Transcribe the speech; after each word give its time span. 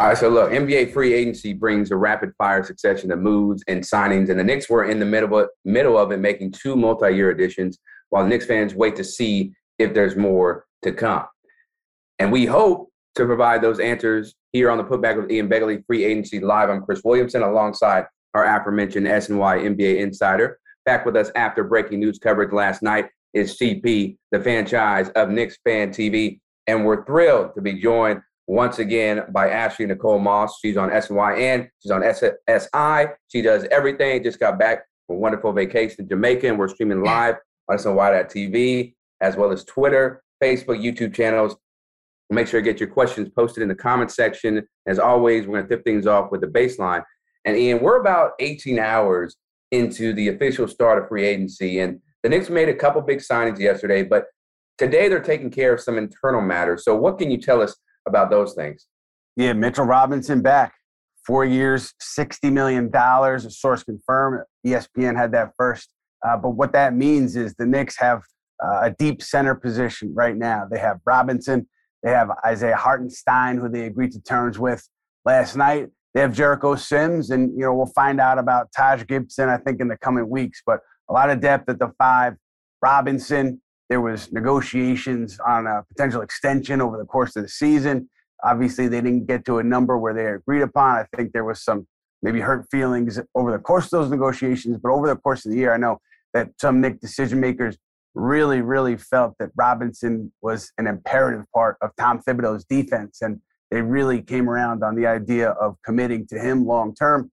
All 0.00 0.06
right, 0.06 0.16
so 0.16 0.28
look, 0.28 0.52
NBA 0.52 0.92
free 0.92 1.12
agency 1.12 1.52
brings 1.52 1.90
a 1.90 1.96
rapid 1.96 2.32
fire 2.38 2.62
succession 2.62 3.10
of 3.10 3.18
moves 3.18 3.64
and 3.66 3.82
signings, 3.82 4.30
and 4.30 4.38
the 4.38 4.44
Knicks 4.44 4.70
were 4.70 4.84
in 4.84 5.00
the 5.00 5.04
middle 5.04 5.36
of, 5.36 5.48
middle 5.64 5.98
of 5.98 6.12
it, 6.12 6.18
making 6.18 6.52
two 6.52 6.76
multi-year 6.76 7.30
additions, 7.30 7.80
while 8.10 8.24
Knicks 8.24 8.46
fans 8.46 8.76
wait 8.76 8.94
to 8.94 9.02
see 9.02 9.52
if 9.80 9.94
there's 9.94 10.14
more 10.14 10.66
to 10.82 10.92
come. 10.92 11.24
And 12.20 12.30
we 12.30 12.46
hope 12.46 12.90
to 13.16 13.26
provide 13.26 13.60
those 13.60 13.80
answers 13.80 14.36
here 14.52 14.70
on 14.70 14.78
the 14.78 14.84
Putback 14.84 15.20
with 15.20 15.32
Ian 15.32 15.48
Begley 15.48 15.84
Free 15.84 16.04
Agency 16.04 16.38
Live. 16.38 16.70
I'm 16.70 16.84
Chris 16.84 17.02
Williamson, 17.04 17.42
alongside 17.42 18.04
our 18.34 18.44
aforementioned 18.44 19.08
SNY 19.08 19.64
NBA 19.64 19.98
insider. 19.98 20.60
Back 20.86 21.06
with 21.06 21.16
us 21.16 21.32
after 21.34 21.64
breaking 21.64 21.98
news 21.98 22.20
coverage 22.20 22.52
last 22.52 22.84
night 22.84 23.06
is 23.34 23.58
CP, 23.58 24.16
the 24.30 24.38
Fanchise 24.38 25.10
of 25.16 25.30
Knicks 25.30 25.58
Fan 25.64 25.90
TV, 25.90 26.38
and 26.68 26.84
we're 26.84 27.04
thrilled 27.04 27.56
to 27.56 27.60
be 27.60 27.80
joined 27.80 28.20
once 28.48 28.78
again 28.78 29.22
by 29.28 29.50
Ashley 29.50 29.84
Nicole 29.84 30.18
Moss. 30.18 30.58
She's 30.60 30.78
on 30.78 30.88
SNY, 30.88 31.68
she's 31.80 31.92
on 31.92 32.00
SSI. 32.00 33.12
She 33.28 33.42
does 33.42 33.66
everything. 33.70 34.22
Just 34.24 34.40
got 34.40 34.58
back 34.58 34.84
from 35.06 35.16
a 35.16 35.18
wonderful 35.18 35.52
vacation 35.52 35.96
in 36.00 36.08
Jamaica, 36.08 36.48
and 36.48 36.58
we're 36.58 36.68
streaming 36.68 37.04
live 37.04 37.36
on 37.68 37.76
SNY.tv 37.76 38.94
as 39.20 39.36
well 39.36 39.52
as 39.52 39.64
Twitter, 39.64 40.22
Facebook, 40.42 40.82
YouTube 40.82 41.14
channels. 41.14 41.56
Make 42.30 42.46
sure 42.46 42.60
to 42.60 42.64
get 42.64 42.80
your 42.80 42.88
questions 42.88 43.28
posted 43.28 43.62
in 43.62 43.68
the 43.68 43.74
comment 43.74 44.10
section. 44.10 44.66
As 44.86 44.98
always, 44.98 45.46
we're 45.46 45.58
going 45.58 45.68
to 45.68 45.76
tip 45.76 45.84
things 45.84 46.06
off 46.06 46.30
with 46.30 46.40
the 46.40 46.46
baseline. 46.46 47.02
And 47.44 47.56
Ian, 47.56 47.80
we're 47.80 48.00
about 48.00 48.32
18 48.38 48.78
hours 48.78 49.36
into 49.72 50.14
the 50.14 50.28
official 50.28 50.68
start 50.68 51.02
of 51.02 51.08
free 51.08 51.26
agency, 51.26 51.80
and 51.80 52.00
the 52.22 52.30
Knicks 52.30 52.48
made 52.48 52.70
a 52.70 52.74
couple 52.74 53.02
big 53.02 53.18
signings 53.18 53.58
yesterday, 53.58 54.02
but 54.02 54.24
today 54.78 55.08
they're 55.08 55.20
taking 55.20 55.50
care 55.50 55.74
of 55.74 55.80
some 55.80 55.98
internal 55.98 56.40
matters. 56.40 56.84
So, 56.84 56.96
what 56.96 57.18
can 57.18 57.30
you 57.30 57.36
tell 57.36 57.60
us 57.60 57.76
about 58.08 58.30
those 58.30 58.54
things. 58.54 58.86
Yeah, 59.36 59.52
Mitchell 59.52 59.84
Robinson 59.84 60.42
back. 60.42 60.74
Four 61.26 61.44
years, 61.44 61.94
$60 62.18 62.50
million. 62.50 62.90
A 62.94 63.50
source 63.50 63.84
confirmed. 63.84 64.44
ESPN 64.66 65.16
had 65.16 65.32
that 65.32 65.52
first. 65.56 65.90
Uh, 66.26 66.36
but 66.36 66.50
what 66.50 66.72
that 66.72 66.94
means 66.94 67.36
is 67.36 67.54
the 67.54 67.66
Knicks 67.66 67.96
have 67.98 68.22
uh, 68.64 68.80
a 68.84 68.90
deep 68.98 69.22
center 69.22 69.54
position 69.54 70.12
right 70.14 70.36
now. 70.36 70.66
They 70.68 70.78
have 70.78 70.98
Robinson. 71.04 71.68
They 72.02 72.10
have 72.10 72.30
Isaiah 72.44 72.76
Hartenstein, 72.76 73.58
who 73.58 73.68
they 73.68 73.86
agreed 73.86 74.12
to 74.12 74.20
terms 74.22 74.58
with 74.58 74.88
last 75.24 75.56
night. 75.56 75.88
They 76.14 76.20
have 76.20 76.32
Jericho 76.32 76.74
Sims, 76.74 77.30
and 77.30 77.52
you 77.52 77.64
know 77.64 77.74
we'll 77.74 77.92
find 77.94 78.20
out 78.20 78.38
about 78.38 78.68
Taj 78.76 79.04
Gibson. 79.06 79.48
I 79.48 79.58
think 79.58 79.80
in 79.80 79.88
the 79.88 79.96
coming 79.98 80.28
weeks, 80.28 80.62
but 80.64 80.80
a 81.08 81.12
lot 81.12 81.30
of 81.30 81.40
depth 81.40 81.68
at 81.68 81.78
the 81.78 81.92
five. 81.98 82.34
Robinson, 82.80 83.60
there 83.88 84.00
was 84.00 84.30
negotiations 84.32 85.38
on 85.46 85.66
a 85.66 85.82
potential 85.88 86.20
extension 86.20 86.80
over 86.80 86.98
the 86.98 87.04
course 87.04 87.36
of 87.36 87.42
the 87.42 87.48
season. 87.48 88.08
Obviously, 88.44 88.86
they 88.86 89.00
didn't 89.00 89.26
get 89.26 89.44
to 89.46 89.58
a 89.58 89.64
number 89.64 89.98
where 89.98 90.14
they 90.14 90.26
agreed 90.26 90.62
upon. 90.62 90.96
I 90.96 91.06
think 91.16 91.32
there 91.32 91.44
was 91.44 91.62
some 91.62 91.86
maybe 92.22 92.40
hurt 92.40 92.66
feelings 92.70 93.18
over 93.34 93.50
the 93.52 93.58
course 93.58 93.86
of 93.86 93.90
those 93.90 94.10
negotiations, 94.10 94.78
but 94.82 94.90
over 94.90 95.06
the 95.06 95.16
course 95.16 95.46
of 95.46 95.52
the 95.52 95.58
year, 95.58 95.72
I 95.72 95.76
know 95.76 96.00
that 96.34 96.50
some 96.60 96.80
Knick 96.80 97.00
decision 97.00 97.40
makers 97.40 97.78
really, 98.14 98.60
really 98.60 98.96
felt 98.96 99.34
that 99.38 99.50
Robinson 99.56 100.32
was 100.42 100.72
an 100.78 100.86
imperative 100.86 101.44
part 101.54 101.76
of 101.80 101.90
Tom 101.96 102.20
Thibodeau's 102.20 102.64
defense, 102.64 103.22
and 103.22 103.40
they 103.70 103.80
really 103.80 104.22
came 104.22 104.48
around 104.48 104.82
on 104.82 104.94
the 104.96 105.06
idea 105.06 105.50
of 105.50 105.76
committing 105.84 106.26
to 106.28 106.38
him 106.38 106.66
long 106.66 106.94
term. 106.94 107.30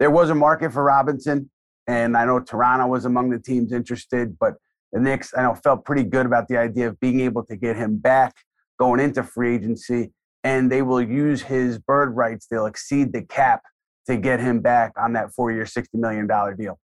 There 0.00 0.10
was 0.10 0.30
a 0.30 0.34
market 0.34 0.72
for 0.72 0.82
Robinson, 0.82 1.50
and 1.86 2.16
I 2.16 2.24
know 2.24 2.40
Toronto 2.40 2.86
was 2.86 3.04
among 3.04 3.30
the 3.30 3.38
teams 3.38 3.72
interested, 3.72 4.36
but 4.38 4.54
the 4.94 5.00
Knicks, 5.00 5.34
I 5.36 5.42
know, 5.42 5.54
felt 5.56 5.84
pretty 5.84 6.04
good 6.04 6.24
about 6.24 6.46
the 6.46 6.56
idea 6.56 6.88
of 6.88 6.98
being 7.00 7.20
able 7.20 7.44
to 7.46 7.56
get 7.56 7.76
him 7.76 7.98
back 7.98 8.32
going 8.78 9.00
into 9.00 9.24
free 9.24 9.56
agency, 9.56 10.12
and 10.44 10.70
they 10.70 10.82
will 10.82 11.02
use 11.02 11.42
his 11.42 11.78
bird 11.78 12.16
rights. 12.16 12.46
They'll 12.48 12.66
exceed 12.66 13.12
the 13.12 13.22
cap 13.22 13.62
to 14.06 14.16
get 14.16 14.38
him 14.38 14.60
back 14.60 14.92
on 14.96 15.12
that 15.14 15.32
four-year, 15.34 15.66
sixty 15.66 15.98
million 15.98 16.28
dollar 16.28 16.54
deal. 16.54 16.78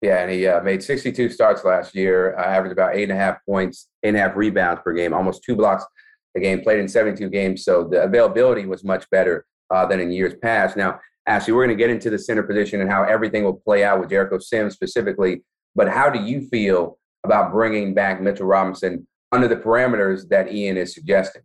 Yeah, 0.00 0.18
and 0.22 0.32
he 0.32 0.48
uh, 0.48 0.60
made 0.62 0.82
62 0.82 1.28
starts 1.28 1.64
last 1.64 1.94
year, 1.94 2.36
uh, 2.36 2.42
averaged 2.42 2.72
about 2.72 2.96
eight 2.96 3.04
and 3.04 3.12
a 3.12 3.16
half 3.16 3.38
points, 3.48 3.88
eight 4.02 4.08
and 4.08 4.16
a 4.16 4.20
half 4.20 4.34
rebounds 4.34 4.82
per 4.82 4.92
game, 4.92 5.14
almost 5.14 5.44
two 5.44 5.54
blocks 5.54 5.84
a 6.36 6.40
game. 6.40 6.60
Played 6.60 6.80
in 6.80 6.88
72 6.88 7.28
games, 7.28 7.64
so 7.64 7.84
the 7.84 8.02
availability 8.02 8.66
was 8.66 8.82
much 8.82 9.08
better 9.10 9.46
uh, 9.70 9.86
than 9.86 10.00
in 10.00 10.10
years 10.10 10.34
past. 10.42 10.76
Now, 10.76 10.98
Ashley, 11.28 11.52
we're 11.52 11.64
going 11.64 11.76
to 11.76 11.80
get 11.80 11.90
into 11.90 12.10
the 12.10 12.18
center 12.18 12.42
position 12.42 12.80
and 12.80 12.90
how 12.90 13.04
everything 13.04 13.44
will 13.44 13.54
play 13.64 13.84
out 13.84 14.00
with 14.00 14.10
Jericho 14.10 14.38
Sims 14.38 14.74
specifically. 14.74 15.44
But 15.76 15.88
how 15.88 16.10
do 16.10 16.20
you 16.20 16.48
feel 16.48 16.98
about 17.24 17.52
bringing 17.52 17.94
back 17.94 18.20
Mitchell 18.20 18.46
Robinson 18.46 19.06
under 19.30 19.48
the 19.48 19.56
parameters 19.56 20.28
that 20.28 20.52
Ian 20.52 20.76
is 20.76 20.94
suggesting? 20.94 21.42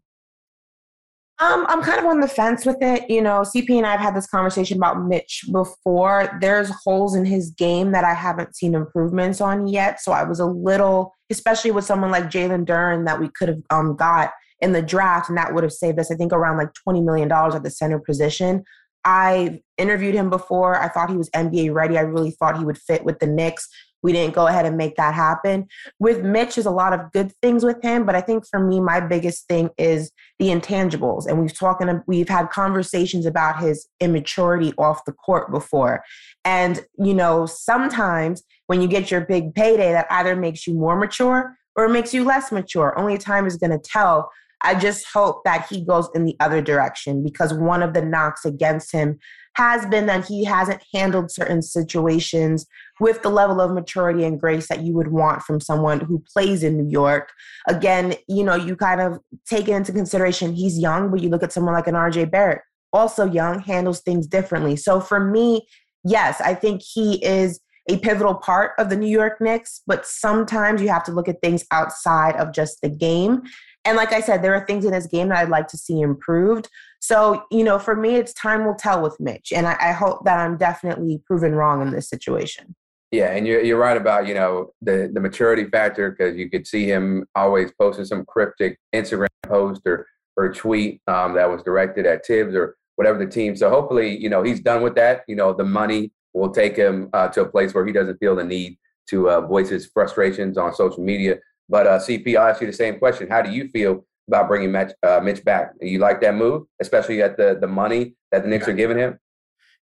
Um, 1.40 1.68
I'm 1.70 1.84
kind 1.84 2.00
of 2.00 2.06
on 2.06 2.20
the 2.20 2.28
fence 2.28 2.66
with 2.66 2.78
it. 2.82 3.08
You 3.10 3.22
know, 3.22 3.42
CP 3.42 3.70
and 3.70 3.86
I 3.86 3.92
have 3.92 4.00
had 4.00 4.16
this 4.16 4.26
conversation 4.26 4.78
about 4.78 5.06
Mitch 5.06 5.44
before. 5.52 6.36
There's 6.42 6.72
holes 6.84 7.14
in 7.14 7.26
his 7.26 7.52
game 7.52 7.92
that 7.92 8.04
I 8.04 8.16
haven't 8.16 8.56
seen 8.56 8.74
improvements 8.74 9.40
on 9.40 9.68
yet. 9.68 10.02
So 10.02 10.12
I 10.12 10.24
was 10.24 10.40
a 10.40 10.48
little, 10.48 11.14
especially 11.30 11.70
with 11.70 11.86
someone 11.86 12.10
like 12.10 12.32
Jalen 12.32 12.66
Duren 12.66 13.06
that 13.06 13.20
we 13.20 13.30
could 13.30 13.50
have 13.50 13.62
um, 13.70 13.96
got 13.96 14.32
in 14.62 14.72
the 14.72 14.82
draft, 14.82 15.30
and 15.30 15.38
that 15.38 15.54
would 15.54 15.64
have 15.64 15.72
saved 15.72 16.00
us, 16.00 16.10
I 16.10 16.16
think, 16.16 16.34
around 16.34 16.58
like 16.58 16.70
$20 16.88 17.06
million 17.06 17.32
at 17.32 17.64
the 17.64 17.70
center 17.70 18.00
position. 18.00 18.64
I 19.06 19.62
interviewed 19.78 20.16
him 20.16 20.32
before. 20.32 20.76
I 20.76 20.90
thought 20.90 21.12
he 21.12 21.18
was 21.18 21.30
NBA 21.30 21.72
ready. 21.72 22.00
I 22.00 22.02
really 22.02 22.32
thought 22.32 22.58
he 22.58 22.66
would 22.66 22.80
fit 22.80 23.06
with 23.06 23.20
the 23.20 23.28
Knicks. 23.28 23.70
We 24.04 24.14
didn't 24.14 24.36
go 24.36 24.48
ahead 24.48 24.66
and 24.66 24.78
make 24.78 24.96
that 24.96 25.14
happen. 25.14 25.68
With 26.00 26.24
Mitch, 26.24 26.56
there's 26.56 26.66
a 26.66 26.72
lot 26.72 26.94
of 26.94 27.12
good 27.12 27.32
things 27.42 27.64
with 27.64 27.82
him, 27.82 28.06
but 28.06 28.16
I 28.16 28.22
think 28.22 28.46
for 28.48 28.60
me, 28.60 28.80
my 28.80 29.00
biggest 29.00 29.48
thing 29.48 29.70
is 29.78 30.12
the 30.40 30.48
intangibles. 30.48 31.26
And 31.28 31.42
we've 31.42 31.58
talked, 31.58 31.84
we've 32.08 32.30
had 32.30 32.50
conversations 32.50 33.26
about 33.26 33.60
his 33.60 33.88
immaturity 34.00 34.74
off 34.78 35.06
the 35.06 35.14
court 35.14 35.52
before. 35.52 36.04
And 36.46 36.86
you 36.98 37.14
know, 37.14 37.46
sometimes 37.46 38.44
when 38.68 38.82
you 38.82 38.88
get 38.88 39.12
your 39.12 39.22
big 39.22 39.56
payday, 39.56 39.92
that 39.92 40.08
either 40.10 40.36
makes 40.36 40.68
you 40.68 40.74
more 40.74 40.98
mature 40.98 41.56
or 41.76 41.88
makes 41.88 42.14
you 42.14 42.24
less 42.24 42.52
mature. 42.52 42.98
Only 42.98 43.18
time 43.18 43.46
is 43.46 43.56
going 43.56 43.72
to 43.72 43.80
tell. 43.80 44.30
I 44.62 44.76
just 44.76 45.06
hope 45.14 45.44
that 45.46 45.68
he 45.70 45.86
goes 45.86 46.10
in 46.16 46.26
the 46.26 46.36
other 46.40 46.62
direction 46.62 47.24
because 47.24 47.54
one 47.54 47.84
of 47.84 47.94
the 47.94 48.02
knocks 48.02 48.44
against 48.44 48.92
him 48.92 49.20
has 49.58 49.88
been 49.88 50.06
that 50.06 50.26
he 50.26 50.44
hasn't 50.44 50.84
handled 50.94 51.32
certain 51.32 51.64
situations 51.64 52.68
with 53.00 53.24
the 53.24 53.30
level 53.30 53.60
of 53.60 53.72
maturity 53.72 54.24
and 54.24 54.40
grace 54.40 54.68
that 54.68 54.84
you 54.84 54.94
would 54.94 55.08
want 55.08 55.42
from 55.42 55.60
someone 55.60 56.00
who 56.00 56.24
plays 56.32 56.62
in 56.62 56.78
New 56.78 56.90
York. 56.90 57.32
Again, 57.68 58.14
you 58.28 58.44
know, 58.44 58.54
you 58.54 58.76
kind 58.76 59.02
of 59.02 59.20
take 59.50 59.68
it 59.68 59.74
into 59.74 59.92
consideration 59.92 60.54
he's 60.54 60.78
young, 60.78 61.10
but 61.10 61.24
you 61.24 61.30
look 61.30 61.42
at 61.42 61.52
someone 61.52 61.74
like 61.74 61.88
an 61.88 61.96
RJ 61.96 62.30
Barrett, 62.30 62.62
also 62.94 63.26
young, 63.26 63.60
handles 63.60 64.02
things 64.02 64.28
differently. 64.28 64.76
So 64.76 65.02
for 65.02 65.20
me, 65.20 65.68
yes, 66.04 66.40
I 66.40 66.54
think 66.54 66.84
he 66.84 67.24
is 67.26 67.60
a 67.90 67.98
pivotal 67.98 68.36
part 68.36 68.74
of 68.78 68.90
the 68.90 68.96
New 68.96 69.10
York 69.10 69.42
Knicks, 69.42 69.82
but 69.88 70.06
sometimes 70.06 70.84
you 70.84 70.90
have 70.90 71.04
to 71.06 71.12
look 71.12 71.28
at 71.28 71.42
things 71.42 71.66
outside 71.72 72.36
of 72.36 72.54
just 72.54 72.82
the 72.82 72.90
game. 72.90 73.42
And 73.86 73.96
like 73.96 74.12
I 74.12 74.20
said, 74.20 74.44
there 74.44 74.54
are 74.54 74.66
things 74.68 74.86
in 74.86 74.94
his 74.94 75.08
game 75.08 75.30
that 75.30 75.38
I'd 75.38 75.50
like 75.50 75.68
to 75.70 75.78
see 75.78 76.02
improved. 76.02 76.70
So, 77.00 77.44
you 77.52 77.64
know, 77.64 77.80
for 77.80 77.96
me, 77.96 78.16
it's 78.16 78.34
time 78.34 78.66
will 78.66 78.76
tell 78.76 79.02
with 79.02 79.20
Mitch. 79.20 79.52
And 79.54 79.68
I, 79.68 79.78
I 79.80 79.92
hope 79.92 80.26
that 80.26 80.40
I'm 80.40 80.58
definitely 80.58 81.22
proven 81.26 81.54
wrong 81.54 81.82
in 81.82 81.92
this 81.92 82.10
situation. 82.10 82.76
Yeah, 83.12 83.32
and 83.32 83.48
you're, 83.48 83.64
you're 83.64 83.80
right 83.80 83.96
about, 83.96 84.28
you 84.28 84.34
know, 84.34 84.72
the, 84.82 85.10
the 85.14 85.22
maturity 85.22 85.66
factor 85.66 86.12
because 86.12 86.36
you 86.36 86.50
could 86.50 86.68
see 86.68 86.86
him 86.86 87.26
always 87.36 87.72
posting 87.80 88.06
some 88.06 88.26
cryptic 88.26 88.78
Instagram 88.94 89.28
post 89.44 89.82
or, 89.86 90.06
or 90.36 90.52
tweet 90.52 91.02
um, 91.08 91.34
that 91.36 91.50
was 91.50 91.64
directed 91.64 92.06
at 92.06 92.26
Thibs 92.26 92.54
or 92.54 92.76
whatever 92.98 93.18
the 93.18 93.32
team. 93.32 93.56
So 93.56 93.70
hopefully, 93.70 94.18
you 94.18 94.30
know, 94.30 94.44
he's 94.44 94.60
done 94.60 94.82
with 94.82 94.96
that. 94.96 95.22
You 95.28 95.38
know, 95.38 95.54
the 95.54 95.64
money 95.64 96.12
will 96.34 96.52
take 96.52 96.76
him 96.76 97.10
uh, 97.14 97.30
to 97.30 97.42
a 97.42 97.50
place 97.50 97.74
where 97.74 97.86
he 97.86 97.94
doesn't 97.94 98.18
feel 98.18 98.36
the 98.36 98.44
need 98.44 98.78
to 99.10 99.30
uh, 99.30 99.42
voice 99.42 99.70
his 99.70 99.86
frustrations 99.86 100.58
on 100.58 100.74
social 100.76 101.04
media. 101.04 101.38
But 101.70 101.88
uh, 101.88 102.00
CP, 102.00 102.36
I'll 102.36 102.50
ask 102.50 102.60
you 102.60 102.68
the 102.68 102.74
same 102.74 103.00
question. 103.00 103.30
How 103.30 103.42
do 103.42 103.52
you 103.52 103.70
feel 103.70 104.06
about 104.28 104.48
bringing 104.48 104.72
Mitch, 104.72 104.92
uh, 105.04 105.20
Mitch 105.24 105.44
back? 105.44 105.74
You 105.82 106.00
like 106.00 106.22
that 106.22 106.36
move, 106.36 106.64
especially 106.80 107.22
at 107.22 107.38
the 107.38 107.58
the 107.60 107.68
money 107.68 108.16
that 108.32 108.44
the 108.44 108.50
Knicks 108.50 108.68
yeah. 108.68 108.74
are 108.74 108.78
giving 108.78 108.98
him? 108.98 109.20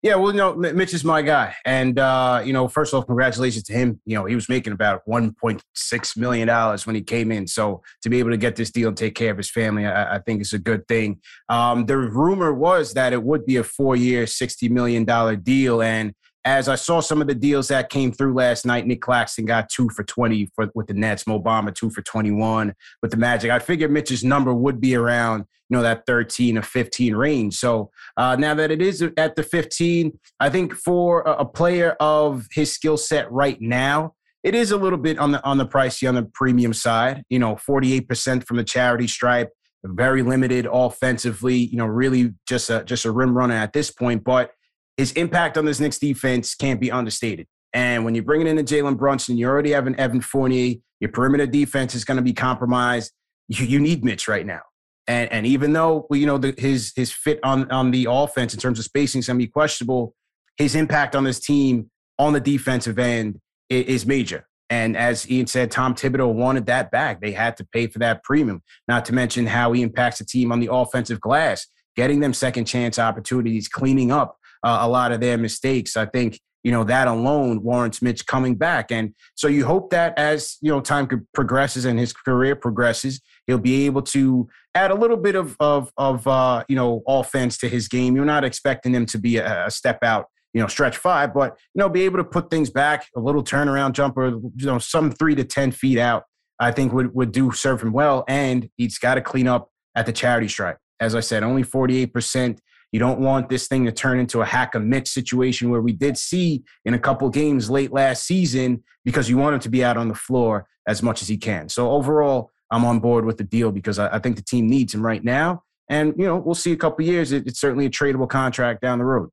Yeah, 0.03 0.17
well, 0.17 0.33
you 0.33 0.37
know, 0.37 0.55
Mitch 0.55 0.93
is 0.93 1.03
my 1.03 1.23
guy, 1.23 1.55
and 1.65 1.99
uh, 1.99 2.43
you 2.45 2.53
know, 2.53 2.69
first 2.69 2.93
off, 2.93 3.07
congratulations 3.07 3.65
to 3.65 3.73
him. 3.73 4.03
You 4.05 4.17
know, 4.17 4.27
he 4.27 4.35
was 4.35 4.51
making 4.51 4.75
about 4.75 5.01
one 5.07 5.33
point 5.33 5.63
six 5.75 6.15
million 6.15 6.47
dollars 6.49 6.87
when 6.87 6.95
he 6.95 7.01
came 7.01 7.33
in, 7.33 7.47
so 7.47 7.83
to 8.03 8.11
be 8.11 8.19
able 8.19 8.29
to 8.29 8.37
get 8.37 8.55
this 8.55 8.71
deal 8.71 8.89
and 8.89 8.97
take 8.99 9.15
care 9.15 9.31
of 9.31 9.39
his 9.39 9.51
family, 9.51 9.87
I, 9.87 10.17
I 10.17 10.19
think 10.19 10.43
is 10.43 10.53
a 10.53 10.59
good 10.59 10.87
thing. 10.89 11.21
Um, 11.49 11.87
the 11.87 11.97
rumor 11.97 12.53
was 12.53 12.93
that 12.93 13.15
it 13.15 13.23
would 13.23 13.47
be 13.47 13.57
a 13.57 13.65
four-year, 13.65 14.27
sixty 14.27 14.69
million 14.69 15.07
dollar 15.07 15.37
deal, 15.37 15.81
and 15.81 16.13
as 16.45 16.69
I 16.69 16.75
saw 16.75 17.01
some 17.01 17.23
of 17.23 17.27
the 17.27 17.35
deals 17.35 17.69
that 17.69 17.89
came 17.89 18.13
through 18.13 18.35
last 18.35 18.67
night, 18.67 18.87
Nic 18.87 19.01
Claxton 19.01 19.47
got 19.47 19.71
two 19.71 19.89
for 19.89 20.05
20 20.05 20.51
for, 20.55 20.71
with 20.75 20.87
the 20.87 20.95
Nets, 20.95 21.27
Mo 21.27 21.41
Bamba 21.41 21.75
two 21.75 21.91
for 21.91 22.03
21 22.03 22.75
with 23.01 23.11
the 23.11 23.17
Magic. 23.17 23.51
I 23.51 23.59
figured 23.59 23.91
Mitch's 23.91 24.23
number 24.23 24.53
would 24.53 24.81
be 24.81 24.95
around, 24.95 25.47
you 25.71 25.77
know, 25.77 25.83
that 25.83 26.05
13 26.07 26.59
or 26.59 26.63
15 26.63 27.17
range. 27.17 27.57
So 27.57 27.91
uh, 28.19 28.37
now 28.37 28.53
that 28.55 28.71
it 28.71 28.83
is 28.83 29.03
at 29.17 29.37
the 29.37 29.43
15, 29.43 30.19
I 30.39 30.51
think 30.51 30.75
for 30.75 31.23
a, 31.23 31.33
a 31.33 31.45
player 31.47 31.97
of 31.99 32.47
his 32.53 32.73
skill 32.73 32.99
set 32.99 33.31
right 33.33 33.61
now, 33.61 34.15
it 34.43 34.55
is 34.55 34.71
a 34.71 34.77
little 34.77 34.99
bit 34.99 35.19
on 35.19 35.33
the 35.33 35.43
on 35.43 35.57
the 35.57 35.67
pricey 35.67 36.07
on 36.07 36.15
the 36.15 36.25
premium 36.35 36.75
side. 36.75 37.25
You 37.31 37.39
know, 37.39 37.55
48% 37.55 38.47
from 38.47 38.59
the 38.59 38.65
charity 38.65 39.09
stripe, 39.09 39.51
very 39.83 40.23
limited 40.23 40.69
offensively. 40.71 41.57
You 41.57 41.79
know, 41.79 41.87
really 41.87 42.35
just 42.47 42.69
a 42.69 42.85
just 42.85 43.07
a 43.07 43.11
rim 43.11 43.35
runner 43.35 43.55
at 43.55 43.73
this 43.73 43.91
point, 43.91 44.23
but 44.23 44.51
his 44.97 45.13
impact 45.13 45.59
on 45.59 45.65
this 45.65 45.81
Knicks 45.81 45.99
defense 45.99 46.55
can't 46.55 46.81
be 46.81 46.91
understated. 46.91 47.47
And 47.73 48.05
when 48.05 48.15
you're 48.15 48.25
bringing 48.25 48.47
in 48.47 48.59
a 48.59 48.63
Jalen 48.63 48.97
Brunson, 48.97 49.37
you 49.37 49.49
already 49.49 49.73
have 49.73 49.87
an 49.87 49.99
Evan 49.99 50.21
Fournier. 50.21 50.77
Your 51.01 51.11
perimeter 51.11 51.47
defense 51.47 51.95
is 51.95 52.05
going 52.05 52.17
to 52.17 52.23
be 52.23 52.33
compromised. 52.33 53.13
You, 53.49 53.67
you 53.67 53.81
need 53.81 54.05
Mitch 54.05 54.29
right 54.29 54.47
now. 54.47 54.61
And 55.07 55.31
and 55.31 55.47
even 55.47 55.75
though 55.75 56.07
you 56.11 56.25
know 56.25 56.39
the, 56.39 56.55
his 56.57 56.93
his 56.97 57.13
fit 57.13 57.39
on 57.43 57.71
on 57.71 57.91
the 57.91 58.07
offense 58.09 58.55
in 58.55 58.61
terms 58.61 58.79
of 58.79 58.87
spacing 58.87 59.19
is 59.19 59.27
going 59.27 59.39
to 59.39 59.45
be 59.45 59.51
questionable, 59.51 60.15
his 60.57 60.75
impact 60.75 61.15
on 61.15 61.25
this 61.25 61.41
team 61.41 61.91
on 62.19 62.33
the 62.33 62.41
defensive 62.41 62.99
end 62.99 63.41
is, 63.69 63.85
is 63.87 64.07
major. 64.07 64.47
And 64.71 64.97
as 64.97 65.31
Ian 65.31 65.47
said, 65.47 65.71
Tom 65.71 65.95
Thibodeau 65.95 66.33
wanted 66.33 66.67
that 66.67 66.91
back. 66.91 67.21
They 67.21 67.33
had 67.33 67.57
to 67.59 67.67
pay 67.67 67.87
for 67.87 67.99
that 67.99 68.25
premium. 68.25 68.63
Not 68.89 69.05
to 69.07 69.13
mention 69.13 69.47
how 69.47 69.73
he 69.73 69.83
impacts 69.83 70.21
the 70.21 70.25
team 70.25 70.51
on 70.51 70.61
the 70.61 70.73
offensive 70.73 71.21
glass, 71.21 71.67
getting 71.97 72.21
them 72.21 72.33
second 72.33 72.65
chance 72.65 72.99
opportunities, 72.99 73.69
cleaning 73.69 74.11
up 74.11 74.39
uh, 74.65 74.79
a 74.81 74.89
lot 74.89 75.13
of 75.13 75.21
their 75.21 75.39
mistakes. 75.39 75.97
I 75.97 76.07
think 76.07 76.41
you 76.65 76.73
know 76.73 76.83
that 76.85 77.07
alone 77.07 77.63
warrants 77.63 78.01
Mitch 78.03 78.27
coming 78.27 78.55
back, 78.55 78.91
and 78.91 79.15
so 79.35 79.47
you 79.49 79.67
hope 79.67 79.91
that 79.91 80.19
as 80.19 80.57
you 80.63 80.73
know 80.73 80.81
time 80.81 81.09
progresses 81.35 81.85
and 81.85 81.99
his 81.99 82.13
career 82.13 82.57
progresses, 82.57 83.21
he'll 83.47 83.59
be 83.59 83.87
able 83.87 84.03
to 84.03 84.49
add 84.75 84.91
a 84.91 84.95
little 84.95 85.19
bit 85.19 85.37
of 85.37 85.57
of 85.61 85.93
of 85.97 86.27
uh, 86.27 86.65
you 86.69 86.77
know 86.77 87.03
offense 87.07 87.59
to 87.59 87.69
his 87.69 87.87
game. 87.87 88.17
You're 88.17 88.25
not 88.25 88.45
expecting 88.45 88.95
him 88.95 89.07
to 89.07 89.19
be 89.19 89.37
a, 89.37 89.67
a 89.67 89.71
step 89.71 89.99
out 90.03 90.27
you 90.55 90.61
know, 90.61 90.69
stretch 90.69 90.97
five, 90.97 91.35
but 91.35 91.59
you 91.75 91.81
know, 91.81 91.89
be 91.89 92.03
able 92.03 92.19
to 92.19 92.25
put 92.25 92.49
things 92.49 92.71
back, 92.71 93.09
a 93.17 93.21
little 93.21 93.43
turnaround 93.43 93.93
jumper, 93.93 94.29
you 94.29 94.67
know, 94.67 94.79
some 94.79 95.11
three 95.11 95.35
to 95.35 95.45
ten 95.45 95.73
feet 95.73 95.99
out, 95.99 96.23
I 96.61 96.71
think 96.71 96.93
would 96.93 97.13
would 97.15 97.33
do 97.33 97.51
serve 97.53 97.83
him 97.83 97.93
well. 97.93 98.25
And 98.29 98.71
he's 98.77 98.99
got 98.99 99.17
to 99.17 99.21
clean 99.21 99.49
up 99.49 99.69
at 99.97 100.07
the 100.07 100.13
charity 100.13 100.49
stripe. 100.49 100.79
As 101.01 101.15
I 101.15 101.21
said, 101.21 101.43
only 101.43 101.65
48% 101.65 102.59
you 102.95 103.01
don't 103.01 103.19
want 103.19 103.49
this 103.49 103.67
thing 103.67 103.85
to 103.87 103.91
turn 103.91 104.21
into 104.21 104.41
a 104.41 104.45
hack 104.45 104.77
a 104.77 104.79
Mitch 104.79 105.09
situation 105.09 105.69
where 105.69 105.81
we 105.81 105.91
did 105.91 106.17
see 106.17 106.63
in 106.85 106.95
a 106.95 106.99
couple 106.99 107.29
games 107.29 107.69
late 107.69 107.93
last 107.93 108.23
season 108.23 108.85
because 109.05 109.29
you 109.29 109.37
want 109.37 109.53
him 109.53 109.59
to 109.63 109.69
be 109.69 109.83
out 109.83 109.97
on 109.97 110.07
the 110.07 110.15
floor 110.15 110.69
as 110.87 111.03
much 111.03 111.21
as 111.21 111.27
he 111.27 111.37
can. 111.37 111.69
So 111.69 111.91
overall, 111.91 112.53
I'm 112.71 112.85
on 112.85 113.01
board 113.01 113.25
with 113.25 113.37
the 113.37 113.43
deal 113.43 113.73
because 113.73 113.99
I, 113.99 114.15
I 114.15 114.21
think 114.21 114.37
the 114.37 114.43
team 114.43 114.69
needs 114.69 114.95
him 114.95 115.05
right 115.05 115.25
now. 115.25 115.65
And 115.89 116.15
you 116.17 116.25
know, 116.25 116.37
we'll 116.37 116.55
see 116.55 116.71
a 116.71 116.77
couple 116.77 117.05
years. 117.05 117.33
It, 117.33 117.49
it's 117.49 117.61
certainly 117.61 117.87
a 117.87 117.91
tradable 117.91 118.29
contract 118.29 118.81
down 118.81 119.01
the 119.01 119.05
road. 119.05 119.29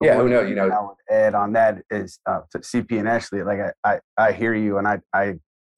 Yeah, 0.00 0.16
who 0.16 0.30
knows? 0.30 0.48
You 0.48 0.54
know, 0.54 0.70
I 0.70 0.80
would 0.80 0.96
add 1.14 1.34
on 1.34 1.52
that 1.52 1.82
is 1.90 2.18
uh, 2.24 2.40
to 2.52 2.60
CP 2.60 2.98
and 2.98 3.06
Ashley. 3.06 3.42
Like 3.42 3.58
I, 3.84 3.92
I, 3.92 4.00
I 4.16 4.32
hear 4.32 4.54
you, 4.54 4.78
and 4.78 4.88
I, 4.88 5.00
I 5.12 5.34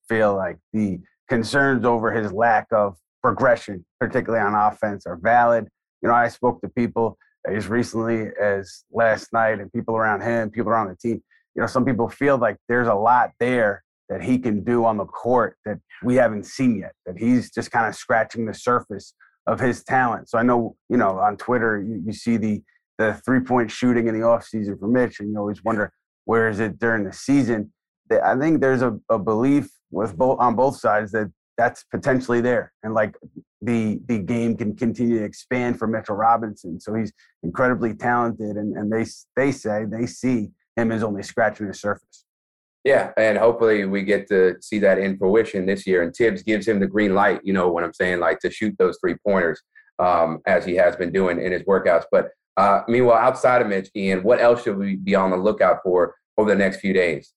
feel 0.08 0.36
like 0.36 0.58
the 0.72 1.00
concerns 1.28 1.84
over 1.84 2.12
his 2.12 2.32
lack 2.32 2.68
of 2.70 2.96
progression, 3.24 3.84
particularly 3.98 4.40
on 4.40 4.54
offense, 4.54 5.04
are 5.04 5.16
valid. 5.16 5.66
You 6.00 6.10
know, 6.10 6.14
I 6.14 6.28
spoke 6.28 6.60
to 6.60 6.68
people 6.68 7.18
as 7.50 7.68
recently 7.68 8.28
as 8.40 8.84
last 8.92 9.32
night 9.32 9.60
and 9.60 9.72
people 9.72 9.96
around 9.96 10.22
him, 10.22 10.50
people 10.50 10.70
around 10.70 10.88
the 10.88 10.96
team. 10.96 11.22
You 11.54 11.60
know, 11.60 11.66
some 11.66 11.84
people 11.84 12.08
feel 12.08 12.36
like 12.36 12.56
there's 12.68 12.88
a 12.88 12.94
lot 12.94 13.30
there 13.38 13.84
that 14.08 14.22
he 14.22 14.38
can 14.38 14.64
do 14.64 14.84
on 14.84 14.96
the 14.96 15.04
court 15.06 15.56
that 15.64 15.78
we 16.02 16.16
haven't 16.16 16.44
seen 16.46 16.78
yet, 16.78 16.92
that 17.06 17.16
he's 17.16 17.50
just 17.50 17.70
kind 17.70 17.86
of 17.86 17.94
scratching 17.94 18.46
the 18.46 18.54
surface 18.54 19.14
of 19.46 19.60
his 19.60 19.84
talent. 19.84 20.28
So 20.28 20.38
I 20.38 20.42
know, 20.42 20.76
you 20.88 20.96
know, 20.96 21.18
on 21.18 21.36
Twitter, 21.36 21.82
you, 21.82 22.02
you 22.06 22.12
see 22.12 22.36
the 22.36 22.62
the 22.96 23.20
three 23.24 23.40
point 23.40 23.70
shooting 23.70 24.06
in 24.06 24.14
the 24.14 24.24
offseason 24.24 24.78
for 24.78 24.86
Mitch, 24.86 25.18
and 25.20 25.30
you 25.30 25.38
always 25.38 25.64
wonder 25.64 25.92
where 26.26 26.48
is 26.48 26.60
it 26.60 26.78
during 26.78 27.04
the 27.04 27.12
season. 27.12 27.72
I 28.22 28.36
think 28.38 28.60
there's 28.60 28.82
a, 28.82 28.98
a 29.08 29.18
belief 29.18 29.68
with 29.90 30.16
both 30.16 30.38
on 30.38 30.54
both 30.54 30.76
sides 30.78 31.12
that 31.12 31.32
that's 31.56 31.84
potentially 31.84 32.40
there. 32.40 32.72
And 32.82 32.94
like 32.94 33.16
the 33.64 34.00
the 34.06 34.18
game 34.18 34.56
can 34.56 34.76
continue 34.76 35.18
to 35.18 35.24
expand 35.24 35.78
for 35.78 35.86
Mitchell 35.86 36.16
Robinson. 36.16 36.80
So 36.80 36.94
he's 36.94 37.12
incredibly 37.42 37.94
talented 37.94 38.56
and, 38.56 38.76
and 38.76 38.92
they 38.92 39.04
they 39.36 39.52
say 39.52 39.84
they 39.86 40.06
see 40.06 40.50
him 40.76 40.92
as 40.92 41.02
only 41.02 41.22
scratching 41.22 41.68
the 41.68 41.74
surface. 41.74 42.24
Yeah, 42.84 43.12
and 43.16 43.38
hopefully 43.38 43.86
we 43.86 44.02
get 44.02 44.28
to 44.28 44.56
see 44.60 44.78
that 44.80 44.98
in 44.98 45.16
fruition 45.16 45.64
this 45.64 45.86
year. 45.86 46.02
And 46.02 46.14
Thibs 46.14 46.42
gives 46.42 46.68
him 46.68 46.80
the 46.80 46.86
green 46.86 47.14
light, 47.14 47.40
you 47.42 47.54
know 47.54 47.70
what 47.70 47.82
I'm 47.82 47.94
saying, 47.94 48.20
like 48.20 48.40
to 48.40 48.50
shoot 48.50 48.74
those 48.78 48.98
three 49.00 49.16
pointers 49.26 49.62
um, 49.98 50.40
as 50.46 50.66
he 50.66 50.74
has 50.74 50.94
been 50.94 51.10
doing 51.10 51.40
in 51.40 51.52
his 51.52 51.62
workouts. 51.62 52.04
But 52.12 52.28
uh, 52.58 52.82
meanwhile, 52.86 53.16
outside 53.16 53.62
of 53.62 53.68
Mitch, 53.68 53.88
Ian, 53.96 54.22
what 54.22 54.40
else 54.40 54.64
should 54.64 54.76
we 54.76 54.96
be 54.96 55.14
on 55.14 55.30
the 55.30 55.36
lookout 55.36 55.78
for 55.82 56.14
over 56.36 56.50
the 56.50 56.56
next 56.56 56.80
few 56.80 56.92
days? 56.92 57.32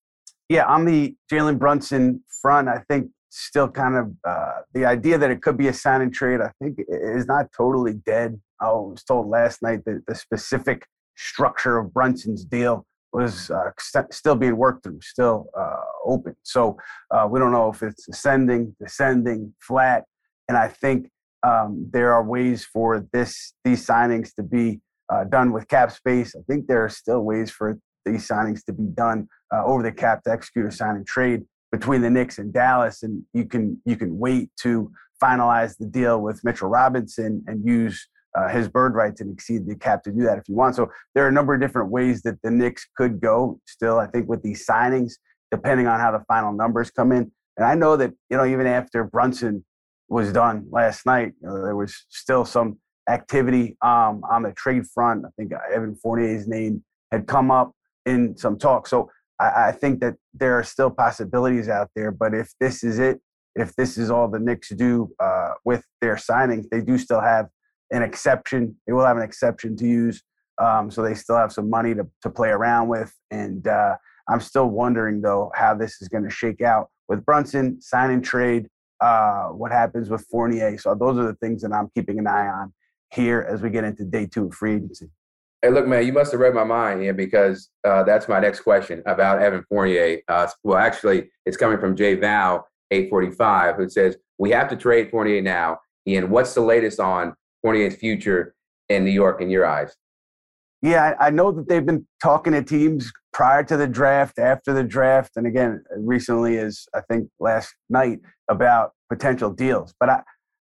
Yeah, 0.50 0.66
on 0.66 0.84
the 0.84 1.16
Jalen 1.32 1.60
Brunson 1.60 2.24
front, 2.42 2.68
I 2.68 2.84
think 2.90 3.10
still 3.30 3.68
kind 3.68 3.96
of 3.96 4.12
uh, 4.28 4.62
the 4.74 4.86
idea 4.86 5.18
that 5.18 5.32
it 5.32 5.42
could 5.42 5.58
be 5.58 5.68
a 5.68 5.74
sign 5.74 6.02
and 6.02 6.14
trade, 6.14 6.40
I 6.42 6.52
think, 6.62 6.80
is 6.88 7.26
not 7.26 7.48
totally 7.56 7.94
dead. 7.94 8.40
I 8.62 8.72
was 8.72 9.04
told 9.04 9.28
last 9.28 9.62
night 9.62 9.86
that 9.86 10.04
the 10.08 10.16
specific 10.16 10.86
structure 11.16 11.78
of 11.78 11.94
Brunson's 11.94 12.46
deal 12.46 12.86
was 13.14 13.50
uh, 13.52 13.72
st- 13.80 14.14
still 14.14 14.36
being 14.36 14.58
worked 14.58 14.84
through, 14.84 15.00
still 15.02 15.48
uh, 15.58 15.82
open. 16.06 16.36
So 16.44 16.78
uh, 17.12 17.28
we 17.30 17.40
don't 17.40 17.52
know 17.52 17.70
if 17.70 17.82
it's 17.82 18.08
ascending, 18.08 18.76
descending, 18.80 19.54
flat. 19.60 20.04
And 20.48 20.58
I 20.58 20.68
think 20.68 21.10
um, 21.44 21.90
there 21.92 22.14
are 22.14 22.24
ways 22.24 22.66
for 22.66 23.06
this 23.14 23.54
these 23.64 23.86
signings 23.86 24.34
to 24.36 24.44
be 24.44 24.82
uh, 25.12 25.24
done 25.26 25.52
with 25.52 25.68
cap 25.68 25.92
space. 25.92 26.36
I 26.36 26.42
think 26.50 26.68
there 26.68 26.84
are 26.84 26.90
still 26.90 27.22
ways 27.22 27.52
for 27.52 27.78
these 28.06 28.28
signings 28.28 28.64
to 28.66 28.74
be 28.74 28.86
done 28.86 29.28
uh, 29.54 29.64
over 29.66 29.84
the 29.84 29.92
cap 29.92 30.24
to 30.24 30.32
execute 30.32 30.66
a 30.66 30.72
sign 30.72 30.96
and 30.96 31.06
trade 31.06 31.44
between 31.72 32.02
the 32.02 32.10
Knicks 32.10 32.38
and 32.38 32.54
Dallas, 32.54 33.04
and 33.04 33.24
you 33.34 33.46
can 33.46 33.82
you 33.86 33.96
can 33.96 34.18
wait 34.18 34.50
to 34.62 34.92
finalize 35.22 35.78
the 35.78 35.86
deal 35.86 36.22
with 36.22 36.44
Mitchell 36.44 36.70
Robinson 36.70 37.44
and 37.48 37.66
use 37.66 38.08
uh, 38.38 38.48
his 38.48 38.68
bird 38.68 38.94
rights 38.94 39.20
and 39.22 39.34
exceed 39.34 39.68
the 39.68 39.76
cap 39.76 40.04
to 40.04 40.12
do 40.12 40.24
that 40.24 40.38
if 40.38 40.48
you 40.48 40.56
want. 40.56 40.76
So 40.76 40.90
there 41.16 41.26
are 41.26 41.30
a 41.30 41.32
number 41.32 41.54
of 41.54 41.62
different 41.62 41.90
ways 41.90 42.22
that 42.22 42.42
the 42.44 42.52
Knicks 42.52 42.88
could 42.96 43.20
go. 43.20 43.60
Still, 43.66 44.00
I 44.00 44.08
think 44.08 44.30
with 44.30 44.44
these 44.44 44.66
signings, 44.66 45.14
depending 45.52 45.88
on 45.88 46.00
how 46.00 46.12
the 46.12 46.24
final 46.28 46.54
numbers 46.54 46.92
come 46.92 47.12
in, 47.12 47.32
and 47.58 47.66
I 47.66 47.76
know 47.76 47.98
that 47.98 48.14
you 48.30 48.38
know 48.38 48.46
even 48.46 48.68
after 48.68 49.04
Brunson 49.04 49.66
was 50.10 50.32
done 50.32 50.68
last 50.72 51.06
night, 51.06 51.34
you 51.42 51.48
know, 51.48 51.62
there 51.64 51.76
was 51.76 52.06
still 52.10 52.46
some 52.46 52.80
activity 53.10 53.78
um, 53.82 54.22
on 54.30 54.44
the 54.44 54.52
trade 54.54 54.86
front. 54.88 55.26
I 55.26 55.30
think 55.38 55.52
Evan 55.74 55.96
Fournier's 55.96 56.48
name 56.48 56.84
had 57.12 57.28
come 57.28 57.52
up 57.52 57.72
in 58.06 58.38
some 58.38 58.58
talk. 58.58 58.88
So 58.88 59.10
I, 59.40 59.70
I 59.70 59.72
think 59.72 60.00
that 60.02 60.16
there 60.34 60.58
are 60.58 60.64
still 60.64 60.90
possibilities 60.90 61.70
out 61.70 61.90
there. 61.96 62.12
But 62.12 62.34
if 62.34 62.52
this 62.60 62.84
is 62.84 63.00
it, 63.00 63.20
if 63.56 63.76
this 63.76 63.98
is 63.98 64.12
all 64.12 64.28
the 64.28 64.40
Knicks 64.40 64.70
do 64.70 65.10
uh, 65.20 65.54
with 65.66 65.84
their 66.02 66.16
signings, 66.16 66.66
they 66.70 66.82
do 66.82 66.98
still 66.98 67.22
have 67.22 67.48
an 67.92 68.04
exception. 68.04 68.76
They 68.86 68.94
will 68.94 69.06
have 69.06 69.18
an 69.18 69.24
exception 69.24 69.76
to 69.78 69.88
use. 69.88 70.24
Um, 70.60 70.90
so 70.90 71.04
they 71.04 71.14
still 71.14 71.38
have 71.38 71.52
some 71.52 71.70
money 71.70 71.94
to, 71.96 72.08
to 72.24 72.30
play 72.30 72.50
around 72.50 72.88
with. 72.88 73.14
And 73.32 73.68
uh, 73.68 73.96
I'm 74.30 74.42
still 74.42 74.68
wondering, 74.68 75.22
though, 75.22 75.52
how 75.56 75.76
this 75.76 76.02
is 76.02 76.08
going 76.08 76.24
to 76.24 76.30
shake 76.30 76.62
out 76.62 76.90
with 77.08 77.26
Brunson, 77.26 77.82
sign 77.82 78.12
and 78.12 78.24
trade, 78.24 78.68
uh, 79.00 79.48
what 79.50 79.72
happens 79.72 80.10
with 80.10 80.26
Fournier. 80.30 80.78
So 80.78 80.96
those 80.96 81.18
are 81.18 81.26
the 81.26 81.36
things 81.36 81.62
that 81.62 81.72
I'm 81.72 81.90
keeping 81.96 82.20
an 82.20 82.28
eye 82.28 82.48
on 82.48 82.74
here 83.14 83.48
as 83.50 83.62
we 83.62 83.70
get 83.70 83.84
into 83.84 84.04
day 84.04 84.26
two 84.26 84.48
of 84.48 84.54
free 84.54 84.76
agency. 84.76 85.10
Hey, 85.62 85.72
look, 85.72 85.88
man, 85.88 86.06
you 86.06 86.14
must 86.14 86.32
have 86.32 86.42
read 86.42 86.54
my 86.54 86.64
mind, 86.64 87.04
yeah, 87.04 87.14
because 87.14 87.70
uh, 87.84 88.04
that's 88.04 88.28
my 88.28 88.40
next 88.40 88.60
question 88.60 89.02
about 89.08 89.42
Evan 89.42 89.64
Fournier. 89.70 90.20
Uh, 90.28 90.48
well, 90.64 90.78
actually, 90.78 91.32
it's 91.48 91.58
coming 91.58 91.80
from 91.80 91.96
Jay 91.96 92.14
Val, 92.14 92.68
845, 92.92 93.76
who 93.76 93.90
says, 93.90 94.18
We 94.38 94.52
have 94.52 94.70
to 94.70 94.76
trade 94.76 95.10
Fournier 95.10 95.42
now. 95.42 95.80
Ian, 96.08 96.30
what's 96.30 96.54
the 96.54 96.62
latest 96.62 97.00
on 97.00 97.34
Fournier's 97.64 97.96
future 97.96 98.54
in 98.90 99.04
New 99.04 99.12
York 99.12 99.42
in 99.42 99.50
your 99.50 99.66
eyes? 99.66 99.96
Yeah, 100.84 101.16
I 101.20 101.32
know 101.32 101.52
that 101.52 101.68
they've 101.68 101.86
been 101.86 102.06
talking 102.22 102.54
to 102.54 102.62
teams 102.62 103.12
prior 103.34 103.64
to 103.64 103.78
the 103.78 103.88
draft, 103.88 104.38
after 104.38 104.74
the 104.74 104.84
draft, 104.84 105.38
and 105.38 105.48
again, 105.48 105.84
recently 105.98 106.60
as 106.60 106.86
I 106.94 107.02
think 107.10 107.30
last 107.40 107.74
night 107.90 108.20
about 108.48 108.92
potential 109.10 109.50
deals. 109.50 109.94
But 110.00 110.24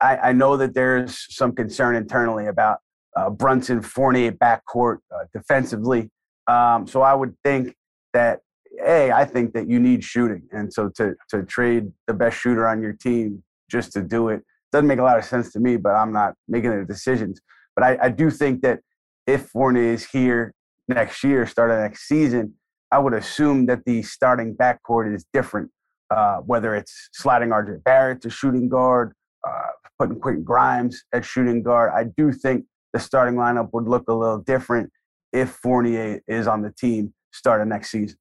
I, 0.02 0.18
I 0.18 0.34
know 0.34 0.58
that 0.58 0.74
there's 0.74 1.28
some 1.30 1.54
concern 1.54 1.96
internally 1.96 2.48
about 2.48 2.80
uh, 3.16 3.30
Brunson 3.30 3.82
Fournier 3.82 4.32
backcourt 4.32 4.98
uh, 5.14 5.26
defensively. 5.34 6.10
Um, 6.48 6.88
so 6.88 7.02
I 7.02 7.14
would 7.14 7.36
think 7.44 7.76
that 8.14 8.40
a 8.86 9.12
I 9.12 9.26
think 9.26 9.54
that 9.54 9.70
you 9.70 9.80
need 9.80 10.04
shooting, 10.04 10.44
and 10.52 10.74
so 10.74 10.90
to 10.96 11.16
to 11.30 11.44
trade 11.44 11.92
the 12.08 12.14
best 12.14 12.40
shooter 12.40 12.68
on 12.68 12.82
your 12.82 12.94
team 12.94 13.44
just 13.70 13.92
to 13.94 14.02
do 14.02 14.30
it 14.30 14.44
doesn't 14.72 14.88
make 14.88 15.00
a 15.00 15.04
lot 15.04 15.18
of 15.18 15.26
sense 15.26 15.52
to 15.54 15.60
me. 15.60 15.78
But 15.78 15.96
I'm 15.96 16.14
not 16.14 16.36
making 16.48 16.78
the 16.78 16.86
decisions. 16.86 17.42
But 17.76 17.86
I, 17.86 17.98
I 18.04 18.10
do 18.10 18.30
think 18.30 18.62
that 18.62 18.80
if 19.28 19.48
Fournier 19.48 19.94
is 19.94 20.06
here 20.06 20.54
next 20.88 21.24
year, 21.24 21.46
start 21.46 21.72
of 21.72 21.80
next 21.80 22.08
season, 22.08 22.54
I 22.92 23.00
would 23.00 23.14
assume 23.14 23.66
that 23.68 23.86
the 23.86 24.02
starting 24.04 24.56
backcourt 24.56 25.14
is 25.14 25.26
different. 25.34 25.70
Uh, 26.10 26.38
whether 26.40 26.76
it's 26.76 27.10
sliding 27.14 27.50
RJ 27.50 27.84
Barrett 27.86 28.22
to 28.22 28.30
shooting 28.30 28.68
guard, 28.68 29.14
uh, 29.48 29.68
putting 29.98 30.20
Quentin 30.20 30.44
Grimes 30.44 31.04
at 31.14 31.24
shooting 31.24 31.64
guard, 31.64 31.94
I 31.96 32.04
do 32.18 32.34
think 32.34 32.66
the 32.94 33.00
starting 33.00 33.36
lineup 33.36 33.70
would 33.74 33.88
look 33.88 34.08
a 34.08 34.14
little 34.14 34.40
different 34.40 34.92
if 35.34 35.50
Fournier 35.50 36.22
is 36.28 36.48
on 36.48 36.62
the 36.62 36.72
team 36.72 37.14
starting 37.32 37.70
next 37.70 37.92
season. 37.92 38.18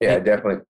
Yeah, 0.00 0.18
definitely. 0.18 0.64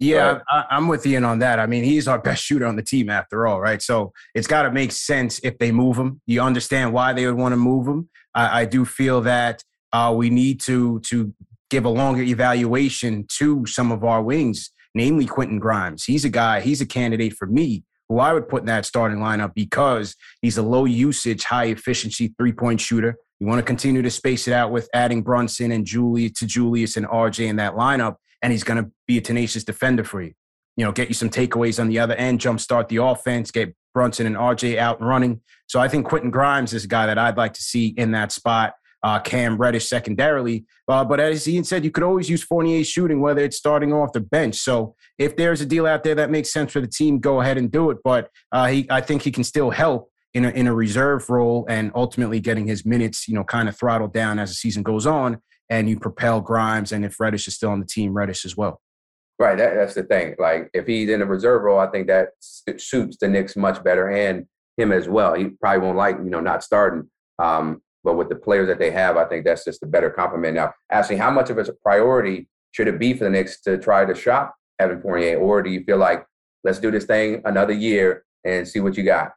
Yeah, 0.00 0.40
I, 0.48 0.64
am 0.70 0.86
with 0.86 1.04
Ian 1.04 1.24
on 1.24 1.40
that. 1.40 1.58
I 1.58 1.66
mean, 1.66 1.82
he's 1.82 2.06
our 2.06 2.20
best 2.20 2.44
shooter 2.44 2.66
on 2.66 2.76
the 2.76 2.82
team 2.82 3.10
after 3.10 3.48
all, 3.48 3.60
right? 3.60 3.82
So 3.82 4.12
it's 4.32 4.46
got 4.46 4.62
to 4.62 4.70
make 4.70 4.92
sense 4.92 5.40
if 5.42 5.58
they 5.58 5.72
move 5.72 5.96
him. 5.96 6.20
You 6.26 6.40
understand 6.40 6.92
why 6.92 7.12
they 7.12 7.26
would 7.26 7.34
want 7.34 7.52
to 7.52 7.56
move 7.56 7.88
him. 7.88 8.08
I, 8.32 8.60
I 8.60 8.64
do 8.64 8.84
feel 8.84 9.22
that 9.22 9.64
uh, 9.92 10.14
we 10.16 10.30
need 10.30 10.60
to 10.60 11.00
to 11.00 11.34
give 11.70 11.84
a 11.84 11.88
longer 11.88 12.22
evaluation 12.22 13.26
to 13.38 13.66
some 13.66 13.90
of 13.90 14.04
our 14.04 14.22
wings, 14.22 14.70
namely 14.94 15.26
Quentin 15.26 15.58
Grimes. 15.58 16.04
He's 16.04 16.24
a 16.24 16.30
guy. 16.30 16.60
He's 16.60 16.80
a 16.80 16.86
candidate 16.86 17.32
for 17.32 17.46
me 17.46 17.82
who 18.08 18.18
I 18.18 18.32
would 18.32 18.48
put 18.48 18.62
in 18.62 18.66
that 18.66 18.86
starting 18.86 19.18
lineup 19.18 19.54
because 19.54 20.16
he's 20.40 20.58
a 20.58 20.62
low 20.62 20.84
usage, 20.84 21.44
high 21.44 21.66
efficiency 21.66 22.34
three 22.38 22.52
point 22.52 22.80
shooter. 22.80 23.16
You 23.40 23.46
want 23.46 23.58
to 23.58 23.64
continue 23.64 24.02
to 24.02 24.10
space 24.10 24.48
it 24.48 24.52
out 24.52 24.72
with 24.72 24.88
adding 24.92 25.22
Brunson 25.22 25.70
and 25.70 25.84
Julie 25.84 26.30
to 26.30 26.46
Julius 26.46 26.96
and 26.96 27.06
RJ 27.06 27.46
in 27.46 27.56
that 27.56 27.74
lineup, 27.74 28.16
and 28.42 28.52
he's 28.52 28.64
going 28.64 28.82
to 28.82 28.90
be 29.06 29.18
a 29.18 29.20
tenacious 29.20 29.64
defender 29.64 30.04
for 30.04 30.22
you. 30.22 30.32
You 30.76 30.84
know, 30.84 30.92
get 30.92 31.08
you 31.08 31.14
some 31.14 31.30
takeaways 31.30 31.80
on 31.80 31.88
the 31.88 31.98
other 31.98 32.14
end, 32.14 32.40
jumpstart 32.40 32.88
the 32.88 32.96
offense, 32.96 33.50
get 33.50 33.74
Brunson 33.94 34.26
and 34.26 34.36
RJ 34.36 34.78
out 34.78 35.00
and 35.00 35.08
running. 35.08 35.40
So 35.66 35.80
I 35.80 35.88
think 35.88 36.06
Quentin 36.06 36.30
Grimes 36.30 36.72
is 36.72 36.84
a 36.84 36.88
guy 36.88 37.06
that 37.06 37.18
I'd 37.18 37.36
like 37.36 37.54
to 37.54 37.62
see 37.62 37.88
in 37.88 38.12
that 38.12 38.32
spot 38.32 38.74
uh, 39.02 39.20
Cam 39.20 39.56
Reddish 39.56 39.88
secondarily. 39.88 40.64
Uh, 40.88 41.04
but 41.04 41.20
as 41.20 41.46
Ian 41.48 41.64
said, 41.64 41.84
you 41.84 41.90
could 41.90 42.02
always 42.02 42.28
use 42.28 42.42
Fournier 42.42 42.84
shooting, 42.84 43.20
whether 43.20 43.42
it's 43.42 43.56
starting 43.56 43.92
off 43.92 44.12
the 44.12 44.20
bench. 44.20 44.56
So 44.56 44.94
if 45.18 45.36
there's 45.36 45.60
a 45.60 45.66
deal 45.66 45.86
out 45.86 46.02
there 46.02 46.14
that 46.16 46.30
makes 46.30 46.52
sense 46.52 46.72
for 46.72 46.80
the 46.80 46.88
team, 46.88 47.18
go 47.18 47.40
ahead 47.40 47.58
and 47.58 47.70
do 47.70 47.90
it. 47.90 47.98
But 48.02 48.30
uh, 48.52 48.66
he, 48.66 48.86
I 48.90 49.00
think 49.00 49.22
he 49.22 49.30
can 49.30 49.44
still 49.44 49.70
help 49.70 50.10
in 50.34 50.44
a, 50.44 50.50
in 50.50 50.66
a 50.66 50.74
reserve 50.74 51.30
role 51.30 51.66
and 51.68 51.92
ultimately 51.94 52.40
getting 52.40 52.66
his 52.66 52.84
minutes, 52.84 53.28
you 53.28 53.34
know, 53.34 53.44
kind 53.44 53.68
of 53.68 53.76
throttled 53.76 54.12
down 54.12 54.38
as 54.38 54.50
the 54.50 54.54
season 54.54 54.82
goes 54.82 55.06
on. 55.06 55.38
And 55.70 55.88
you 55.88 55.98
propel 55.98 56.40
Grimes, 56.40 56.92
and 56.92 57.04
if 57.04 57.20
Reddish 57.20 57.46
is 57.46 57.54
still 57.54 57.68
on 57.68 57.78
the 57.80 57.84
team, 57.84 58.14
Reddish 58.14 58.46
as 58.46 58.56
well. 58.56 58.80
Right, 59.38 59.58
that, 59.58 59.74
that's 59.74 59.94
the 59.94 60.02
thing. 60.02 60.34
Like 60.38 60.70
if 60.72 60.86
he's 60.86 61.10
in 61.10 61.20
a 61.20 61.26
reserve 61.26 61.62
role, 61.62 61.78
I 61.78 61.88
think 61.88 62.08
that 62.08 62.30
suits 62.40 63.18
the 63.20 63.28
Knicks 63.28 63.54
much 63.54 63.84
better 63.84 64.08
and 64.08 64.46
him 64.78 64.92
as 64.92 65.08
well. 65.08 65.34
He 65.34 65.48
probably 65.48 65.86
won't 65.86 65.98
like 65.98 66.16
you 66.16 66.30
know 66.30 66.40
not 66.40 66.64
starting. 66.64 67.10
Um, 67.38 67.82
but 68.08 68.16
with 68.16 68.30
the 68.30 68.34
players 68.34 68.66
that 68.68 68.78
they 68.78 68.90
have, 68.90 69.18
I 69.18 69.26
think 69.26 69.44
that's 69.44 69.66
just 69.66 69.82
a 69.82 69.86
better 69.86 70.08
compliment. 70.08 70.54
Now, 70.54 70.72
asking 70.90 71.18
how 71.18 71.30
much 71.30 71.50
of 71.50 71.58
a 71.58 71.64
priority 71.84 72.48
should 72.70 72.88
it 72.88 72.98
be 72.98 73.12
for 73.12 73.24
the 73.24 73.30
Knicks 73.30 73.60
to 73.60 73.76
try 73.76 74.06
to 74.06 74.14
shop 74.14 74.54
Evan 74.78 75.02
Fournier, 75.02 75.38
or 75.38 75.62
do 75.62 75.68
you 75.68 75.84
feel 75.84 75.98
like 75.98 76.24
let's 76.64 76.78
do 76.78 76.90
this 76.90 77.04
thing 77.04 77.42
another 77.44 77.74
year 77.74 78.24
and 78.46 78.66
see 78.66 78.80
what 78.80 78.96
you 78.96 79.02
got? 79.02 79.32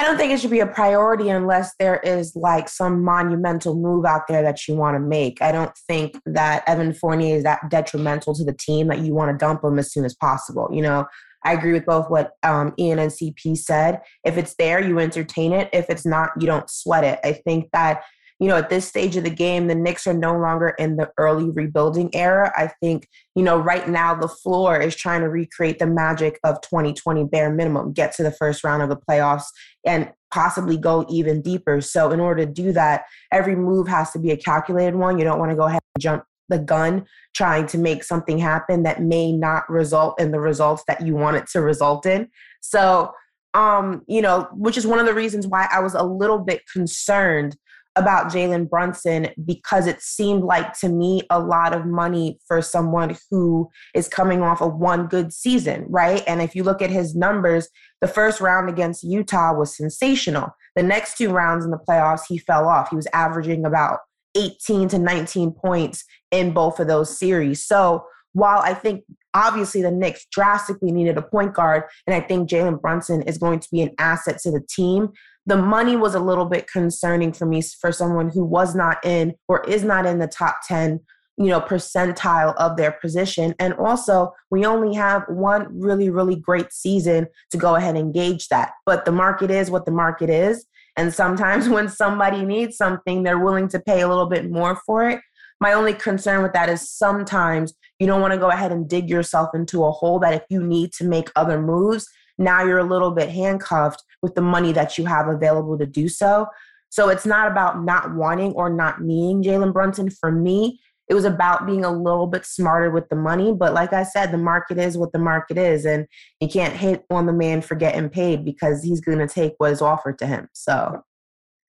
I 0.00 0.06
don't 0.06 0.16
think 0.16 0.32
it 0.32 0.40
should 0.40 0.50
be 0.50 0.58
a 0.58 0.66
priority 0.66 1.28
unless 1.28 1.76
there 1.78 2.00
is 2.00 2.34
like 2.34 2.68
some 2.68 3.04
monumental 3.04 3.76
move 3.76 4.04
out 4.04 4.26
there 4.26 4.42
that 4.42 4.66
you 4.66 4.74
want 4.74 4.96
to 4.96 5.00
make. 5.00 5.40
I 5.40 5.52
don't 5.52 5.78
think 5.86 6.18
that 6.26 6.64
Evan 6.66 6.92
Fournier 6.92 7.36
is 7.36 7.44
that 7.44 7.70
detrimental 7.70 8.34
to 8.34 8.42
the 8.42 8.54
team 8.54 8.88
that 8.88 8.98
you 8.98 9.14
want 9.14 9.30
to 9.30 9.36
dump 9.38 9.62
him 9.62 9.78
as 9.78 9.92
soon 9.92 10.04
as 10.04 10.16
possible. 10.16 10.68
You 10.72 10.82
know, 10.82 11.06
I 11.44 11.52
agree 11.52 11.72
with 11.72 11.86
both 11.86 12.10
what 12.10 12.32
um, 12.42 12.74
Ian 12.78 12.98
and 12.98 13.10
CP 13.10 13.56
said. 13.56 14.00
If 14.24 14.36
it's 14.36 14.54
there, 14.54 14.80
you 14.80 14.98
entertain 14.98 15.52
it. 15.52 15.68
If 15.72 15.90
it's 15.90 16.06
not, 16.06 16.30
you 16.38 16.46
don't 16.46 16.70
sweat 16.70 17.04
it. 17.04 17.20
I 17.24 17.32
think 17.32 17.70
that, 17.72 18.02
you 18.38 18.48
know, 18.48 18.56
at 18.56 18.70
this 18.70 18.86
stage 18.88 19.16
of 19.16 19.24
the 19.24 19.30
game, 19.30 19.66
the 19.66 19.74
Knicks 19.74 20.06
are 20.06 20.14
no 20.14 20.36
longer 20.36 20.70
in 20.70 20.96
the 20.96 21.10
early 21.18 21.50
rebuilding 21.50 22.14
era. 22.14 22.52
I 22.56 22.68
think, 22.80 23.08
you 23.34 23.42
know, 23.42 23.58
right 23.58 23.88
now 23.88 24.14
the 24.14 24.28
floor 24.28 24.80
is 24.80 24.96
trying 24.96 25.20
to 25.20 25.28
recreate 25.28 25.78
the 25.78 25.86
magic 25.86 26.38
of 26.44 26.60
2020 26.62 27.24
bare 27.24 27.52
minimum, 27.52 27.92
get 27.92 28.14
to 28.16 28.22
the 28.22 28.32
first 28.32 28.64
round 28.64 28.82
of 28.82 28.88
the 28.88 28.96
playoffs 28.96 29.44
and 29.84 30.10
possibly 30.32 30.76
go 30.76 31.06
even 31.08 31.42
deeper. 31.42 31.80
So, 31.80 32.10
in 32.10 32.20
order 32.20 32.44
to 32.44 32.52
do 32.52 32.72
that, 32.72 33.04
every 33.32 33.54
move 33.54 33.86
has 33.88 34.10
to 34.12 34.18
be 34.18 34.30
a 34.30 34.36
calculated 34.36 34.96
one. 34.96 35.18
You 35.18 35.24
don't 35.24 35.38
want 35.38 35.50
to 35.50 35.56
go 35.56 35.64
ahead 35.64 35.82
and 35.94 36.02
jump 36.02 36.24
the 36.48 36.58
gun 36.58 37.06
trying 37.34 37.66
to 37.68 37.78
make 37.78 38.04
something 38.04 38.38
happen 38.38 38.82
that 38.82 39.02
may 39.02 39.32
not 39.32 39.68
result 39.70 40.20
in 40.20 40.30
the 40.30 40.40
results 40.40 40.84
that 40.86 41.04
you 41.06 41.14
want 41.14 41.36
it 41.36 41.46
to 41.48 41.60
result 41.60 42.06
in. 42.06 42.28
So, 42.60 43.12
um, 43.54 44.02
you 44.06 44.22
know, 44.22 44.48
which 44.52 44.76
is 44.76 44.86
one 44.86 44.98
of 44.98 45.06
the 45.06 45.14
reasons 45.14 45.46
why 45.46 45.68
I 45.70 45.80
was 45.80 45.94
a 45.94 46.02
little 46.02 46.38
bit 46.38 46.62
concerned 46.72 47.56
about 47.96 48.32
Jalen 48.32 48.70
Brunson 48.70 49.28
because 49.44 49.86
it 49.86 50.00
seemed 50.00 50.44
like 50.44 50.78
to 50.80 50.88
me 50.88 51.22
a 51.28 51.38
lot 51.38 51.74
of 51.74 51.84
money 51.84 52.38
for 52.46 52.62
someone 52.62 53.16
who 53.30 53.68
is 53.94 54.08
coming 54.08 54.42
off 54.42 54.62
of 54.62 54.76
one 54.76 55.06
good 55.06 55.32
season, 55.32 55.84
right? 55.88 56.24
And 56.26 56.40
if 56.40 56.54
you 56.54 56.64
look 56.64 56.80
at 56.80 56.90
his 56.90 57.14
numbers, 57.14 57.68
the 58.00 58.08
first 58.08 58.40
round 58.40 58.70
against 58.70 59.04
Utah 59.04 59.54
was 59.54 59.76
sensational. 59.76 60.54
The 60.74 60.82
next 60.82 61.18
two 61.18 61.30
rounds 61.30 61.64
in 61.64 61.70
the 61.70 61.78
playoffs, 61.78 62.22
he 62.26 62.38
fell 62.38 62.66
off. 62.66 62.88
He 62.88 62.96
was 62.96 63.08
averaging 63.12 63.66
about 63.66 63.98
18 64.34 64.88
to 64.88 64.98
19 64.98 65.52
points 65.52 66.04
in 66.30 66.52
both 66.52 66.80
of 66.80 66.88
those 66.88 67.18
series. 67.18 67.64
So 67.64 68.04
while 68.32 68.60
I 68.60 68.74
think 68.74 69.04
obviously 69.34 69.82
the 69.82 69.90
Knicks 69.90 70.26
drastically 70.30 70.92
needed 70.92 71.18
a 71.18 71.22
point 71.22 71.54
guard, 71.54 71.84
and 72.06 72.14
I 72.14 72.20
think 72.20 72.48
Jalen 72.48 72.80
Brunson 72.80 73.22
is 73.22 73.38
going 73.38 73.60
to 73.60 73.68
be 73.70 73.82
an 73.82 73.94
asset 73.98 74.38
to 74.42 74.50
the 74.50 74.64
team, 74.68 75.10
the 75.46 75.56
money 75.56 75.96
was 75.96 76.14
a 76.14 76.20
little 76.20 76.44
bit 76.44 76.70
concerning 76.70 77.32
for 77.32 77.46
me 77.46 77.62
for 77.62 77.92
someone 77.92 78.30
who 78.30 78.44
was 78.44 78.74
not 78.74 79.04
in 79.04 79.34
or 79.48 79.64
is 79.68 79.82
not 79.82 80.06
in 80.06 80.18
the 80.18 80.28
top 80.28 80.56
10 80.66 81.00
you 81.38 81.46
know 81.46 81.60
percentile 81.60 82.54
of 82.56 82.76
their 82.76 82.92
position 82.92 83.54
and 83.58 83.72
also 83.74 84.32
we 84.50 84.66
only 84.66 84.94
have 84.94 85.22
one 85.28 85.66
really 85.70 86.10
really 86.10 86.36
great 86.36 86.70
season 86.72 87.26
to 87.50 87.56
go 87.56 87.74
ahead 87.74 87.96
and 87.96 88.12
gauge 88.12 88.48
that 88.48 88.72
but 88.84 89.06
the 89.06 89.12
market 89.12 89.50
is 89.50 89.70
what 89.70 89.86
the 89.86 89.90
market 89.90 90.28
is 90.28 90.66
And 90.96 91.12
sometimes 91.12 91.68
when 91.68 91.88
somebody 91.88 92.44
needs 92.44 92.76
something, 92.76 93.22
they're 93.22 93.38
willing 93.38 93.68
to 93.68 93.80
pay 93.80 94.00
a 94.00 94.08
little 94.08 94.26
bit 94.26 94.50
more 94.50 94.76
for 94.86 95.08
it. 95.08 95.20
My 95.60 95.74
only 95.74 95.94
concern 95.94 96.42
with 96.42 96.52
that 96.54 96.68
is 96.68 96.90
sometimes 96.90 97.72
you 97.98 98.06
don't 98.06 98.20
want 98.20 98.32
to 98.32 98.38
go 98.38 98.50
ahead 98.50 98.72
and 98.72 98.88
dig 98.88 99.08
yourself 99.08 99.50
into 99.54 99.84
a 99.84 99.92
hole 99.92 100.18
that 100.18 100.34
if 100.34 100.42
you 100.48 100.60
need 100.62 100.92
to 100.94 101.04
make 101.04 101.30
other 101.36 101.60
moves, 101.60 102.08
now 102.36 102.64
you're 102.64 102.78
a 102.78 102.84
little 102.84 103.12
bit 103.12 103.28
handcuffed 103.28 104.02
with 104.22 104.34
the 104.34 104.40
money 104.40 104.72
that 104.72 104.98
you 104.98 105.06
have 105.06 105.28
available 105.28 105.78
to 105.78 105.86
do 105.86 106.08
so. 106.08 106.46
So 106.88 107.08
it's 107.08 107.24
not 107.24 107.50
about 107.50 107.84
not 107.84 108.14
wanting 108.14 108.52
or 108.52 108.68
not 108.68 109.00
needing 109.00 109.42
Jalen 109.42 109.72
Brunson. 109.72 110.10
For 110.10 110.32
me, 110.32 110.80
it 111.08 111.14
was 111.14 111.24
about 111.24 111.66
being 111.66 111.84
a 111.84 111.90
little 111.90 112.26
bit 112.26 112.44
smarter 112.44 112.90
with 112.90 113.08
the 113.08 113.16
money. 113.16 113.52
But 113.52 113.74
like 113.74 113.92
I 113.92 114.02
said, 114.02 114.30
the 114.30 114.38
market 114.38 114.78
is 114.78 114.96
what 114.96 115.12
the 115.12 115.18
market 115.18 115.58
is. 115.58 115.84
And 115.84 116.06
you 116.40 116.48
can't 116.48 116.74
hit 116.74 117.04
on 117.10 117.26
the 117.26 117.32
man 117.32 117.60
for 117.60 117.74
getting 117.74 118.08
paid 118.08 118.44
because 118.44 118.82
he's 118.82 119.00
going 119.00 119.18
to 119.18 119.26
take 119.26 119.54
what 119.58 119.72
is 119.72 119.82
offered 119.82 120.18
to 120.20 120.26
him. 120.26 120.48
So, 120.54 121.02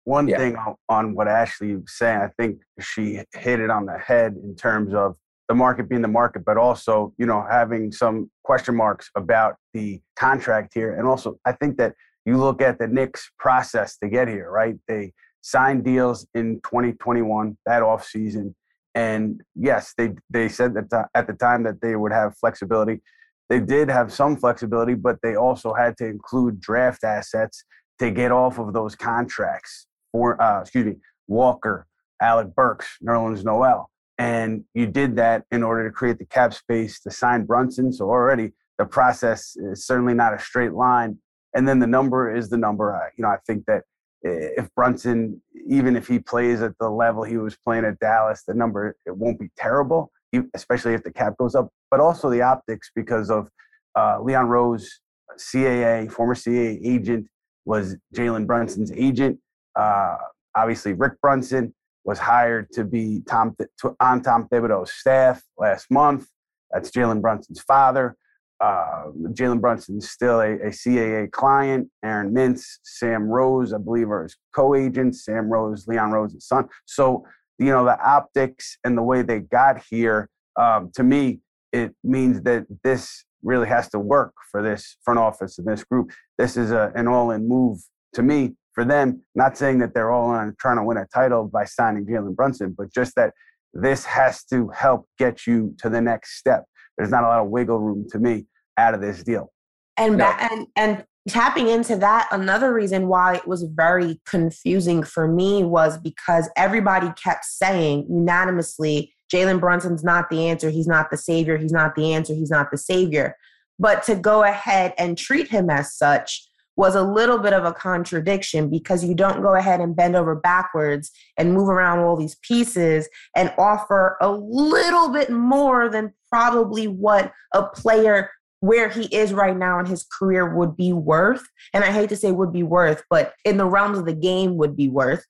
one 0.04 0.28
yeah. 0.28 0.38
thing 0.38 0.56
on 0.88 1.14
what 1.14 1.26
Ashley 1.26 1.74
was 1.74 1.98
saying, 1.98 2.20
I 2.20 2.30
think 2.40 2.60
she 2.80 3.20
hit 3.34 3.60
it 3.60 3.70
on 3.70 3.86
the 3.86 3.98
head 3.98 4.36
in 4.42 4.54
terms 4.54 4.94
of 4.94 5.16
the 5.48 5.54
market 5.54 5.88
being 5.88 6.02
the 6.02 6.08
market, 6.08 6.44
but 6.44 6.56
also, 6.56 7.12
you 7.18 7.26
know, 7.26 7.44
having 7.48 7.92
some 7.92 8.30
question 8.44 8.74
marks 8.74 9.10
about 9.16 9.56
the 9.74 10.00
contract 10.16 10.74
here. 10.74 10.94
And 10.94 11.06
also, 11.06 11.38
I 11.44 11.52
think 11.52 11.76
that 11.78 11.94
you 12.24 12.36
look 12.36 12.60
at 12.60 12.78
the 12.78 12.88
Knicks 12.88 13.30
process 13.38 13.98
to 13.98 14.08
get 14.08 14.28
here, 14.28 14.50
right? 14.50 14.76
They 14.88 15.12
signed 15.42 15.84
deals 15.84 16.26
in 16.34 16.60
2021, 16.64 17.56
that 17.66 17.82
off 17.82 18.04
season. 18.04 18.54
And 18.96 19.42
yes, 19.54 19.94
they 19.96 20.10
they 20.30 20.48
said 20.48 20.74
that 20.74 21.08
at 21.14 21.28
the 21.28 21.34
time 21.34 21.62
that 21.64 21.80
they 21.80 21.94
would 21.94 22.12
have 22.12 22.36
flexibility. 22.38 23.00
They 23.48 23.60
did 23.60 23.88
have 23.88 24.12
some 24.12 24.36
flexibility, 24.36 24.94
but 24.94 25.18
they 25.22 25.36
also 25.36 25.72
had 25.72 25.96
to 25.98 26.06
include 26.06 26.60
draft 26.60 27.04
assets 27.04 27.64
to 28.00 28.10
get 28.10 28.32
off 28.32 28.58
of 28.58 28.72
those 28.72 28.96
contracts. 28.96 29.86
For 30.10 30.40
uh, 30.42 30.62
excuse 30.62 30.86
me, 30.86 30.94
Walker, 31.28 31.86
Alec 32.20 32.54
Burks, 32.56 32.88
Nerlens 33.06 33.44
Noel, 33.44 33.88
and 34.18 34.64
you 34.74 34.86
did 34.86 35.14
that 35.16 35.44
in 35.52 35.62
order 35.62 35.86
to 35.86 35.92
create 35.92 36.18
the 36.18 36.26
cap 36.26 36.54
space 36.54 36.98
to 37.00 37.10
sign 37.12 37.44
Brunson. 37.44 37.92
So 37.92 38.06
already 38.06 38.52
the 38.78 38.86
process 38.86 39.56
is 39.56 39.86
certainly 39.86 40.14
not 40.14 40.34
a 40.34 40.38
straight 40.38 40.72
line 40.72 41.18
and 41.56 41.66
then 41.66 41.78
the 41.78 41.86
number 41.86 42.32
is 42.34 42.50
the 42.50 42.58
number. 42.58 43.10
You 43.16 43.22
know, 43.22 43.30
I 43.30 43.38
think 43.46 43.64
that 43.64 43.84
if 44.26 44.68
Brunson, 44.74 45.40
even 45.68 45.96
if 45.96 46.08
he 46.08 46.18
plays 46.18 46.62
at 46.62 46.76
the 46.78 46.88
level 46.88 47.22
he 47.22 47.36
was 47.36 47.56
playing 47.56 47.84
at 47.84 47.98
Dallas, 47.98 48.42
the 48.46 48.54
number 48.54 48.96
it 49.06 49.16
won't 49.16 49.38
be 49.38 49.50
terrible, 49.56 50.10
especially 50.54 50.94
if 50.94 51.02
the 51.02 51.12
cap 51.12 51.36
goes 51.38 51.54
up. 51.54 51.68
But 51.90 52.00
also 52.00 52.30
the 52.30 52.42
optics 52.42 52.90
because 52.94 53.30
of 53.30 53.48
uh, 53.96 54.20
Leon 54.20 54.48
Rose, 54.48 55.00
CAA, 55.38 56.10
former 56.10 56.34
CAA 56.34 56.80
agent, 56.84 57.28
was 57.64 57.96
Jalen 58.14 58.46
Brunson's 58.46 58.92
agent. 58.92 59.38
Uh, 59.74 60.16
obviously, 60.54 60.92
Rick 60.92 61.20
Brunson 61.20 61.74
was 62.04 62.18
hired 62.18 62.70
to 62.72 62.84
be 62.84 63.22
Tom 63.26 63.56
to, 63.80 63.96
on 64.00 64.22
Tom 64.22 64.48
Thibodeau's 64.50 64.92
staff 64.92 65.42
last 65.58 65.90
month. 65.90 66.28
That's 66.70 66.90
Jalen 66.90 67.20
Brunson's 67.20 67.60
father 67.60 68.16
uh, 68.60 69.04
Jalen 69.32 69.60
Brunson 69.60 69.98
is 69.98 70.10
still 70.10 70.40
a, 70.40 70.54
a, 70.54 70.70
CAA 70.70 71.30
client. 71.30 71.88
Aaron 72.02 72.32
Mintz, 72.32 72.64
Sam 72.84 73.24
Rose, 73.24 73.74
I 73.74 73.78
believe, 73.78 74.10
are 74.10 74.22
his 74.22 74.36
co-agents. 74.54 75.24
Sam 75.24 75.48
Rose, 75.50 75.86
Leon 75.86 76.12
Rose's 76.12 76.46
son. 76.46 76.68
So 76.86 77.26
you 77.58 77.66
know 77.66 77.84
the 77.84 77.98
optics 78.02 78.78
and 78.84 78.96
the 78.96 79.02
way 79.02 79.22
they 79.22 79.40
got 79.40 79.82
here. 79.90 80.28
Um, 80.58 80.90
to 80.94 81.02
me, 81.02 81.40
it 81.72 81.94
means 82.02 82.42
that 82.42 82.66
this 82.82 83.24
really 83.42 83.68
has 83.68 83.88
to 83.90 83.98
work 83.98 84.32
for 84.50 84.62
this 84.62 84.96
front 85.04 85.18
office 85.18 85.58
and 85.58 85.66
this 85.66 85.84
group. 85.84 86.10
This 86.38 86.56
is 86.56 86.70
a, 86.70 86.92
an 86.94 87.06
all-in 87.06 87.46
move 87.46 87.80
to 88.14 88.22
me 88.22 88.54
for 88.72 88.84
them. 88.84 89.22
Not 89.34 89.58
saying 89.58 89.78
that 89.80 89.94
they're 89.94 90.10
all 90.10 90.34
in 90.40 90.54
trying 90.58 90.76
to 90.78 90.82
win 90.82 90.96
a 90.96 91.06
title 91.06 91.46
by 91.46 91.64
signing 91.64 92.06
Jalen 92.06 92.34
Brunson, 92.34 92.74
but 92.76 92.92
just 92.92 93.14
that 93.16 93.34
this 93.74 94.06
has 94.06 94.44
to 94.44 94.68
help 94.68 95.06
get 95.18 95.46
you 95.46 95.74
to 95.78 95.90
the 95.90 96.00
next 96.00 96.38
step 96.38 96.64
there's 96.96 97.10
not 97.10 97.24
a 97.24 97.28
lot 97.28 97.40
of 97.40 97.48
wiggle 97.48 97.78
room 97.78 98.06
to 98.10 98.18
me 98.18 98.46
out 98.76 98.94
of 98.94 99.00
this 99.00 99.22
deal. 99.22 99.52
And 99.96 100.18
no. 100.18 100.26
and 100.38 100.66
and 100.76 101.04
tapping 101.28 101.68
into 101.68 101.96
that, 101.96 102.28
another 102.30 102.72
reason 102.72 103.08
why 103.08 103.36
it 103.36 103.46
was 103.46 103.62
very 103.62 104.20
confusing 104.26 105.02
for 105.02 105.26
me 105.26 105.64
was 105.64 105.98
because 105.98 106.48
everybody 106.56 107.10
kept 107.22 107.44
saying 107.44 108.06
unanimously, 108.08 109.12
Jalen 109.32 109.60
Brunson's 109.60 110.04
not 110.04 110.30
the 110.30 110.46
answer. 110.48 110.70
He's 110.70 110.86
not 110.86 111.10
the 111.10 111.16
savior. 111.16 111.56
He's 111.56 111.72
not 111.72 111.94
the 111.94 112.12
answer. 112.12 112.34
He's 112.34 112.50
not 112.50 112.70
the 112.70 112.78
savior. 112.78 113.36
But 113.78 114.02
to 114.04 114.14
go 114.14 114.44
ahead 114.44 114.94
and 114.98 115.18
treat 115.18 115.48
him 115.48 115.68
as 115.68 115.94
such 115.94 116.46
was 116.76 116.94
a 116.94 117.02
little 117.02 117.38
bit 117.38 117.52
of 117.52 117.64
a 117.64 117.72
contradiction 117.72 118.68
because 118.68 119.04
you 119.04 119.14
don't 119.14 119.42
go 119.42 119.54
ahead 119.54 119.80
and 119.80 119.96
bend 119.96 120.14
over 120.14 120.34
backwards 120.34 121.10
and 121.38 121.54
move 121.54 121.68
around 121.68 122.00
all 122.00 122.16
these 122.16 122.36
pieces 122.42 123.08
and 123.34 123.52
offer 123.58 124.16
a 124.20 124.30
little 124.30 125.10
bit 125.10 125.30
more 125.30 125.88
than 125.88 126.12
probably 126.30 126.86
what 126.86 127.32
a 127.54 127.62
player 127.62 128.30
where 128.60 128.88
he 128.88 129.04
is 129.14 129.32
right 129.32 129.56
now 129.56 129.78
in 129.78 129.86
his 129.86 130.04
career 130.04 130.54
would 130.54 130.76
be 130.76 130.92
worth. 130.92 131.46
And 131.72 131.84
I 131.84 131.92
hate 131.92 132.08
to 132.10 132.16
say 132.16 132.32
would 132.32 132.52
be 132.52 132.62
worth, 132.62 133.02
but 133.08 133.32
in 133.44 133.56
the 133.56 133.66
realms 133.66 133.98
of 133.98 134.06
the 134.06 134.14
game 134.14 134.56
would 134.56 134.76
be 134.76 134.88
worth. 134.88 135.24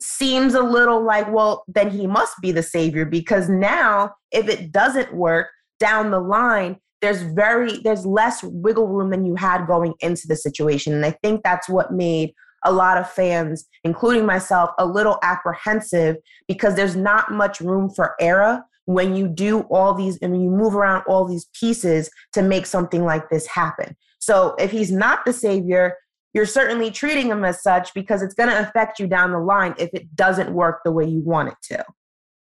Seems 0.00 0.54
a 0.54 0.62
little 0.62 1.02
like, 1.02 1.30
well, 1.32 1.64
then 1.68 1.90
he 1.90 2.06
must 2.06 2.34
be 2.42 2.52
the 2.52 2.62
savior 2.62 3.04
because 3.06 3.48
now 3.48 4.14
if 4.32 4.48
it 4.48 4.70
doesn't 4.72 5.14
work 5.14 5.48
down 5.78 6.10
the 6.10 6.20
line, 6.20 6.78
there's 7.04 7.22
very 7.22 7.76
there's 7.78 8.06
less 8.06 8.42
wiggle 8.42 8.88
room 8.88 9.10
than 9.10 9.26
you 9.26 9.34
had 9.34 9.66
going 9.66 9.92
into 10.00 10.26
the 10.26 10.36
situation. 10.36 10.94
And 10.94 11.04
i 11.04 11.10
think 11.10 11.42
that's 11.42 11.68
what 11.68 11.92
made 11.92 12.32
a 12.64 12.72
lot 12.72 12.96
of 12.96 13.10
fans 13.10 13.66
including 13.84 14.24
myself 14.24 14.70
a 14.78 14.86
little 14.86 15.18
apprehensive 15.22 16.16
because 16.48 16.74
there's 16.74 16.96
not 16.96 17.30
much 17.30 17.60
room 17.60 17.90
for 17.90 18.14
error 18.18 18.62
when 18.86 19.14
you 19.14 19.28
do 19.28 19.60
all 19.70 19.92
these 19.92 20.18
and 20.22 20.42
you 20.42 20.48
move 20.48 20.74
around 20.74 21.02
all 21.06 21.26
these 21.26 21.46
pieces 21.58 22.10
to 22.32 22.42
make 22.42 22.66
something 22.66 23.04
like 23.04 23.28
this 23.28 23.46
happen. 23.46 23.94
So 24.18 24.54
if 24.58 24.70
he's 24.70 24.90
not 24.90 25.24
the 25.26 25.32
savior 25.32 25.96
you're 26.32 26.46
certainly 26.46 26.90
treating 26.90 27.28
him 27.28 27.44
as 27.44 27.62
such 27.62 27.94
because 27.94 28.20
it's 28.22 28.34
going 28.34 28.48
to 28.48 28.58
affect 28.58 28.98
you 28.98 29.06
down 29.06 29.30
the 29.30 29.38
line 29.38 29.74
if 29.78 29.90
it 29.92 30.16
doesn't 30.16 30.52
work 30.52 30.80
the 30.84 30.90
way 30.90 31.04
you 31.04 31.20
want 31.20 31.48
it 31.50 31.56
to 31.62 31.84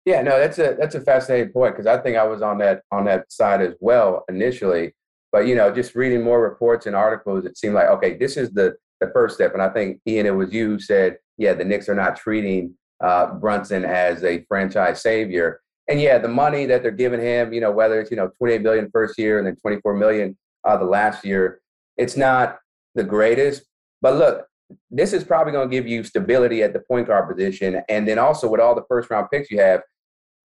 yeah, 0.06 0.22
no, 0.22 0.39
that's 0.39 0.60
a 0.60 0.76
that's 0.80 0.96
a 0.96 1.02
fascinating 1.02 1.52
point 1.52 1.74
because 1.74 1.88
I 1.88 1.98
think 1.98 2.15
I 2.15 2.24
was 2.26 2.44
on 2.44 2.60
that 2.60 2.84
on 2.91 3.06
that 3.06 3.32
side 3.32 3.62
as 3.62 3.74
well 3.80 4.24
initially. 4.30 4.94
But 5.32 5.48
you 5.48 5.56
know, 5.56 5.74
just 5.74 5.96
reading 5.96 6.24
more 6.24 6.41
reports 6.41 6.86
and 6.86 6.96
articles, 6.96 7.46
it 7.46 7.58
seemed 7.58 7.74
like 7.74 7.89
okay, 7.89 8.15
this 8.15 8.38
is 8.38 8.52
the 8.52 8.76
the 9.02 9.10
first 9.13 9.36
step. 9.36 9.54
And 9.54 9.62
I 9.62 9.70
think 9.70 10.00
Ian, 10.08 10.28
it 10.28 10.36
was 10.36 10.54
you 10.54 10.68
who 10.68 10.80
said, 10.80 11.18
yeah, 11.38 11.54
the 11.54 11.65
Knicks 11.65 11.89
are 11.89 11.96
not 11.96 12.15
treating 12.15 12.76
uh, 13.04 13.34
Brunson 13.34 13.84
as 13.84 14.24
a 14.24 14.46
franchise 14.48 15.02
savior. 15.02 15.62
And 15.88 16.00
yeah, 16.00 16.18
the 16.20 16.28
money 16.28 16.65
that 16.68 16.82
they're 16.82 16.91
giving 16.91 17.20
him, 17.20 17.52
you 17.52 17.62
know, 17.62 17.72
whether 17.72 18.00
it's 18.00 18.12
you 18.12 18.18
know 18.18 18.30
28 18.38 18.62
million 18.62 18.89
first 18.94 19.18
year 19.18 19.39
and 19.39 19.48
then 19.48 19.56
24 19.56 19.96
million 19.96 20.38
uh, 20.65 20.78
the 20.78 20.86
last 20.86 21.26
year, 21.26 21.62
it's 21.98 22.15
not 22.15 22.60
the 22.94 23.04
greatest. 23.04 23.63
But 24.04 24.18
look, 24.18 24.46
this 24.91 25.13
is 25.13 25.24
probably 25.24 25.52
going 25.52 25.70
to 25.70 25.76
give 25.76 25.88
you 25.88 26.04
stability 26.04 26.62
at 26.62 26.74
the 26.74 26.80
point 26.80 27.08
guard 27.08 27.28
position, 27.30 27.82
and 27.89 28.08
then 28.08 28.20
also 28.20 28.48
with 28.48 28.62
all 28.62 28.76
the 28.76 28.86
first 28.88 29.10
round 29.10 29.28
picks 29.32 29.50
you 29.50 29.60
have, 29.60 29.82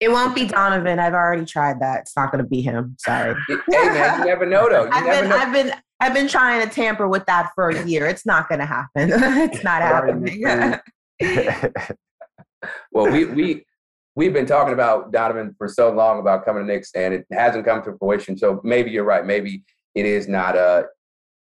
It 0.00 0.10
won't 0.10 0.34
be 0.34 0.46
Donovan. 0.46 0.98
I've 0.98 1.14
already 1.14 1.46
tried 1.46 1.80
that. 1.80 2.00
It's 2.00 2.16
not 2.16 2.30
going 2.30 2.44
to 2.44 2.48
be 2.48 2.60
him. 2.60 2.94
Sorry. 2.98 3.34
hey 3.48 3.88
man, 3.88 4.18
you 4.18 4.26
never 4.26 4.44
know 4.44 4.68
though. 4.68 4.84
You 4.84 4.90
I've 4.92 5.04
been, 5.04 5.30
know. 5.30 5.36
I've 5.36 5.52
been, 5.52 5.72
I've 6.04 6.12
been 6.12 6.28
trying 6.28 6.68
to 6.68 6.72
tamper 6.72 7.08
with 7.08 7.24
that 7.24 7.52
for 7.54 7.70
a 7.70 7.86
year. 7.86 8.06
It's 8.06 8.26
not 8.26 8.46
going 8.46 8.58
to 8.58 8.66
happen. 8.66 9.10
it's 9.14 9.64
not 9.64 9.80
happening. 9.80 10.44
well, 12.92 13.10
we 13.10 13.24
we 13.24 13.64
we've 14.14 14.34
been 14.34 14.44
talking 14.44 14.74
about 14.74 15.12
Donovan 15.12 15.54
for 15.56 15.66
so 15.66 15.90
long 15.90 16.20
about 16.20 16.44
coming 16.44 16.66
to 16.66 16.70
Knicks, 16.70 16.90
and 16.94 17.14
it 17.14 17.26
hasn't 17.32 17.64
come 17.64 17.82
to 17.84 17.96
fruition. 17.96 18.36
So 18.36 18.60
maybe 18.62 18.90
you're 18.90 19.04
right. 19.04 19.24
Maybe 19.24 19.62
it 19.94 20.04
is 20.04 20.28
not 20.28 20.56
a 20.56 20.88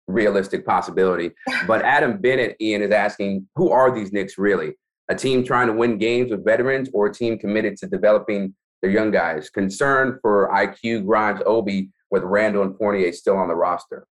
realistic 0.09 0.67
possibility. 0.67 1.31
But 1.67 1.81
Adam 1.81 2.19
Bennett, 2.19 2.57
Ian, 2.61 2.83
is 2.83 2.91
asking, 2.91 3.49
who 3.57 3.71
are 3.71 3.95
these 3.95 4.13
Knicks 4.13 4.37
really? 4.37 4.75
A 5.09 5.15
team 5.15 5.43
trying 5.43 5.69
to 5.69 5.73
win 5.73 5.97
games 5.97 6.31
with 6.31 6.45
veterans, 6.45 6.91
or 6.93 7.07
a 7.07 7.15
team 7.15 7.39
committed 7.39 7.79
to 7.79 7.87
developing 7.87 8.55
their 8.83 8.91
young 8.91 9.11
guys? 9.11 9.49
Concern 9.49 10.19
for 10.21 10.51
IQ, 10.53 11.07
Grimes, 11.07 11.41
Obi, 11.47 11.89
with 12.11 12.23
Randle 12.25 12.63
and 12.63 12.77
Fournier 12.77 13.11
still 13.13 13.39
on 13.39 13.49
the 13.49 13.55
roster. 13.55 14.07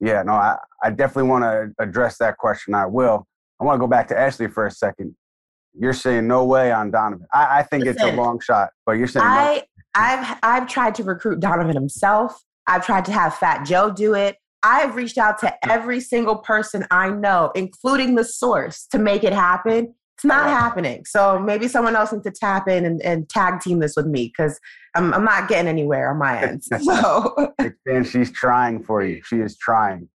Yeah, 0.00 0.22
no, 0.22 0.32
I, 0.32 0.56
I 0.82 0.90
definitely 0.90 1.30
want 1.30 1.44
to 1.44 1.72
address 1.82 2.18
that 2.18 2.36
question. 2.36 2.74
I 2.74 2.86
will. 2.86 3.26
I 3.60 3.64
want 3.64 3.76
to 3.76 3.80
go 3.80 3.86
back 3.86 4.08
to 4.08 4.18
Ashley 4.18 4.48
for 4.48 4.66
a 4.66 4.70
second. 4.70 5.14
You're 5.78 5.92
saying 5.92 6.26
no 6.26 6.44
way 6.44 6.72
on 6.72 6.90
Donovan. 6.90 7.26
I, 7.32 7.58
I 7.58 7.62
think 7.62 7.84
Listen, 7.84 8.08
it's 8.08 8.14
a 8.14 8.16
long 8.16 8.40
shot, 8.40 8.70
but 8.84 8.92
you're 8.92 9.06
saying 9.06 9.26
I, 9.26 9.54
no. 9.56 9.62
I've 9.94 10.38
I've 10.42 10.68
tried 10.68 10.94
to 10.96 11.04
recruit 11.04 11.40
Donovan 11.40 11.74
himself. 11.74 12.42
I've 12.66 12.84
tried 12.84 13.04
to 13.06 13.12
have 13.12 13.34
Fat 13.34 13.64
Joe 13.64 13.90
do 13.90 14.14
it. 14.14 14.36
I've 14.62 14.96
reached 14.96 15.18
out 15.18 15.38
to 15.40 15.54
every 15.70 16.00
single 16.00 16.36
person 16.36 16.86
I 16.90 17.10
know, 17.10 17.52
including 17.54 18.14
the 18.14 18.24
source, 18.24 18.86
to 18.88 18.98
make 18.98 19.24
it 19.24 19.32
happen. 19.32 19.94
It's 20.16 20.24
not 20.24 20.48
happening. 20.48 21.04
So 21.04 21.38
maybe 21.38 21.68
someone 21.68 21.94
else 21.94 22.10
needs 22.10 22.24
to 22.24 22.30
tap 22.30 22.68
in 22.68 22.86
and, 22.86 23.02
and 23.02 23.28
tag 23.28 23.60
team 23.60 23.80
this 23.80 23.96
with 23.96 24.06
me 24.06 24.32
because 24.34 24.58
I'm, 24.94 25.12
I'm 25.12 25.26
not 25.26 25.46
getting 25.46 25.68
anywhere 25.68 26.10
on 26.10 26.16
my 26.16 26.42
end. 26.42 26.64
So 26.64 27.52
and 27.84 28.06
she's 28.06 28.32
trying 28.32 28.82
for 28.82 29.04
you. 29.04 29.20
She 29.24 29.36
is 29.36 29.58
trying. 29.58 30.08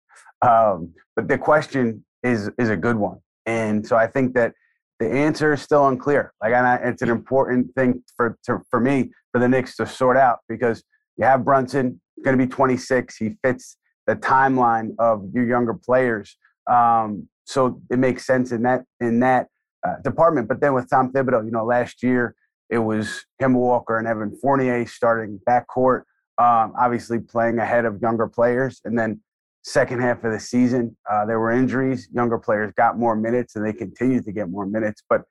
Um, 0.43 0.95
but 1.17 1.27
the 1.27 1.37
question 1.37 2.05
is 2.23 2.49
is 2.59 2.69
a 2.69 2.77
good 2.77 2.95
one, 2.95 3.19
and 3.45 3.85
so 3.85 3.97
I 3.97 4.07
think 4.07 4.35
that 4.35 4.53
the 5.01 5.11
answer 5.11 5.53
is 5.53 5.63
still 5.63 5.89
unclear. 5.89 6.33
Like, 6.41 6.53
and 6.53 6.65
I, 6.65 6.77
it's 6.77 7.03
an 7.03 7.11
important 7.11 7.75
thing 7.75 8.05
for 8.17 8.39
to, 8.47 8.61
for 8.71 8.79
me 8.79 9.11
for 9.33 9.41
the 9.41 9.49
Knicks 9.49 9.75
to 9.77 9.87
sort 9.87 10.17
out 10.17 10.39
because 10.49 10.85
you 11.17 11.25
have 11.25 11.45
Brunson 11.45 12.01
going 12.25 12.39
to 12.39 12.45
be 12.45 12.49
26. 12.49 13.17
He 13.17 13.37
fits 13.43 13.77
the 14.07 14.15
timeline 14.15 14.95
of 15.01 15.25
your 15.33 15.45
younger 15.45 15.75
players, 15.75 16.37
um, 16.71 17.29
so 17.47 17.81
it 17.91 17.99
makes 17.99 18.25
sense 18.25 18.53
in 18.53 18.63
that 18.63 18.85
in 19.01 19.19
that 19.21 19.49
uh, 19.87 19.97
department. 20.03 20.49
But 20.49 20.61
then 20.61 20.75
with 20.75 20.89
Tom 20.91 21.13
Thibodeau, 21.13 21.45
you 21.45 21.51
know, 21.51 21.65
last 21.65 22.03
year 22.03 22.35
it 22.71 22.79
was 22.79 23.25
Kemba 23.41 23.55
Walker 23.55 23.99
and 23.99 24.07
Evan 24.07 24.37
Fournier 24.41 24.87
starting 24.87 25.41
backcourt, 25.49 26.03
um, 26.39 26.73
obviously 26.79 27.19
playing 27.19 27.59
ahead 27.59 27.85
of 27.85 28.01
younger 28.03 28.27
players. 28.27 28.81
And 28.85 28.99
then 28.99 29.21
second 29.63 30.01
half 30.01 30.23
of 30.25 30.33
the 30.33 30.41
season, 30.41 30.97
uh, 31.11 31.25
there 31.27 31.41
were 31.41 31.51
injuries. 31.51 32.09
Younger 32.13 32.39
players 32.39 32.73
got 32.77 32.99
more 32.99 33.17
minutes, 33.17 33.57
and 33.57 33.65
they 33.65 33.73
continued 33.73 34.25
to 34.25 34.33
get 34.33 34.49
more 34.49 34.67
minutes. 34.67 35.03
But 35.09 35.23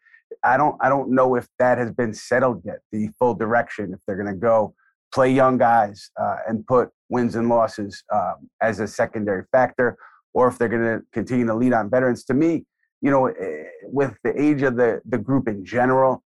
I 0.43 0.57
don't, 0.57 0.75
I 0.81 0.89
don't 0.89 1.11
know 1.11 1.35
if 1.35 1.47
that 1.59 1.77
has 1.77 1.91
been 1.91 2.13
settled 2.13 2.61
yet. 2.65 2.79
The 2.91 3.09
full 3.19 3.33
direction, 3.33 3.93
if 3.93 3.99
they're 4.05 4.21
going 4.21 4.33
to 4.33 4.39
go 4.39 4.73
play 5.13 5.31
young 5.31 5.57
guys 5.57 6.09
uh, 6.19 6.37
and 6.47 6.65
put 6.67 6.89
wins 7.09 7.35
and 7.35 7.47
losses 7.49 8.03
um, 8.13 8.49
as 8.61 8.79
a 8.79 8.87
secondary 8.87 9.45
factor, 9.51 9.97
or 10.33 10.47
if 10.47 10.57
they're 10.57 10.67
going 10.67 10.99
to 10.99 11.01
continue 11.13 11.45
to 11.45 11.55
lead 11.55 11.73
on 11.73 11.89
veterans. 11.89 12.23
To 12.25 12.33
me, 12.33 12.65
you 13.01 13.11
know, 13.11 13.27
eh, 13.27 13.63
with 13.83 14.15
the 14.23 14.39
age 14.41 14.61
of 14.61 14.75
the 14.75 15.01
the 15.05 15.17
group 15.17 15.47
in 15.47 15.65
general, 15.65 16.23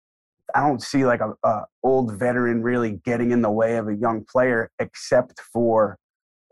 I 0.55 0.61
don't 0.61 0.83
see 0.83 1.05
like 1.05 1.21
a, 1.21 1.35
a, 1.43 1.65
old 1.83 2.19
veteran 2.19 2.63
really 2.63 3.01
getting 3.05 3.31
in 3.31 3.43
the 3.43 3.51
way 3.51 3.77
of 3.77 3.89
a 3.89 3.95
young 3.95 4.25
player, 4.25 4.71
except 4.79 5.41
for 5.41 5.99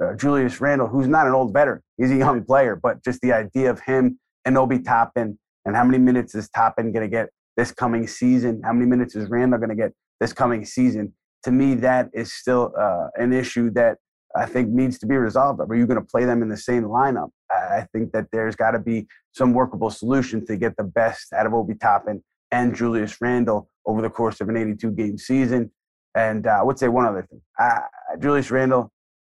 uh, 0.02 0.14
Julius 0.14 0.61
Randle, 0.61 0.88
who's 0.88 1.09
not 1.09 1.26
an 1.26 1.33
old 1.33 1.52
veteran. 1.52 1.83
He's 1.96 2.11
a 2.11 2.16
young 2.16 2.44
player, 2.44 2.76
but 2.76 3.02
just 3.05 3.20
the 3.20 3.33
idea 3.33 3.70
of 3.70 3.81
him 3.81 4.18
and 4.44 4.57
Obi 4.59 4.81
Toppin 4.81 5.38
and 5.64 5.74
how 5.74 5.85
many 5.85 5.98
minutes 5.98 6.35
is 6.35 6.48
Toppin 6.50 6.92
going 6.92 7.02
to 7.02 7.14
get 7.14 7.29
this 7.57 7.72
coming 7.72 8.07
season? 8.07 8.61
How 8.64 8.72
many 8.72 8.87
minutes 8.87 9.16
is 9.16 9.29
Randle 9.29 9.59
going 9.59 9.70
to 9.70 9.76
get 9.76 9.92
this 10.20 10.33
coming 10.33 10.64
season? 10.64 11.12
To 11.44 11.50
me, 11.50 11.74
that 11.76 12.11
is 12.12 12.33
still 12.33 12.72
uh, 12.79 13.09
an 13.16 13.33
issue 13.33 13.70
that 13.72 13.98
I 14.37 14.46
think 14.46 14.68
needs 14.68 14.99
to 14.99 15.07
be 15.07 15.16
resolved. 15.16 15.61
Are 15.61 15.75
you 15.75 15.87
going 15.87 16.01
to 16.01 16.07
play 16.07 16.25
them 16.25 16.42
in 16.42 16.49
the 16.49 16.57
same 16.57 16.85
lineup? 16.85 17.31
I 17.51 17.87
think 17.92 18.12
that 18.12 18.27
there's 18.33 18.57
got 18.57 18.72
to 18.72 18.79
be 18.79 19.07
some 19.33 19.53
workable 19.53 19.90
solution 19.90 20.44
to 20.46 20.57
get 20.57 20.77
the 20.77 20.85
best 20.85 21.33
out 21.33 21.46
of 21.46 21.55
Obi 21.55 21.75
Toppin 21.75 22.22
and 22.51 22.75
Julius 22.75 23.20
Randle 23.20 23.68
over 23.87 24.03
the 24.03 24.11
course 24.11 24.40
of 24.40 24.49
an 24.49 24.57
82 24.57 24.90
game 24.92 25.18
season. 25.18 25.70
And 26.14 26.46
uh, 26.46 26.59
I 26.61 26.62
would 26.62 26.79
say 26.79 26.88
one 26.88 27.07
other 27.07 27.27
thing 27.29 27.40
I, 27.59 27.81
Julius 28.20 28.51
Randle, 28.51 28.90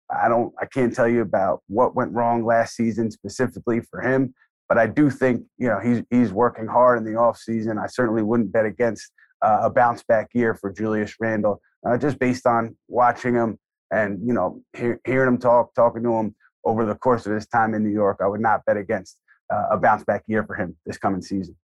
I 0.10 0.28
don't, 0.28 0.54
I 0.60 0.66
can't 0.66 0.94
tell 0.94 1.08
you 1.08 1.22
about 1.22 1.62
what 1.68 1.96
went 1.96 2.12
wrong 2.12 2.46
last 2.46 2.76
season 2.76 3.12
specifically 3.12 3.82
for 3.82 4.02
him, 4.02 4.34
but 4.68 4.78
I 4.78 4.88
do 4.88 5.10
think 5.10 5.44
you 5.58 5.68
know 5.68 5.80
he's 5.80 6.02
he's 6.10 6.34
working 6.34 6.68
hard 6.68 6.98
in 6.98 7.06
the 7.06 7.20
off 7.20 7.38
season. 7.38 7.78
I 7.78 7.88
certainly 7.88 8.24
wouldn't 8.24 8.52
bet 8.52 8.66
against 8.66 9.12
uh, 9.42 9.60
a 9.64 9.70
bounce 9.70 10.04
back 10.04 10.30
year 10.34 10.54
for 10.56 10.72
Julius 10.72 11.16
Randle, 11.20 11.62
uh, 11.86 11.98
just 11.98 12.20
based 12.20 12.46
on 12.48 12.76
watching 12.88 13.36
him 13.36 13.58
and 13.91 14.19
you 14.25 14.34
know 14.34 14.62
hear, 14.73 14.99
hearing 15.06 15.27
him 15.27 15.38
talk, 15.38 15.73
talking 15.73 16.04
to 16.04 16.13
him 16.13 16.36
over 16.65 16.86
the 16.86 16.95
course 16.95 17.25
of 17.25 17.34
his 17.34 17.47
time 17.47 17.73
in 17.73 17.84
New 17.84 17.91
York. 17.91 18.19
I 18.21 18.27
would 18.27 18.41
not 18.41 18.65
bet 18.65 18.77
against 18.77 19.17
uh, 19.51 19.67
a 19.71 19.77
bounce 19.77 20.04
back 20.04 20.23
year 20.27 20.43
for 20.43 20.56
him 20.56 20.75
this 20.86 20.97
coming 20.97 21.21
season. 21.21 21.56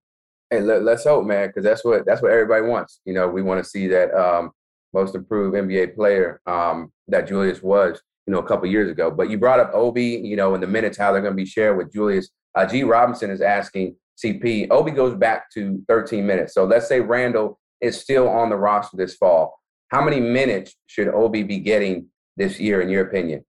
Hey, 0.50 0.62
let, 0.62 0.82
us 0.88 1.04
hope, 1.04 1.26
man, 1.26 1.48
because 1.48 1.64
that's 1.64 1.84
what 1.84 2.06
that's 2.06 2.22
what 2.22 2.32
everybody 2.32 2.64
wants. 2.64 3.02
You 3.06 3.14
know, 3.14 3.28
we 3.28 3.42
want 3.42 3.64
to 3.64 3.70
see 3.70 3.88
that 3.88 4.14
um, 4.14 4.52
most 4.94 5.16
improved 5.16 5.56
NBA 5.56 5.96
player 5.96 6.42
um, 6.46 6.92
that 7.08 7.28
Julius 7.28 7.62
was, 7.62 8.02
you 8.26 8.34
know, 8.34 8.40
a 8.40 8.48
couple 8.48 8.68
years 8.68 8.90
ago. 8.90 9.12
But 9.12 9.30
you 9.30 9.38
brought 9.38 9.60
up 9.60 9.72
Obi, 9.74 10.22
you 10.24 10.36
know, 10.36 10.56
in 10.56 10.62
the 10.62 10.68
minutes 10.68 10.98
how 10.98 11.12
they're 11.12 11.22
going 11.22 11.34
to 11.34 11.44
be 11.44 11.46
shared 11.46 11.78
with 11.78 11.92
Julius. 11.92 12.30
Uh, 12.56 12.66
G. 12.66 12.84
Robinson 12.84 13.30
is 13.30 13.42
asking 13.42 13.96
CP. 14.24 14.68
Obi 14.72 14.92
goes 14.92 15.16
back 15.16 15.52
to 15.52 15.84
13 15.88 16.26
minutes. 16.26 16.54
So 16.54 16.66
let's 16.66 16.88
say 16.88 17.02
Randle 17.02 17.60
is 17.82 18.00
still 18.00 18.28
on 18.28 18.50
the 18.50 18.56
roster 18.56 18.98
this 18.98 19.16
fall. 19.16 19.60
How 19.90 20.04
many 20.04 20.20
minutes 20.20 20.76
should 20.88 21.08
Obi 21.10 21.44
be 21.44 21.60
getting 21.60 22.08
this 22.38 22.60
year, 22.60 22.82
in 22.82 22.90
your 22.90 23.06
opinion? 23.06 23.44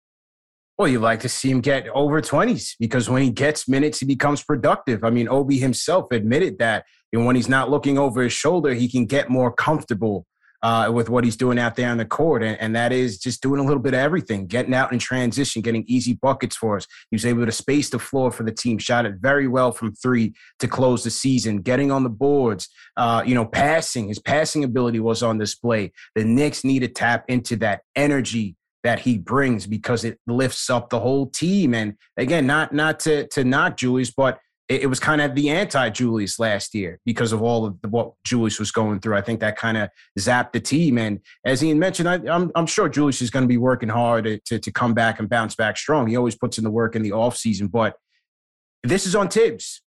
Well, 0.77 0.89
you 0.89 1.01
like 1.01 1.21
to 1.21 1.29
see 1.29 1.51
him 1.51 1.61
get 1.61 1.89
over 1.89 2.23
20s 2.23 2.77
because 2.79 3.11
when 3.11 3.23
he 3.23 3.31
gets 3.31 3.69
minutes, 3.69 3.99
he 3.99 4.07
becomes 4.07 4.45
productive. 4.45 5.03
I 5.03 5.11
mean, 5.11 5.29
Obi 5.29 5.59
himself 5.59 6.13
admitted 6.13 6.59
that 6.59 6.85
and 7.13 7.25
when 7.25 7.37
he's 7.37 7.49
not 7.49 7.71
looking 7.71 7.99
over 7.99 8.23
his 8.23 8.33
shoulder, 8.33 8.75
he 8.75 8.89
can 8.89 9.07
get 9.07 9.31
more 9.31 9.53
comfortable 9.53 10.27
uh, 10.63 10.91
with 10.93 11.09
what 11.09 11.23
he's 11.23 11.37
doing 11.37 11.59
out 11.59 11.77
there 11.77 11.89
on 11.89 11.99
the 11.99 12.05
court. 12.05 12.43
And, 12.43 12.59
and, 12.61 12.75
that 12.75 12.91
is 12.91 13.21
just 13.21 13.41
doing 13.41 13.61
a 13.61 13.63
little 13.63 13.83
bit 13.83 13.95
of 13.95 14.01
everything, 14.01 14.49
getting 14.49 14.75
out 14.75 14.93
in 14.93 14.99
transition, 14.99 15.63
getting 15.63 15.85
easy 15.87 16.15
buckets 16.15 16.57
for 16.57 16.77
us. 16.77 16.87
He 17.11 17.15
was 17.15 17.25
able 17.25 17.47
to 17.47 17.53
space 17.53 17.91
the 17.91 18.01
floor 18.01 18.33
for 18.33 18.43
the 18.43 18.51
team, 18.51 18.77
shot 18.79 19.07
it 19.07 19.15
very 19.21 19.47
well 19.47 19.71
from 19.71 19.95
three 19.95 20.35
to 20.59 20.67
close 20.67 21.05
the 21.05 21.11
season, 21.11 21.59
getting 21.59 21.93
on 21.93 22.03
the 22.03 22.11
boards, 22.11 22.69
uh, 22.97 23.23
you 23.25 23.37
know, 23.37 23.47
passing. 23.47 24.09
His 24.09 24.19
passing 24.19 24.65
ability 24.65 24.99
was 24.99 25.23
on 25.23 25.39
display. 25.39 25.93
The 26.17 26.25
Knicks 26.25 26.65
need 26.65 26.81
to 26.81 26.89
tap 26.89 27.25
into 27.29 27.55
that 27.57 27.83
energy 27.95 28.57
that 28.85 29.01
he 29.01 29.19
brings 29.19 29.67
because 29.67 30.05
it 30.05 30.19
lifts 30.27 30.71
up 30.71 30.91
the 30.91 31.01
whole 31.01 31.27
team. 31.27 31.75
And 31.75 31.95
again, 32.17 32.47
not 32.47 32.73
not 32.73 33.01
to 33.01 33.27
to 33.29 33.45
knock 33.45 33.77
Julius, 33.77 34.11
but 34.11 34.39
it, 34.69 34.83
it 34.83 34.87
was 34.87 35.01
kind 35.01 35.21
of 35.21 35.35
the 35.35 35.51
anti 35.51 35.89
Julius 35.91 36.39
last 36.39 36.75
year 36.75 37.01
because 37.05 37.33
of 37.33 37.43
all 37.43 37.65
of 37.67 37.81
the, 37.81 37.89
what 37.89 38.13
Julius 38.25 38.59
was 38.59 38.71
going 38.71 39.01
through. 39.01 39.17
I 39.17 39.23
think 39.23 39.41
that 39.41 39.57
kind 39.57 39.77
of 39.77 39.89
zapped 40.19 40.53
the 40.53 40.61
team. 40.61 40.99
And 40.99 41.21
as 41.45 41.63
Ian 41.65 41.79
mentioned, 41.79 42.09
I, 42.09 42.15
am 42.17 42.29
I'm, 42.29 42.53
I'm 42.55 42.67
sure 42.67 42.89
Julius 42.89 43.23
is 43.23 43.31
going 43.31 43.45
to 43.45 43.49
be 43.49 43.57
working 43.57 43.89
hard 43.89 44.25
to, 44.25 44.39
to, 44.47 44.59
to 44.59 44.71
come 44.71 44.95
back 44.95 45.19
and 45.19 45.29
bounce 45.29 45.55
back 45.55 45.77
strong. 45.77 46.07
He 46.07 46.17
always 46.17 46.37
puts 46.37 46.59
in 46.59 46.65
the 46.65 46.71
work 46.71 46.95
in 46.95 47.03
the 47.03 47.11
offseason, 47.11 47.71
but 47.71 47.97
this 48.83 49.07
is 49.07 49.15
on 49.15 49.29
Thibs. 49.29 49.83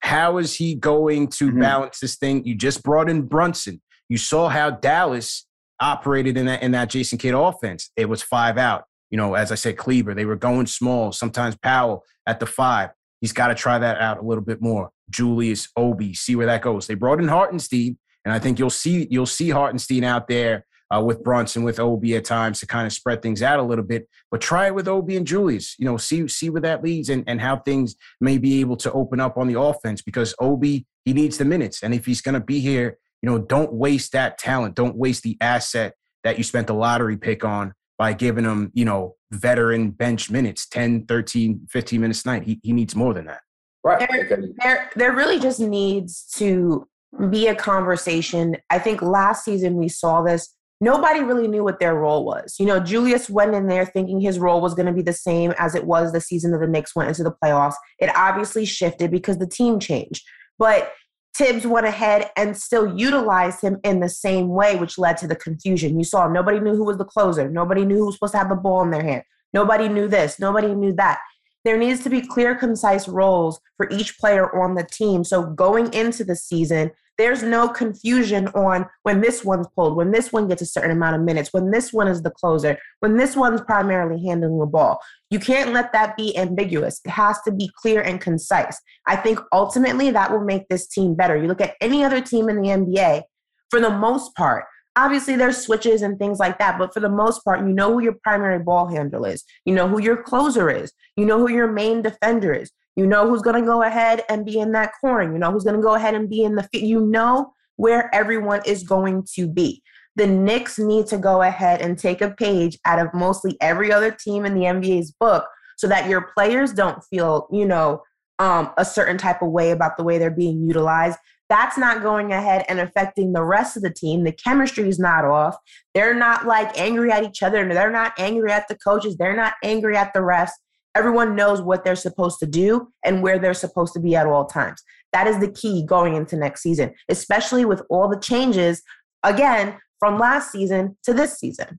How 0.00 0.38
is 0.38 0.54
he 0.54 0.74
going 0.74 1.28
to 1.28 1.48
mm-hmm. 1.48 1.60
balance 1.60 1.98
this 2.00 2.16
thing? 2.16 2.44
You 2.44 2.54
just 2.54 2.82
brought 2.82 3.08
in 3.08 3.22
Brunson. 3.22 3.80
You 4.08 4.18
saw 4.18 4.48
how 4.48 4.70
Dallas 4.70 5.45
operated 5.80 6.36
in 6.36 6.46
that 6.46 6.62
in 6.62 6.72
that 6.72 6.90
Jason 6.90 7.18
Kidd 7.18 7.34
offense. 7.34 7.90
It 7.96 8.08
was 8.08 8.22
five 8.22 8.58
out. 8.58 8.84
You 9.10 9.16
know, 9.16 9.34
as 9.34 9.52
I 9.52 9.54
said, 9.54 9.76
Kleber, 9.76 10.14
they 10.14 10.24
were 10.24 10.36
going 10.36 10.66
small. 10.66 11.12
Sometimes 11.12 11.56
Powell 11.56 12.04
at 12.26 12.40
the 12.40 12.46
five. 12.46 12.90
He's 13.20 13.32
got 13.32 13.48
to 13.48 13.54
try 13.54 13.78
that 13.78 14.00
out 14.00 14.18
a 14.18 14.22
little 14.22 14.44
bit 14.44 14.60
more. 14.60 14.90
Julius, 15.10 15.68
Obi, 15.76 16.14
see 16.14 16.36
where 16.36 16.46
that 16.46 16.62
goes. 16.62 16.86
They 16.86 16.94
brought 16.94 17.20
in 17.20 17.28
Hartenstein, 17.28 17.98
and 18.24 18.34
I 18.34 18.38
think 18.38 18.58
you'll 18.58 18.70
see 18.70 19.06
you'll 19.10 19.26
see 19.26 19.50
Hartenstein 19.50 20.04
out 20.04 20.28
there 20.28 20.66
uh, 20.94 21.02
with 21.02 21.22
Brunson, 21.22 21.62
with 21.62 21.80
Obi 21.80 22.16
at 22.16 22.24
times 22.24 22.60
to 22.60 22.66
kind 22.66 22.86
of 22.86 22.92
spread 22.92 23.22
things 23.22 23.42
out 23.42 23.58
a 23.58 23.62
little 23.62 23.84
bit. 23.84 24.08
But 24.30 24.40
try 24.40 24.66
it 24.66 24.74
with 24.74 24.88
Obi 24.88 25.16
and 25.16 25.26
Julius. 25.26 25.76
You 25.78 25.86
know, 25.86 25.96
see 25.96 26.26
see 26.28 26.50
where 26.50 26.62
that 26.62 26.82
leads 26.82 27.08
and, 27.08 27.24
and 27.26 27.40
how 27.40 27.58
things 27.58 27.96
may 28.20 28.38
be 28.38 28.60
able 28.60 28.76
to 28.78 28.92
open 28.92 29.20
up 29.20 29.36
on 29.36 29.46
the 29.46 29.58
offense 29.58 30.02
because 30.02 30.34
Obi 30.40 30.86
he 31.04 31.12
needs 31.12 31.38
the 31.38 31.44
minutes, 31.44 31.82
and 31.82 31.94
if 31.94 32.04
he's 32.04 32.20
going 32.20 32.34
to 32.34 32.40
be 32.40 32.58
here, 32.58 32.98
you 33.22 33.30
know, 33.30 33.38
don't 33.38 33.72
waste 33.72 34.12
that 34.12 34.38
talent. 34.38 34.74
Don't 34.74 34.96
waste 34.96 35.22
the 35.22 35.36
asset 35.40 35.94
that 36.24 36.38
you 36.38 36.44
spent 36.44 36.66
the 36.66 36.74
lottery 36.74 37.16
pick 37.16 37.44
on 37.44 37.72
by 37.98 38.12
giving 38.12 38.44
him, 38.44 38.70
you 38.74 38.84
know, 38.84 39.16
veteran 39.30 39.90
bench 39.90 40.30
minutes, 40.30 40.66
10, 40.68 41.06
13, 41.06 41.66
15 41.70 42.00
minutes 42.00 42.24
a 42.24 42.28
night. 42.28 42.42
He, 42.44 42.60
he 42.62 42.72
needs 42.72 42.94
more 42.94 43.14
than 43.14 43.26
that. 43.26 43.40
Right. 43.84 44.08
There, 44.08 44.42
there, 44.58 44.90
there 44.96 45.12
really 45.12 45.38
just 45.38 45.60
needs 45.60 46.26
to 46.36 46.86
be 47.30 47.46
a 47.46 47.54
conversation. 47.54 48.56
I 48.70 48.78
think 48.78 49.00
last 49.00 49.44
season 49.44 49.76
we 49.76 49.88
saw 49.88 50.22
this 50.22 50.52
nobody 50.80 51.20
really 51.20 51.48
knew 51.48 51.64
what 51.64 51.80
their 51.80 51.94
role 51.94 52.24
was. 52.24 52.56
You 52.58 52.66
know, 52.66 52.80
Julius 52.80 53.30
went 53.30 53.54
in 53.54 53.66
there 53.66 53.86
thinking 53.86 54.20
his 54.20 54.38
role 54.38 54.60
was 54.60 54.74
going 54.74 54.86
to 54.86 54.92
be 54.92 55.02
the 55.02 55.12
same 55.12 55.54
as 55.58 55.74
it 55.74 55.86
was 55.86 56.12
the 56.12 56.20
season 56.20 56.52
that 56.52 56.58
the 56.58 56.66
Knicks 56.66 56.94
went 56.94 57.08
into 57.08 57.22
the 57.22 57.34
playoffs. 57.42 57.74
It 57.98 58.10
obviously 58.14 58.64
shifted 58.64 59.10
because 59.10 59.38
the 59.38 59.46
team 59.46 59.80
changed. 59.80 60.22
But 60.58 60.92
Thibs 61.36 61.66
went 61.66 61.86
ahead 61.86 62.30
and 62.36 62.56
still 62.56 62.96
utilized 62.96 63.60
him 63.60 63.78
in 63.84 64.00
the 64.00 64.08
same 64.08 64.48
way, 64.48 64.76
which 64.76 64.96
led 64.96 65.18
to 65.18 65.26
the 65.26 65.36
confusion. 65.36 65.98
You 65.98 66.04
saw 66.04 66.28
nobody 66.28 66.60
knew 66.60 66.74
who 66.74 66.84
was 66.84 66.96
the 66.96 67.04
closer. 67.04 67.50
Nobody 67.50 67.84
knew 67.84 67.96
who 67.98 68.06
was 68.06 68.14
supposed 68.14 68.32
to 68.32 68.38
have 68.38 68.48
the 68.48 68.54
ball 68.54 68.82
in 68.82 68.90
their 68.90 69.02
hand. 69.02 69.22
Nobody 69.52 69.88
knew 69.88 70.08
this. 70.08 70.38
Nobody 70.38 70.74
knew 70.74 70.92
that. 70.94 71.20
There 71.64 71.76
needs 71.76 72.02
to 72.04 72.10
be 72.10 72.20
clear, 72.20 72.54
concise 72.54 73.06
roles 73.06 73.60
for 73.76 73.90
each 73.90 74.18
player 74.18 74.56
on 74.56 74.76
the 74.76 74.84
team. 74.84 75.24
So 75.24 75.42
going 75.42 75.92
into 75.92 76.24
the 76.24 76.36
season, 76.36 76.92
there's 77.18 77.42
no 77.42 77.68
confusion 77.68 78.48
on 78.48 78.86
when 79.02 79.20
this 79.20 79.44
one's 79.44 79.66
pulled, 79.74 79.96
when 79.96 80.10
this 80.10 80.32
one 80.32 80.48
gets 80.48 80.62
a 80.62 80.66
certain 80.66 80.90
amount 80.90 81.16
of 81.16 81.22
minutes, 81.22 81.52
when 81.52 81.70
this 81.70 81.92
one 81.92 82.08
is 82.08 82.22
the 82.22 82.30
closer, 82.30 82.78
when 83.00 83.16
this 83.16 83.36
one's 83.36 83.60
primarily 83.62 84.22
handling 84.24 84.58
the 84.58 84.66
ball. 84.66 85.00
You 85.30 85.38
can't 85.38 85.72
let 85.72 85.92
that 85.92 86.16
be 86.16 86.36
ambiguous. 86.36 87.00
It 87.04 87.10
has 87.10 87.40
to 87.42 87.52
be 87.52 87.70
clear 87.76 88.00
and 88.00 88.20
concise. 88.20 88.80
I 89.06 89.16
think 89.16 89.40
ultimately 89.52 90.10
that 90.10 90.30
will 90.30 90.44
make 90.44 90.68
this 90.68 90.86
team 90.86 91.14
better. 91.14 91.36
You 91.36 91.48
look 91.48 91.60
at 91.60 91.74
any 91.80 92.04
other 92.04 92.20
team 92.20 92.48
in 92.48 92.60
the 92.60 92.68
NBA, 92.68 93.22
for 93.70 93.80
the 93.80 93.90
most 93.90 94.34
part, 94.36 94.64
obviously 94.96 95.36
there's 95.36 95.58
switches 95.58 96.02
and 96.02 96.18
things 96.18 96.38
like 96.38 96.58
that 96.58 96.78
but 96.78 96.92
for 96.92 97.00
the 97.00 97.08
most 97.08 97.44
part 97.44 97.60
you 97.60 97.66
know 97.66 97.92
who 97.92 98.02
your 98.02 98.16
primary 98.24 98.58
ball 98.58 98.88
handle 98.88 99.24
is 99.24 99.44
you 99.66 99.74
know 99.74 99.86
who 99.86 100.00
your 100.00 100.22
closer 100.22 100.70
is 100.70 100.92
you 101.16 101.26
know 101.26 101.38
who 101.38 101.50
your 101.50 101.70
main 101.70 102.02
defender 102.02 102.52
is 102.52 102.70
you 102.96 103.06
know 103.06 103.28
who's 103.28 103.42
going 103.42 103.60
to 103.60 103.66
go 103.66 103.82
ahead 103.82 104.24
and 104.28 104.44
be 104.44 104.58
in 104.58 104.72
that 104.72 104.92
corner. 105.00 105.30
You 105.30 105.38
know 105.38 105.52
who's 105.52 105.64
going 105.64 105.76
to 105.76 105.82
go 105.82 105.94
ahead 105.94 106.14
and 106.14 106.28
be 106.28 106.42
in 106.42 106.54
the 106.54 106.66
You 106.72 107.02
know 107.02 107.52
where 107.76 108.12
everyone 108.14 108.62
is 108.66 108.82
going 108.82 109.26
to 109.34 109.46
be. 109.46 109.82
The 110.16 110.26
Knicks 110.26 110.78
need 110.78 111.06
to 111.08 111.18
go 111.18 111.42
ahead 111.42 111.82
and 111.82 111.98
take 111.98 112.22
a 112.22 112.30
page 112.30 112.78
out 112.86 112.98
of 112.98 113.12
mostly 113.12 113.56
every 113.60 113.92
other 113.92 114.10
team 114.10 114.46
in 114.46 114.54
the 114.54 114.62
NBA's 114.62 115.12
book 115.12 115.46
so 115.76 115.86
that 115.88 116.08
your 116.08 116.22
players 116.34 116.72
don't 116.72 117.04
feel, 117.04 117.48
you 117.52 117.66
know, 117.66 118.02
um, 118.38 118.72
a 118.78 118.84
certain 118.84 119.18
type 119.18 119.42
of 119.42 119.50
way 119.50 119.72
about 119.72 119.98
the 119.98 120.04
way 120.04 120.16
they're 120.16 120.30
being 120.30 120.66
utilized. 120.66 121.18
That's 121.50 121.76
not 121.76 122.02
going 122.02 122.32
ahead 122.32 122.64
and 122.68 122.80
affecting 122.80 123.32
the 123.32 123.44
rest 123.44 123.76
of 123.76 123.82
the 123.82 123.92
team. 123.92 124.24
The 124.24 124.32
chemistry 124.32 124.88
is 124.88 124.98
not 124.98 125.24
off. 125.24 125.56
They're 125.94 126.14
not 126.14 126.46
like 126.46 126.78
angry 126.78 127.12
at 127.12 127.24
each 127.24 127.42
other. 127.42 127.68
They're 127.68 127.90
not 127.90 128.14
angry 128.18 128.50
at 128.50 128.68
the 128.68 128.76
coaches. 128.76 129.16
They're 129.16 129.36
not 129.36 129.54
angry 129.62 129.96
at 129.96 130.12
the 130.12 130.20
refs 130.20 130.50
everyone 130.96 131.36
knows 131.36 131.60
what 131.60 131.84
they're 131.84 131.94
supposed 131.94 132.38
to 132.40 132.46
do 132.46 132.88
and 133.04 133.22
where 133.22 133.38
they're 133.38 133.54
supposed 133.54 133.92
to 133.92 134.00
be 134.00 134.16
at 134.16 134.26
all 134.26 134.46
times. 134.46 134.82
That 135.12 135.26
is 135.26 135.38
the 135.38 135.50
key 135.50 135.84
going 135.84 136.14
into 136.14 136.36
next 136.36 136.62
season, 136.62 136.94
especially 137.10 137.66
with 137.66 137.82
all 137.90 138.08
the 138.08 138.18
changes, 138.18 138.82
again, 139.22 139.76
from 139.98 140.18
last 140.18 140.50
season 140.50 140.96
to 141.04 141.12
this 141.12 141.38
season. 141.38 141.78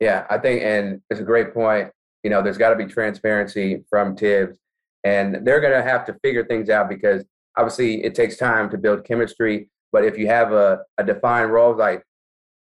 Yeah, 0.00 0.26
I 0.28 0.38
think, 0.38 0.62
and 0.62 1.00
it's 1.10 1.20
a 1.20 1.24
great 1.24 1.54
point. 1.54 1.90
You 2.22 2.30
know, 2.30 2.42
there's 2.42 2.58
got 2.58 2.70
to 2.70 2.76
be 2.76 2.84
transparency 2.84 3.84
from 3.88 4.16
Thibs, 4.16 4.58
and 5.02 5.46
they're 5.46 5.60
going 5.60 5.72
to 5.72 5.82
have 5.82 6.04
to 6.06 6.16
figure 6.22 6.44
things 6.44 6.68
out 6.68 6.88
because 6.88 7.24
obviously 7.56 8.04
it 8.04 8.14
takes 8.14 8.36
time 8.36 8.68
to 8.70 8.78
build 8.78 9.04
chemistry. 9.04 9.70
But 9.92 10.04
if 10.04 10.18
you 10.18 10.26
have 10.26 10.52
a, 10.52 10.80
a 10.98 11.04
defined 11.04 11.52
role, 11.52 11.74
like 11.74 12.02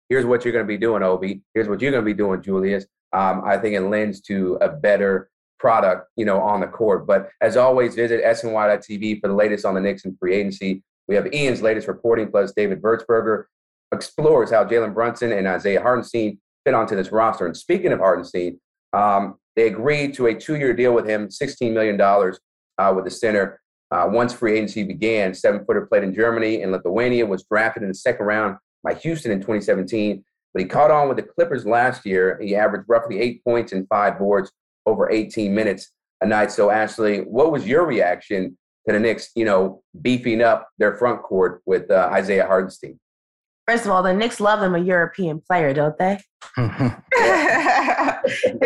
here's 0.09 0.25
what 0.25 0.45
you're 0.45 0.53
going 0.53 0.65
to 0.65 0.67
be 0.67 0.77
doing, 0.77 1.03
Obi, 1.03 1.41
here's 1.53 1.67
what 1.67 1.81
you're 1.81 1.91
going 1.91 2.03
to 2.03 2.09
be 2.09 2.13
doing, 2.13 2.41
Julius, 2.41 2.85
um, 3.13 3.43
I 3.45 3.57
think 3.57 3.75
it 3.75 3.81
lends 3.81 4.21
to 4.21 4.57
a 4.61 4.69
better 4.69 5.29
product, 5.59 6.07
you 6.15 6.25
know, 6.25 6.39
on 6.41 6.61
the 6.61 6.67
court. 6.67 7.07
But 7.07 7.29
as 7.41 7.57
always, 7.57 7.95
visit 7.95 8.23
SNY.TV 8.23 9.21
for 9.21 9.27
the 9.27 9.33
latest 9.33 9.65
on 9.65 9.75
the 9.75 9.81
Knicks 9.81 10.05
and 10.05 10.17
free 10.19 10.35
agency. 10.35 10.83
We 11.07 11.15
have 11.15 11.33
Ian's 11.33 11.61
latest 11.61 11.87
reporting, 11.87 12.29
plus 12.29 12.51
David 12.51 12.81
Vertsberger 12.81 13.45
explores 13.93 14.51
how 14.51 14.65
Jalen 14.65 14.93
Brunson 14.93 15.31
and 15.31 15.47
Isaiah 15.47 15.81
Hartenstein 15.81 16.39
fit 16.65 16.73
onto 16.73 16.95
this 16.95 17.11
roster. 17.11 17.45
And 17.45 17.55
speaking 17.55 17.93
of 17.93 17.99
Hartenstein, 17.99 18.59
um, 18.93 19.35
they 19.55 19.67
agreed 19.67 20.13
to 20.15 20.27
a 20.27 20.35
two-year 20.35 20.73
deal 20.73 20.93
with 20.93 21.07
him, 21.07 21.29
$16 21.29 21.71
million 21.73 21.99
uh, 21.99 22.93
with 22.93 23.05
the 23.05 23.11
center. 23.11 23.61
Uh, 23.89 24.07
once 24.11 24.33
free 24.33 24.57
agency 24.57 24.83
began, 24.83 25.33
seven-footer 25.33 25.85
played 25.85 26.03
in 26.03 26.13
Germany 26.13 26.61
and 26.61 26.73
Lithuania, 26.73 27.25
was 27.25 27.43
drafted 27.43 27.83
in 27.83 27.89
the 27.89 27.95
second 27.95 28.25
round 28.25 28.57
by 28.83 28.93
Houston 28.95 29.31
in 29.31 29.39
2017. 29.39 30.23
But 30.53 30.61
he 30.61 30.67
caught 30.67 30.91
on 30.91 31.07
with 31.07 31.17
the 31.17 31.23
Clippers 31.23 31.65
last 31.65 32.05
year. 32.05 32.39
He 32.41 32.55
averaged 32.55 32.85
roughly 32.89 33.19
eight 33.19 33.43
points 33.43 33.71
and 33.71 33.87
five 33.87 34.19
boards 34.19 34.51
over 34.88 35.12
18 35.12 35.54
minutes 35.54 35.91
a 36.21 36.26
night. 36.26 36.52
So, 36.52 36.71
Ashley, 36.71 37.19
what 37.19 37.52
was 37.52 37.67
your 37.67 37.86
reaction 37.86 38.58
to 38.88 38.93
the 38.93 39.00
Knicks, 39.00 39.30
you 39.36 39.45
know, 39.45 39.84
beefing 40.02 40.41
up 40.41 40.67
their 40.80 40.95
front 40.95 41.21
court 41.21 41.62
with 41.65 41.91
uh, 41.91 42.10
Isaiah 42.12 42.47
Hartenstein? 42.47 43.00
First 43.67 43.86
of 43.86 43.91
all, 43.91 44.02
the 44.02 44.13
Knicks 44.13 44.39
love 44.39 44.62
them 44.62 44.76
a 44.76 44.80
European 44.80 45.41
player, 45.41 45.73
don't 45.73 45.97
they? 45.97 46.19
they 46.58 46.71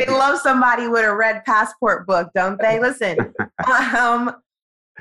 love 0.05 0.39
somebody 0.39 0.87
with 0.87 1.03
a 1.03 1.13
red 1.13 1.43
passport 1.43 2.05
book, 2.05 2.29
don't 2.35 2.61
they? 2.61 2.79
Listen, 2.79 3.17
um, 3.65 4.31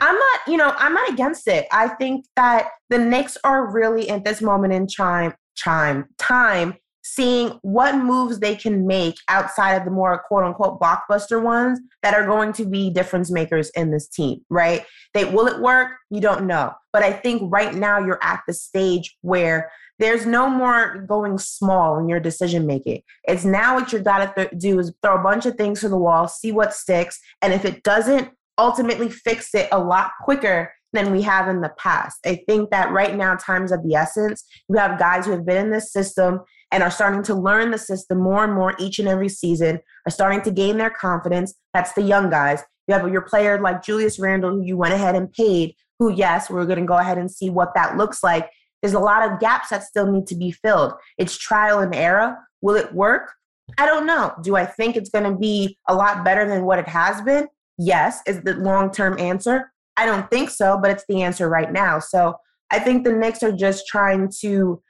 I'm 0.00 0.14
not, 0.14 0.40
you 0.46 0.56
know, 0.56 0.74
I'm 0.78 0.94
not 0.94 1.12
against 1.12 1.46
it. 1.48 1.66
I 1.70 1.88
think 1.88 2.24
that 2.36 2.68
the 2.88 2.98
Knicks 2.98 3.36
are 3.44 3.70
really 3.70 4.08
at 4.08 4.24
this 4.24 4.40
moment 4.40 4.72
in 4.72 4.86
time, 4.86 5.34
time, 5.62 6.06
time 6.18 6.76
seeing 7.14 7.58
what 7.62 7.96
moves 7.96 8.38
they 8.38 8.54
can 8.54 8.86
make 8.86 9.16
outside 9.28 9.74
of 9.74 9.84
the 9.84 9.90
more 9.90 10.22
quote 10.26 10.44
unquote 10.44 10.80
blockbuster 10.80 11.42
ones 11.42 11.80
that 12.02 12.14
are 12.14 12.26
going 12.26 12.52
to 12.52 12.64
be 12.64 12.90
difference 12.90 13.30
makers 13.30 13.70
in 13.70 13.90
this 13.90 14.08
team, 14.08 14.40
right? 14.48 14.84
They 15.14 15.24
will 15.24 15.46
it 15.46 15.60
work? 15.60 15.88
You 16.10 16.20
don't 16.20 16.46
know. 16.46 16.72
But 16.92 17.02
I 17.02 17.12
think 17.12 17.42
right 17.52 17.74
now 17.74 17.98
you're 17.98 18.22
at 18.22 18.42
the 18.46 18.52
stage 18.52 19.16
where 19.22 19.70
there's 19.98 20.24
no 20.24 20.48
more 20.48 21.04
going 21.08 21.38
small 21.38 21.98
in 21.98 22.08
your 22.08 22.20
decision 22.20 22.66
making. 22.66 23.02
It's 23.24 23.44
now 23.44 23.74
what 23.74 23.92
you 23.92 23.98
got 23.98 24.34
to 24.34 24.48
th- 24.48 24.60
do 24.60 24.78
is 24.78 24.92
throw 25.02 25.16
a 25.16 25.22
bunch 25.22 25.46
of 25.46 25.56
things 25.56 25.80
to 25.80 25.88
the 25.88 25.98
wall, 25.98 26.26
see 26.26 26.52
what 26.52 26.72
sticks, 26.72 27.20
and 27.42 27.52
if 27.52 27.64
it 27.64 27.82
doesn't, 27.82 28.30
ultimately 28.56 29.10
fix 29.10 29.54
it 29.54 29.68
a 29.72 29.78
lot 29.78 30.12
quicker 30.22 30.72
than 30.92 31.12
we 31.12 31.22
have 31.22 31.48
in 31.48 31.60
the 31.60 31.72
past. 31.78 32.18
I 32.26 32.42
think 32.46 32.70
that 32.70 32.90
right 32.90 33.16
now, 33.16 33.36
times 33.36 33.72
of 33.72 33.82
the 33.82 33.94
essence. 33.94 34.44
You 34.68 34.76
have 34.76 34.98
guys 34.98 35.26
who 35.26 35.32
have 35.32 35.46
been 35.46 35.66
in 35.66 35.70
this 35.70 35.92
system 35.92 36.40
and 36.72 36.82
are 36.82 36.90
starting 36.90 37.22
to 37.24 37.34
learn 37.34 37.70
the 37.70 37.78
system 37.78 38.18
more 38.18 38.44
and 38.44 38.54
more 38.54 38.74
each 38.78 38.98
and 38.98 39.08
every 39.08 39.28
season, 39.28 39.80
are 40.06 40.10
starting 40.10 40.42
to 40.42 40.50
gain 40.50 40.78
their 40.78 40.90
confidence. 40.90 41.54
That's 41.74 41.92
the 41.92 42.02
young 42.02 42.30
guys. 42.30 42.62
You 42.86 42.94
have 42.94 43.08
your 43.10 43.22
player 43.22 43.60
like 43.60 43.82
Julius 43.82 44.18
Randle, 44.18 44.50
who 44.50 44.62
you 44.62 44.76
went 44.76 44.94
ahead 44.94 45.14
and 45.14 45.32
paid, 45.32 45.74
who, 45.98 46.12
yes, 46.12 46.50
we're 46.50 46.66
going 46.66 46.80
to 46.80 46.86
go 46.86 46.98
ahead 46.98 47.18
and 47.18 47.30
see 47.30 47.50
what 47.50 47.74
that 47.74 47.96
looks 47.96 48.22
like. 48.22 48.50
There's 48.82 48.94
a 48.94 49.00
lot 49.00 49.30
of 49.30 49.40
gaps 49.40 49.68
that 49.70 49.84
still 49.84 50.10
need 50.10 50.26
to 50.28 50.34
be 50.34 50.50
filled. 50.50 50.94
It's 51.18 51.36
trial 51.36 51.80
and 51.80 51.94
error. 51.94 52.38
Will 52.62 52.76
it 52.76 52.94
work? 52.94 53.32
I 53.78 53.86
don't 53.86 54.06
know. 54.06 54.32
Do 54.42 54.56
I 54.56 54.64
think 54.64 54.96
it's 54.96 55.10
going 55.10 55.30
to 55.30 55.36
be 55.36 55.78
a 55.88 55.94
lot 55.94 56.24
better 56.24 56.48
than 56.48 56.64
what 56.64 56.78
it 56.78 56.88
has 56.88 57.20
been? 57.22 57.46
Yes, 57.78 58.20
is 58.26 58.42
the 58.42 58.54
long 58.54 58.90
term 58.90 59.18
answer. 59.18 59.72
I 59.96 60.06
don't 60.06 60.30
think 60.30 60.50
so, 60.50 60.78
but 60.80 60.90
it's 60.90 61.04
the 61.08 61.22
answer 61.22 61.48
right 61.48 61.70
now. 61.70 61.98
So 61.98 62.36
I 62.70 62.78
think 62.78 63.04
the 63.04 63.12
Knicks 63.12 63.42
are 63.42 63.52
just 63.52 63.86
trying 63.86 64.30
to 64.40 64.82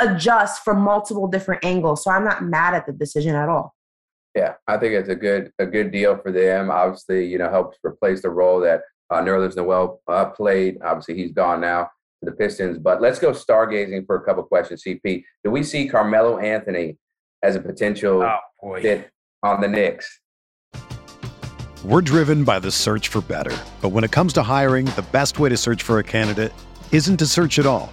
adjust 0.00 0.62
from 0.62 0.80
multiple 0.80 1.28
different 1.28 1.64
angles. 1.64 2.04
So 2.04 2.10
I'm 2.10 2.24
not 2.24 2.44
mad 2.44 2.74
at 2.74 2.86
the 2.86 2.92
decision 2.92 3.34
at 3.34 3.48
all. 3.48 3.74
Yeah, 4.34 4.54
I 4.66 4.76
think 4.78 4.94
it's 4.94 5.08
a 5.08 5.14
good 5.14 5.52
a 5.58 5.66
good 5.66 5.92
deal 5.92 6.16
for 6.16 6.32
them. 6.32 6.70
Obviously, 6.70 7.26
you 7.26 7.38
know, 7.38 7.48
helps 7.48 7.78
replace 7.84 8.22
the 8.22 8.30
role 8.30 8.60
that 8.60 8.82
uh, 9.10 9.20
Nerlens 9.20 9.56
Noel 9.56 10.00
uh, 10.08 10.24
played. 10.26 10.78
Obviously, 10.82 11.14
he's 11.16 11.32
gone 11.32 11.60
now 11.60 11.88
to 12.24 12.30
the 12.30 12.36
Pistons. 12.36 12.78
But 12.78 13.00
let's 13.00 13.18
go 13.18 13.30
stargazing 13.30 14.06
for 14.06 14.16
a 14.16 14.24
couple 14.24 14.42
questions. 14.42 14.82
CP, 14.84 15.22
do 15.44 15.50
we 15.50 15.62
see 15.62 15.88
Carmelo 15.88 16.38
Anthony 16.38 16.98
as 17.42 17.54
a 17.54 17.60
potential 17.60 18.22
oh, 18.22 18.80
fit 18.80 19.10
on 19.42 19.60
the 19.60 19.68
Knicks? 19.68 20.20
We're 21.84 22.00
driven 22.00 22.44
by 22.44 22.60
the 22.60 22.70
search 22.70 23.08
for 23.08 23.20
better, 23.20 23.54
but 23.82 23.90
when 23.90 24.04
it 24.04 24.10
comes 24.10 24.32
to 24.34 24.42
hiring, 24.42 24.86
the 24.86 25.04
best 25.12 25.38
way 25.38 25.50
to 25.50 25.56
search 25.56 25.82
for 25.82 25.98
a 25.98 26.02
candidate 26.02 26.50
isn't 26.92 27.18
to 27.18 27.26
search 27.26 27.58
at 27.58 27.66
all. 27.66 27.92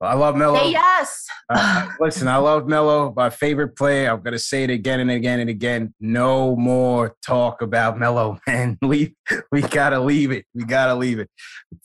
I 0.00 0.14
love 0.14 0.36
Melo. 0.36 0.58
Say 0.58 0.72
yes. 0.72 1.26
Uh, 1.48 1.88
listen, 2.00 2.28
I 2.28 2.36
love 2.36 2.68
Melo. 2.68 3.12
My 3.16 3.30
favorite 3.30 3.76
player. 3.76 4.10
I'm 4.10 4.22
gonna 4.22 4.38
say 4.38 4.64
it 4.64 4.70
again 4.70 5.00
and 5.00 5.10
again 5.10 5.40
and 5.40 5.50
again. 5.50 5.94
No 6.00 6.54
more 6.56 7.16
talk 7.24 7.62
about 7.62 7.98
Melo, 7.98 8.38
man. 8.46 8.78
We 8.82 9.16
we 9.50 9.62
gotta 9.62 10.00
leave 10.00 10.30
it. 10.30 10.44
We 10.54 10.64
gotta 10.64 10.94
leave 10.94 11.18
it. 11.18 11.28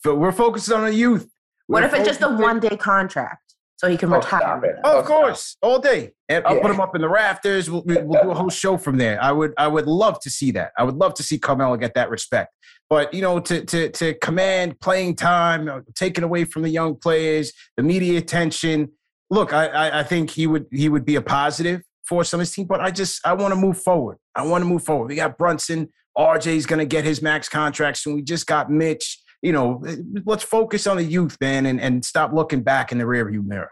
But 0.02 0.16
we're 0.16 0.32
focused 0.32 0.70
on 0.70 0.84
the 0.84 0.94
youth. 0.94 1.28
What 1.66 1.82
We're 1.82 1.88
if 1.88 1.94
it's 1.94 2.06
just 2.06 2.22
a 2.22 2.28
one 2.28 2.60
day 2.60 2.76
contract 2.76 3.43
so 3.76 3.88
he 3.88 3.96
can 3.96 4.12
Oh, 4.12 4.16
retire? 4.16 4.40
stop 4.40 4.64
it. 4.64 4.76
Oh, 4.84 4.98
of 5.00 5.04
course, 5.04 5.56
all 5.62 5.78
day. 5.78 6.12
And 6.28 6.44
I'll 6.46 6.56
Yeah. 6.56 6.62
put 6.62 6.70
him 6.70 6.80
up 6.80 6.94
in 6.94 7.00
the 7.00 7.08
rafters. 7.08 7.70
We'll, 7.70 7.82
we'll 7.84 8.22
do 8.22 8.30
a 8.30 8.34
whole 8.34 8.50
show 8.50 8.76
from 8.76 8.96
there. 8.98 9.22
I 9.22 9.32
would, 9.32 9.52
I 9.58 9.66
would 9.68 9.86
love 9.86 10.20
to 10.20 10.30
see 10.30 10.50
that. 10.52 10.72
I 10.78 10.84
would 10.84 10.94
love 10.96 11.14
to 11.14 11.22
see 11.22 11.38
Carmelo 11.38 11.76
get 11.76 11.94
that 11.94 12.10
respect. 12.10 12.54
But 12.90 13.12
you 13.14 13.22
know, 13.22 13.40
to 13.40 13.64
to 13.64 13.88
to 13.90 14.14
command 14.14 14.78
playing 14.80 15.16
time, 15.16 15.68
uh, 15.68 15.80
taken 15.94 16.22
away 16.22 16.44
from 16.44 16.62
the 16.62 16.68
young 16.68 16.96
players, 16.96 17.52
the 17.76 17.82
media 17.82 18.18
attention. 18.18 18.90
Look, 19.30 19.52
I, 19.54 19.66
I 19.68 20.00
I 20.00 20.02
think 20.02 20.30
he 20.30 20.46
would 20.46 20.66
he 20.70 20.88
would 20.90 21.04
be 21.06 21.16
a 21.16 21.22
positive 21.22 21.80
for 22.06 22.24
some 22.24 22.40
of 22.40 22.42
his 22.42 22.52
team. 22.52 22.66
But 22.66 22.80
I 22.80 22.90
just 22.90 23.26
I 23.26 23.32
want 23.32 23.54
to 23.54 23.58
move 23.58 23.80
forward. 23.82 24.18
I 24.34 24.42
want 24.46 24.62
to 24.62 24.66
move 24.68 24.84
forward. 24.84 25.08
We 25.08 25.14
got 25.16 25.38
Brunson. 25.38 25.88
RJ's 26.16 26.66
going 26.66 26.78
to 26.78 26.84
get 26.86 27.04
his 27.04 27.22
max 27.22 27.48
contract 27.48 27.96
soon. 27.96 28.14
We 28.16 28.22
just 28.22 28.46
got 28.46 28.70
Mitch. 28.70 29.18
You 29.44 29.52
know, 29.52 29.84
let's 30.24 30.42
focus 30.42 30.86
on 30.86 30.96
the 30.96 31.04
youth, 31.04 31.36
man, 31.40 31.66
and, 31.66 31.78
and 31.80 32.02
stop 32.02 32.32
looking 32.32 32.62
back 32.62 32.92
in 32.92 32.98
the 32.98 33.04
rearview 33.04 33.44
mirror. 33.44 33.70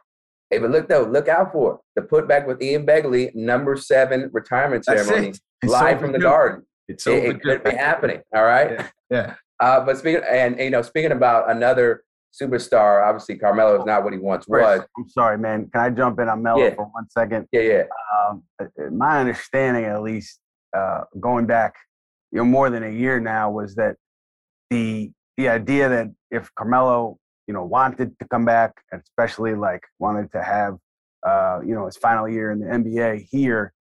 Hey, 0.50 0.58
but 0.58 0.70
look 0.70 0.86
though, 0.86 1.04
look 1.04 1.28
out 1.28 1.50
for 1.50 1.74
it. 1.74 1.80
The 1.96 2.02
putback 2.06 2.46
with 2.46 2.62
Ian 2.62 2.84
Begley, 2.84 3.34
number 3.34 3.74
seven 3.76 4.28
retirement 4.34 4.84
That's 4.86 5.06
ceremony, 5.06 5.28
it. 5.30 5.40
Live 5.68 5.98
from 5.98 6.12
the 6.12 6.18
overdue. 6.18 6.22
garden. 6.24 6.66
It's 6.88 7.06
It, 7.06 7.12
it 7.12 7.16
overdue. 7.24 7.38
could 7.40 7.64
be 7.64 7.70
happening. 7.70 8.20
All 8.34 8.44
right. 8.44 8.86
Yeah. 9.10 9.34
Uh, 9.60 9.80
but 9.84 9.96
speaking 9.96 10.22
and 10.30 10.58
you 10.60 10.68
know, 10.70 10.82
speaking 10.82 11.12
about 11.12 11.50
another 11.50 12.04
superstar, 12.38 13.06
obviously 13.06 13.36
Carmelo 13.38 13.78
is 13.80 13.86
not 13.86 14.04
what 14.04 14.12
he 14.12 14.18
once 14.18 14.44
Chris, 14.44 14.62
was. 14.62 14.80
I'm 14.98 15.08
sorry, 15.08 15.38
man. 15.38 15.70
Can 15.72 15.80
I 15.82 15.88
jump 15.90 16.18
in 16.20 16.28
on 16.28 16.42
Melo 16.42 16.58
Yeah. 16.62 16.74
for 16.74 16.84
one 16.92 17.08
second? 17.10 17.46
Yeah, 17.52 17.60
yeah. 17.62 17.82
Um, 18.28 18.42
uh, 18.60 18.64
uh, 18.78 18.90
my 18.90 19.20
understanding, 19.20 19.84
at 19.84 20.02
least, 20.02 20.38
uh, 20.76 21.02
going 21.18 21.46
back, 21.46 21.74
you 22.30 22.38
know, 22.38 22.44
more 22.44 22.68
than 22.68 22.82
a 22.82 22.90
year 22.90 23.20
now, 23.20 23.50
was 23.50 23.74
that 23.76 23.96
the 24.70 25.12
the 25.36 25.48
idea 25.48 25.88
that 25.88 26.08
if 26.30 26.50
Carmelo, 26.54 27.18
you 27.46 27.54
know, 27.54 27.64
wanted 27.64 28.18
to 28.18 28.28
come 28.28 28.44
back, 28.44 28.72
especially 28.92 29.54
like 29.54 29.82
wanted 29.98 30.30
to 30.32 30.42
have, 30.42 30.76
uh, 31.26 31.60
you 31.64 31.74
know, 31.74 31.86
his 31.86 31.96
final 31.96 32.28
year 32.28 32.50
in 32.50 32.60
the 32.60 32.66
NBA 32.66 33.26
here, 33.30 33.72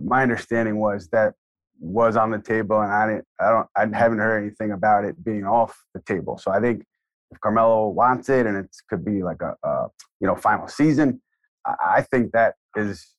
my 0.00 0.22
understanding 0.22 0.78
was 0.78 1.08
that 1.08 1.34
was 1.80 2.16
on 2.16 2.30
the 2.30 2.38
table, 2.38 2.80
and 2.80 2.92
I 2.92 3.06
didn't, 3.06 3.24
I 3.40 3.50
don't, 3.50 3.68
I 3.76 3.96
haven't 3.96 4.18
heard 4.18 4.42
anything 4.42 4.72
about 4.72 5.04
it 5.04 5.22
being 5.24 5.44
off 5.44 5.76
the 5.94 6.00
table. 6.02 6.38
So 6.38 6.50
I 6.50 6.60
think 6.60 6.84
if 7.30 7.40
Carmelo 7.40 7.88
wants 7.88 8.28
it, 8.28 8.46
and 8.46 8.56
it 8.56 8.68
could 8.88 9.04
be 9.04 9.22
like 9.22 9.42
a, 9.42 9.54
a 9.66 9.86
you 10.20 10.26
know, 10.26 10.34
final 10.34 10.68
season, 10.68 11.20
I, 11.66 11.74
I 11.96 12.02
think 12.02 12.32
that 12.32 12.54
is 12.76 13.14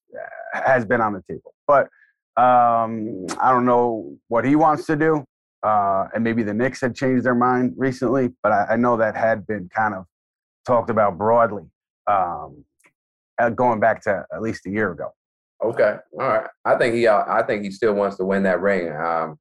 has 0.53 0.85
been 0.85 1.01
on 1.01 1.13
the 1.13 1.23
table. 1.29 1.53
But 1.67 1.87
um, 2.37 3.25
I 3.39 3.51
don't 3.51 3.65
know 3.65 4.17
what 4.27 4.45
he 4.45 4.55
wants 4.55 4.85
to 4.87 4.95
do. 4.95 5.25
Uh, 5.61 6.07
and 6.13 6.23
maybe 6.23 6.43
the 6.43 6.53
Knicks 6.53 6.81
had 6.81 6.95
changed 6.95 7.25
their 7.25 7.35
mind 7.35 7.73
recently, 7.75 8.29
but 8.41 8.51
I, 8.51 8.65
I 8.71 8.75
know 8.77 8.95
that 8.97 9.15
had 9.15 9.45
been 9.45 9.69
kind 9.75 9.93
of 9.93 10.05
talked 10.65 10.89
about 10.89 11.17
broadly 11.17 11.65
um, 12.07 12.63
uh, 13.39 13.49
going 13.49 13.79
back 13.79 14.01
to 14.03 14.25
at 14.33 14.41
least 14.41 14.65
a 14.65 14.69
year 14.69 14.91
ago. 14.91 15.09
Okay. 15.63 15.97
All 16.19 16.27
right. 16.27 16.47
I 16.63 16.75
think 16.75 16.95
he. 16.95 17.07
uh, 17.07 17.23
I 17.27 17.43
think 17.43 17.63
he 17.63 17.71
still 17.71 17.93
wants 17.93 18.15
to 18.17 18.25
win 18.25 18.43
that 18.43 18.61
ring. 18.61 18.95
Um, 18.95 19.37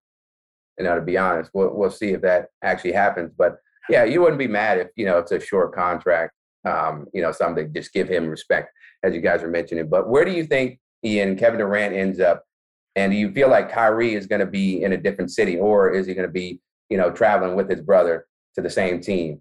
you 0.77 0.85
know, 0.85 0.95
to 0.95 1.01
be 1.01 1.17
honest, 1.17 1.51
we'll 1.55 1.73
we'll 1.75 1.91
see 1.91 2.11
if 2.11 2.23
that 2.23 2.49
actually 2.63 2.93
happens. 2.93 3.33
But 3.37 3.59
yeah, 3.89 4.05
you 4.05 4.21
wouldn't 4.21 4.39
be 4.39 4.49
mad 4.49 4.79
if 4.79 4.89
you 4.97 5.07
know 5.07 5.19
it's 5.19 5.33
a 5.33 5.41
short 5.41 5.75
contract. 5.75 6.33
Um, 6.65 7.07
you 7.15 7.23
know, 7.23 7.31
something 7.31 7.73
just 7.73 7.93
give 7.93 8.09
him 8.09 8.27
respect, 8.27 8.73
as 9.05 9.15
you 9.15 9.21
guys 9.21 9.43
are 9.45 9.49
mentioning. 9.49 9.89
But 9.89 10.09
where 10.09 10.25
do 10.25 10.33
you 10.33 10.45
think 10.45 10.81
Ian 11.05 11.37
Kevin 11.37 11.61
Durant 11.61 11.95
ends 11.95 12.19
up? 12.19 12.45
And 12.99 13.13
do 13.13 13.17
you 13.17 13.31
feel 13.31 13.49
like 13.49 13.71
Kyrie 13.71 14.17
is 14.17 14.27
going 14.27 14.41
to 14.41 14.47
be 14.47 14.83
in 14.83 14.93
a 14.93 14.97
different 14.97 15.31
city, 15.31 15.57
or 15.57 15.89
is 15.95 16.09
he 16.09 16.15
going 16.15 16.27
to 16.27 16.33
be, 16.33 16.61
you 16.91 16.99
know, 16.99 17.13
traveling 17.13 17.55
with 17.55 17.71
his 17.71 17.81
brother 17.81 18.27
to 18.57 18.61
the 18.61 18.69
same 18.69 19.01
team? 19.01 19.41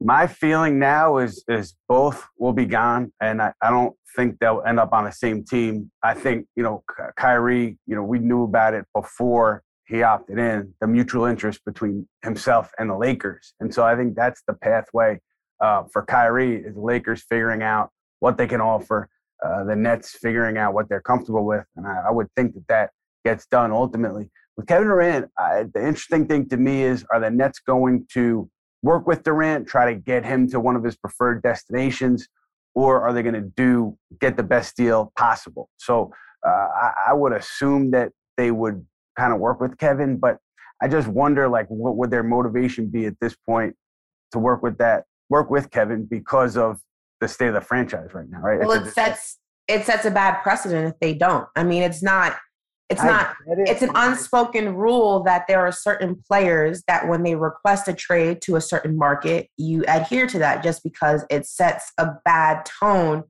My 0.00 0.26
feeling 0.26 0.80
now 0.80 1.18
is 1.18 1.44
is 1.46 1.74
both 1.88 2.26
will 2.38 2.52
be 2.52 2.66
gone, 2.66 3.12
and 3.20 3.40
I, 3.40 3.52
I 3.62 3.70
don't 3.70 3.94
think 4.16 4.40
they'll 4.40 4.64
end 4.66 4.80
up 4.80 4.92
on 4.92 5.04
the 5.04 5.12
same 5.12 5.44
team. 5.44 5.92
I 6.02 6.14
think 6.14 6.46
you 6.56 6.64
know 6.64 6.82
Kyrie. 7.16 7.78
You 7.86 7.94
know 7.94 8.02
we 8.02 8.18
knew 8.18 8.42
about 8.42 8.74
it 8.74 8.84
before 8.96 9.62
he 9.86 10.02
opted 10.02 10.38
in. 10.38 10.74
The 10.80 10.88
mutual 10.88 11.26
interest 11.26 11.60
between 11.64 12.08
himself 12.24 12.72
and 12.78 12.90
the 12.90 12.96
Lakers, 12.96 13.54
and 13.60 13.72
so 13.72 13.84
I 13.84 13.94
think 13.94 14.16
that's 14.16 14.42
the 14.48 14.54
pathway 14.54 15.20
uh, 15.60 15.84
for 15.92 16.04
Kyrie 16.04 16.56
is 16.56 16.76
Lakers 16.76 17.22
figuring 17.28 17.62
out 17.62 17.90
what 18.18 18.38
they 18.38 18.48
can 18.48 18.60
offer, 18.60 19.08
uh, 19.44 19.64
the 19.64 19.76
Nets 19.76 20.16
figuring 20.20 20.58
out 20.58 20.74
what 20.74 20.88
they're 20.88 21.00
comfortable 21.00 21.44
with, 21.44 21.64
and 21.76 21.86
I, 21.86 22.04
I 22.08 22.10
would 22.10 22.28
think 22.36 22.54
that 22.54 22.66
that 22.68 22.90
gets 23.24 23.46
done 23.46 23.72
ultimately. 23.72 24.30
With 24.56 24.66
Kevin 24.66 24.88
Durant, 24.88 25.30
I, 25.38 25.64
the 25.72 25.80
interesting 25.80 26.26
thing 26.26 26.48
to 26.50 26.56
me 26.56 26.82
is 26.82 27.04
are 27.12 27.20
the 27.20 27.30
Nets 27.30 27.60
going 27.60 28.06
to 28.12 28.50
work 28.82 29.06
with 29.06 29.22
Durant, 29.22 29.66
try 29.66 29.92
to 29.92 29.98
get 29.98 30.24
him 30.24 30.48
to 30.50 30.60
one 30.60 30.76
of 30.76 30.84
his 30.84 30.96
preferred 30.96 31.42
destinations, 31.42 32.28
or 32.74 33.00
are 33.02 33.12
they 33.12 33.22
going 33.22 33.34
to 33.34 33.50
do 33.56 33.96
get 34.20 34.36
the 34.36 34.42
best 34.42 34.76
deal 34.76 35.12
possible? 35.16 35.68
So 35.78 36.12
uh, 36.46 36.50
I, 36.50 36.92
I 37.08 37.12
would 37.12 37.32
assume 37.32 37.90
that 37.92 38.12
they 38.36 38.50
would 38.50 38.84
kind 39.18 39.32
of 39.32 39.40
work 39.40 39.60
with 39.60 39.76
Kevin, 39.78 40.16
but 40.16 40.38
I 40.82 40.88
just 40.88 41.08
wonder 41.08 41.48
like 41.48 41.66
what 41.68 41.96
would 41.96 42.10
their 42.10 42.22
motivation 42.22 42.86
be 42.86 43.06
at 43.06 43.14
this 43.20 43.36
point 43.46 43.74
to 44.32 44.38
work 44.38 44.62
with 44.62 44.78
that 44.78 45.04
work 45.28 45.50
with 45.50 45.70
Kevin 45.70 46.04
because 46.04 46.56
of 46.56 46.80
the 47.20 47.28
state 47.28 47.48
of 47.48 47.54
the 47.54 47.60
franchise 47.60 48.08
right 48.14 48.28
now, 48.28 48.40
right? 48.40 48.60
Well, 48.60 48.72
it 48.72 48.92
sets 48.92 49.38
it 49.68 49.84
sets 49.84 50.04
a 50.04 50.10
bad 50.10 50.42
precedent 50.42 50.88
if 50.88 50.98
they 51.00 51.14
don't. 51.14 51.46
I 51.54 51.62
mean, 51.62 51.82
it's 51.82 52.02
not 52.02 52.36
it's 52.90 53.04
not 53.04 53.36
it. 53.46 53.68
it's 53.68 53.82
an 53.82 53.92
unspoken 53.94 54.74
rule 54.74 55.22
that 55.22 55.46
there 55.46 55.60
are 55.60 55.70
certain 55.70 56.20
players 56.26 56.82
that 56.88 57.06
when 57.06 57.22
they 57.22 57.36
request 57.36 57.86
a 57.86 57.92
trade 57.92 58.42
to 58.42 58.56
a 58.56 58.60
certain 58.60 58.96
market, 58.96 59.48
you 59.56 59.84
adhere 59.86 60.26
to 60.26 60.38
that 60.40 60.64
just 60.64 60.82
because 60.82 61.24
it 61.30 61.46
sets 61.46 61.92
a 61.98 62.14
bad 62.24 62.66
tone, 62.80 63.22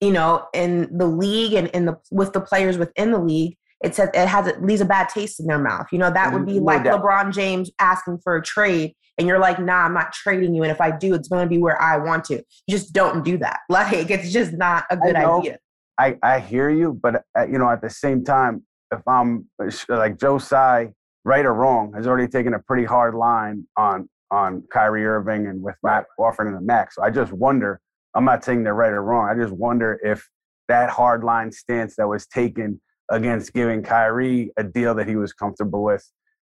you 0.00 0.10
know, 0.10 0.46
in 0.52 0.88
the 0.96 1.06
league 1.06 1.54
and 1.54 1.68
in 1.68 1.86
the 1.86 1.96
with 2.10 2.32
the 2.32 2.40
players 2.40 2.76
within 2.76 3.12
the 3.12 3.20
league. 3.20 3.56
It 3.82 3.94
says 3.94 4.10
it 4.12 4.26
has 4.26 4.46
it 4.46 4.62
leaves 4.62 4.80
a 4.80 4.84
bad 4.84 5.08
taste 5.08 5.38
in 5.40 5.46
their 5.46 5.58
mouth. 5.58 5.86
You 5.92 5.98
know, 5.98 6.10
that 6.10 6.32
would 6.32 6.46
be 6.46 6.58
no 6.58 6.64
like 6.64 6.84
doubt. 6.84 7.02
LeBron 7.02 7.32
James 7.32 7.70
asking 7.78 8.18
for 8.18 8.36
a 8.36 8.42
trade 8.42 8.94
and 9.18 9.26
you're 9.26 9.38
like, 9.38 9.58
nah, 9.58 9.84
I'm 9.84 9.94
not 9.94 10.12
trading 10.12 10.54
you. 10.54 10.62
And 10.62 10.70
if 10.70 10.80
I 10.80 10.96
do, 10.96 11.14
it's 11.14 11.28
going 11.28 11.44
to 11.44 11.48
be 11.48 11.58
where 11.58 11.80
I 11.80 11.96
want 11.98 12.24
to. 12.26 12.34
You 12.34 12.42
just 12.70 12.92
don't 12.92 13.24
do 13.24 13.38
that. 13.38 13.60
Like, 13.68 14.10
it's 14.10 14.32
just 14.32 14.52
not 14.52 14.84
a 14.90 14.96
good 14.96 15.14
I 15.14 15.24
idea. 15.24 15.58
I, 15.98 16.16
I 16.22 16.40
hear 16.40 16.70
you, 16.70 16.98
but 17.00 17.24
uh, 17.36 17.46
you 17.46 17.58
know, 17.58 17.68
at 17.68 17.82
the 17.82 17.90
same 17.90 18.24
time, 18.24 18.64
if 18.92 19.00
I'm 19.06 19.48
like 19.88 20.18
Joe 20.18 20.38
Tsai, 20.38 20.92
right 21.24 21.44
or 21.44 21.54
wrong, 21.54 21.92
has 21.94 22.06
already 22.06 22.28
taken 22.28 22.54
a 22.54 22.58
pretty 22.60 22.84
hard 22.84 23.14
line 23.14 23.66
on 23.76 24.08
on 24.30 24.62
Kyrie 24.72 25.06
Irving 25.06 25.46
and 25.46 25.62
with 25.62 25.76
not 25.82 26.04
offering 26.18 26.54
the 26.54 26.60
max. 26.60 26.94
So 26.96 27.02
I 27.02 27.10
just 27.10 27.32
wonder. 27.32 27.80
I'm 28.14 28.24
not 28.24 28.44
saying 28.44 28.64
they're 28.64 28.74
right 28.74 28.92
or 28.92 29.02
wrong. 29.02 29.28
I 29.28 29.40
just 29.40 29.52
wonder 29.52 30.00
if 30.02 30.26
that 30.68 30.90
hard 30.90 31.24
line 31.24 31.52
stance 31.52 31.96
that 31.96 32.08
was 32.08 32.26
taken 32.26 32.80
against 33.10 33.52
giving 33.52 33.82
Kyrie 33.82 34.52
a 34.56 34.64
deal 34.64 34.94
that 34.94 35.08
he 35.08 35.16
was 35.16 35.32
comfortable 35.32 35.82
with 35.82 36.04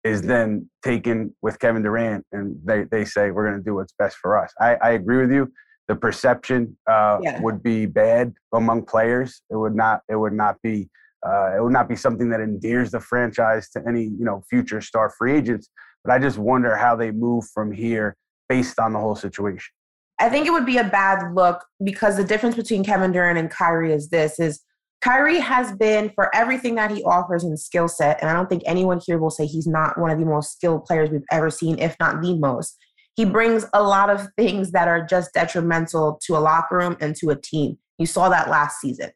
is 0.04 0.20
then 0.22 0.68
taken 0.82 1.34
with 1.40 1.58
Kevin 1.58 1.82
Durant, 1.82 2.24
and 2.32 2.56
they 2.64 2.84
they 2.84 3.04
say 3.04 3.30
we're 3.30 3.46
going 3.48 3.58
to 3.58 3.64
do 3.64 3.74
what's 3.74 3.94
best 3.98 4.16
for 4.18 4.38
us. 4.38 4.52
I, 4.60 4.74
I 4.76 4.90
agree 4.90 5.18
with 5.18 5.32
you. 5.32 5.50
The 5.88 5.96
perception 5.96 6.76
uh, 6.88 7.18
yeah. 7.22 7.40
would 7.40 7.62
be 7.62 7.86
bad 7.86 8.34
among 8.54 8.84
players. 8.84 9.42
It 9.50 9.56
would 9.56 9.74
not. 9.74 10.02
It 10.08 10.16
would 10.16 10.34
not 10.34 10.56
be 10.62 10.88
uh, 11.26 11.56
it 11.56 11.62
would 11.62 11.72
not 11.72 11.88
be 11.88 11.96
something 11.96 12.28
that 12.30 12.40
endears 12.40 12.90
the 12.90 13.00
franchise 13.00 13.70
to 13.70 13.82
any 13.88 14.04
you 14.04 14.24
know 14.24 14.42
future 14.48 14.80
star 14.80 15.10
free 15.10 15.34
agents. 15.34 15.70
But 16.04 16.12
I 16.12 16.18
just 16.18 16.36
wonder 16.36 16.76
how 16.76 16.96
they 16.96 17.10
move 17.10 17.46
from 17.54 17.72
here 17.72 18.16
based 18.48 18.78
on 18.78 18.92
the 18.92 18.98
whole 18.98 19.16
situation. 19.16 19.72
I 20.20 20.28
think 20.28 20.46
it 20.46 20.50
would 20.50 20.66
be 20.66 20.76
a 20.76 20.84
bad 20.84 21.34
look 21.34 21.64
because 21.82 22.16
the 22.18 22.24
difference 22.24 22.56
between 22.56 22.84
Kevin 22.84 23.10
Durant 23.10 23.38
and 23.38 23.50
Kyrie 23.50 23.92
is 23.92 24.10
this: 24.10 24.38
is 24.38 24.60
Kyrie 25.04 25.40
has 25.40 25.70
been 25.72 26.10
for 26.14 26.34
everything 26.34 26.76
that 26.76 26.90
he 26.90 27.04
offers 27.04 27.44
in 27.44 27.58
skill 27.58 27.88
set, 27.88 28.18
and 28.22 28.30
I 28.30 28.32
don't 28.32 28.48
think 28.48 28.62
anyone 28.64 29.02
here 29.04 29.18
will 29.18 29.28
say 29.28 29.44
he's 29.44 29.66
not 29.66 29.98
one 29.98 30.10
of 30.10 30.18
the 30.18 30.24
most 30.24 30.52
skilled 30.52 30.86
players 30.86 31.10
we've 31.10 31.26
ever 31.30 31.50
seen, 31.50 31.78
if 31.78 31.94
not 32.00 32.22
the 32.22 32.38
most. 32.38 32.78
He 33.14 33.26
brings 33.26 33.66
a 33.74 33.82
lot 33.82 34.08
of 34.08 34.26
things 34.38 34.70
that 34.70 34.88
are 34.88 35.04
just 35.04 35.34
detrimental 35.34 36.18
to 36.24 36.36
a 36.36 36.40
locker 36.40 36.78
room 36.78 36.96
and 37.02 37.14
to 37.16 37.28
a 37.28 37.36
team. 37.36 37.76
You 37.98 38.06
saw 38.06 38.30
that 38.30 38.48
last 38.48 38.80
season. 38.80 39.10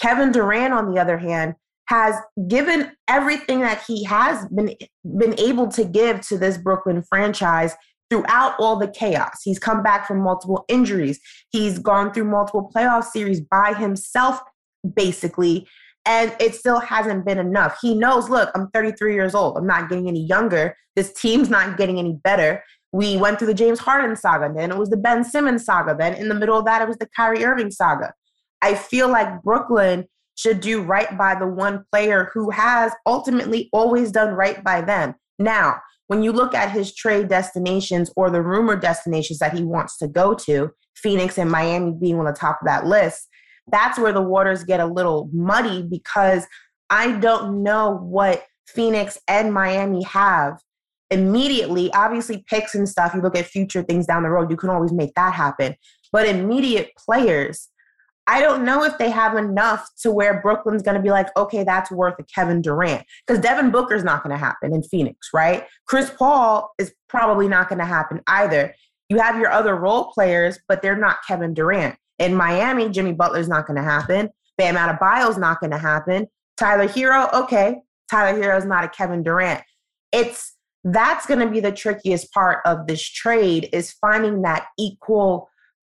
Kevin 0.00 0.32
Durant, 0.32 0.74
on 0.74 0.92
the 0.92 1.00
other 1.00 1.18
hand, 1.18 1.54
has 1.86 2.16
given 2.48 2.90
everything 3.06 3.60
that 3.60 3.84
he 3.86 4.02
has 4.04 4.44
been 4.48 4.74
been 5.18 5.38
able 5.38 5.68
to 5.68 5.84
give 5.84 6.20
to 6.22 6.36
this 6.36 6.58
Brooklyn 6.58 7.04
franchise 7.08 7.76
throughout 8.10 8.56
all 8.58 8.76
the 8.76 8.88
chaos. 8.88 9.38
He's 9.44 9.60
come 9.60 9.84
back 9.84 10.08
from 10.08 10.18
multiple 10.18 10.64
injuries. 10.68 11.20
He's 11.50 11.78
gone 11.78 12.12
through 12.12 12.24
multiple 12.24 12.70
playoff 12.74 13.04
series 13.04 13.40
by 13.40 13.72
himself 13.74 14.40
basically 14.94 15.66
and 16.08 16.34
it 16.40 16.54
still 16.54 16.80
hasn't 16.80 17.26
been 17.26 17.38
enough. 17.38 17.78
He 17.82 17.94
knows, 17.94 18.30
look, 18.30 18.50
I'm 18.54 18.68
33 18.70 19.12
years 19.12 19.34
old. 19.34 19.58
I'm 19.58 19.66
not 19.66 19.90
getting 19.90 20.08
any 20.08 20.24
younger. 20.24 20.74
This 20.96 21.12
team's 21.12 21.50
not 21.50 21.76
getting 21.76 21.98
any 21.98 22.14
better. 22.24 22.64
We 22.92 23.18
went 23.18 23.38
through 23.38 23.48
the 23.48 23.54
James 23.54 23.78
Harden 23.78 24.16
saga, 24.16 24.50
then 24.54 24.70
it 24.70 24.78
was 24.78 24.88
the 24.88 24.96
Ben 24.96 25.22
Simmons 25.22 25.66
saga, 25.66 25.94
then 25.94 26.14
in 26.14 26.30
the 26.30 26.34
middle 26.34 26.58
of 26.58 26.64
that 26.64 26.80
it 26.80 26.88
was 26.88 26.96
the 26.96 27.08
Kyrie 27.14 27.44
Irving 27.44 27.70
saga. 27.70 28.14
I 28.62 28.74
feel 28.74 29.08
like 29.08 29.42
Brooklyn 29.42 30.06
should 30.36 30.60
do 30.60 30.80
right 30.80 31.16
by 31.18 31.34
the 31.34 31.46
one 31.46 31.84
player 31.92 32.30
who 32.32 32.50
has 32.50 32.92
ultimately 33.04 33.68
always 33.72 34.10
done 34.10 34.32
right 34.32 34.64
by 34.64 34.80
them. 34.80 35.14
Now, 35.38 35.76
when 36.06 36.22
you 36.22 36.32
look 36.32 36.54
at 36.54 36.70
his 36.70 36.94
trade 36.94 37.28
destinations 37.28 38.10
or 38.16 38.30
the 38.30 38.40
rumored 38.40 38.80
destinations 38.80 39.40
that 39.40 39.52
he 39.52 39.62
wants 39.62 39.98
to 39.98 40.08
go 40.08 40.32
to, 40.34 40.70
Phoenix 40.96 41.38
and 41.38 41.50
Miami 41.50 41.92
being 41.92 42.18
on 42.18 42.24
the 42.24 42.32
top 42.32 42.60
of 42.62 42.66
that 42.66 42.86
list, 42.86 43.27
that's 43.70 43.98
where 43.98 44.12
the 44.12 44.22
waters 44.22 44.64
get 44.64 44.80
a 44.80 44.86
little 44.86 45.28
muddy 45.32 45.82
because 45.82 46.46
I 46.90 47.12
don't 47.12 47.62
know 47.62 47.98
what 47.98 48.44
Phoenix 48.66 49.18
and 49.28 49.52
Miami 49.52 50.02
have 50.04 50.60
immediately. 51.10 51.92
Obviously, 51.92 52.44
picks 52.48 52.74
and 52.74 52.88
stuff, 52.88 53.14
you 53.14 53.20
look 53.20 53.36
at 53.36 53.46
future 53.46 53.82
things 53.82 54.06
down 54.06 54.22
the 54.22 54.30
road, 54.30 54.50
you 54.50 54.56
can 54.56 54.70
always 54.70 54.92
make 54.92 55.14
that 55.14 55.34
happen. 55.34 55.74
But 56.12 56.26
immediate 56.26 56.90
players, 56.96 57.68
I 58.26 58.42
don't 58.42 58.64
know 58.64 58.84
if 58.84 58.98
they 58.98 59.10
have 59.10 59.36
enough 59.36 59.88
to 60.02 60.10
where 60.10 60.42
Brooklyn's 60.42 60.82
going 60.82 60.96
to 60.96 61.02
be 61.02 61.10
like, 61.10 61.34
okay, 61.36 61.64
that's 61.64 61.90
worth 61.90 62.14
a 62.18 62.24
Kevin 62.24 62.60
Durant. 62.60 63.04
Because 63.26 63.42
Devin 63.42 63.70
Booker's 63.70 64.04
not 64.04 64.22
going 64.22 64.34
to 64.34 64.38
happen 64.38 64.74
in 64.74 64.82
Phoenix, 64.82 65.28
right? 65.32 65.66
Chris 65.86 66.10
Paul 66.10 66.70
is 66.78 66.92
probably 67.08 67.48
not 67.48 67.70
going 67.70 67.78
to 67.78 67.86
happen 67.86 68.20
either. 68.26 68.74
You 69.08 69.18
have 69.18 69.38
your 69.38 69.50
other 69.50 69.74
role 69.76 70.12
players, 70.12 70.58
but 70.68 70.82
they're 70.82 70.96
not 70.96 71.18
Kevin 71.26 71.54
Durant. 71.54 71.96
In 72.18 72.34
Miami, 72.34 72.88
Jimmy 72.88 73.12
Butler's 73.12 73.48
not 73.48 73.66
going 73.66 73.76
to 73.76 73.82
happen. 73.82 74.30
Bam 74.56 74.76
Adebayo's 74.76 75.38
not 75.38 75.60
going 75.60 75.70
to 75.70 75.78
happen. 75.78 76.26
Tyler 76.56 76.88
Herro, 76.88 77.32
okay. 77.32 77.76
Tyler 78.10 78.40
Herro's 78.40 78.64
not 78.64 78.84
a 78.84 78.88
Kevin 78.88 79.22
Durant. 79.22 79.62
It's 80.12 80.54
that's 80.84 81.26
going 81.26 81.40
to 81.40 81.50
be 81.50 81.60
the 81.60 81.72
trickiest 81.72 82.32
part 82.32 82.58
of 82.64 82.86
this 82.86 83.02
trade 83.02 83.68
is 83.72 83.92
finding 83.92 84.42
that 84.42 84.66
equal 84.78 85.50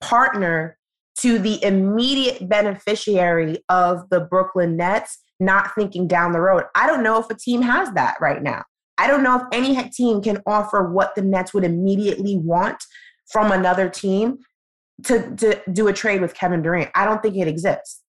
partner 0.02 0.78
to 1.20 1.38
the 1.38 1.64
immediate 1.64 2.48
beneficiary 2.48 3.60
of 3.68 4.10
the 4.10 4.22
Brooklyn 4.22 4.78
Nets, 4.78 5.20
not 5.40 5.76
thinking 5.76 6.08
down 6.08 6.32
the 6.32 6.40
road. 6.40 6.64
I 6.76 6.88
don't 6.88 7.04
know 7.04 7.20
if 7.20 7.30
a 7.30 7.36
team 7.36 7.62
has 7.62 7.92
that 7.92 8.16
right 8.22 8.42
now. 8.42 8.64
I 8.98 9.08
don't 9.08 9.24
know 9.24 9.38
if 9.38 9.44
any 9.52 9.90
team 9.90 10.22
can 10.22 10.42
offer 10.46 10.90
what 10.90 11.16
the 11.16 11.22
Nets 11.22 11.54
would 11.54 11.64
immediately 11.64 12.38
want 12.38 12.84
from 13.32 13.52
another 13.52 13.90
team 13.90 14.40
to, 15.04 15.36
to 15.36 15.62
do 15.72 15.88
a 15.88 15.94
trade 15.94 16.22
with 16.22 16.34
Kevin 16.34 16.62
Durant. 16.62 16.92
I 16.96 17.06
don't 17.06 17.22
think 17.22 17.36
it 17.38 17.48
exists. 17.48 18.02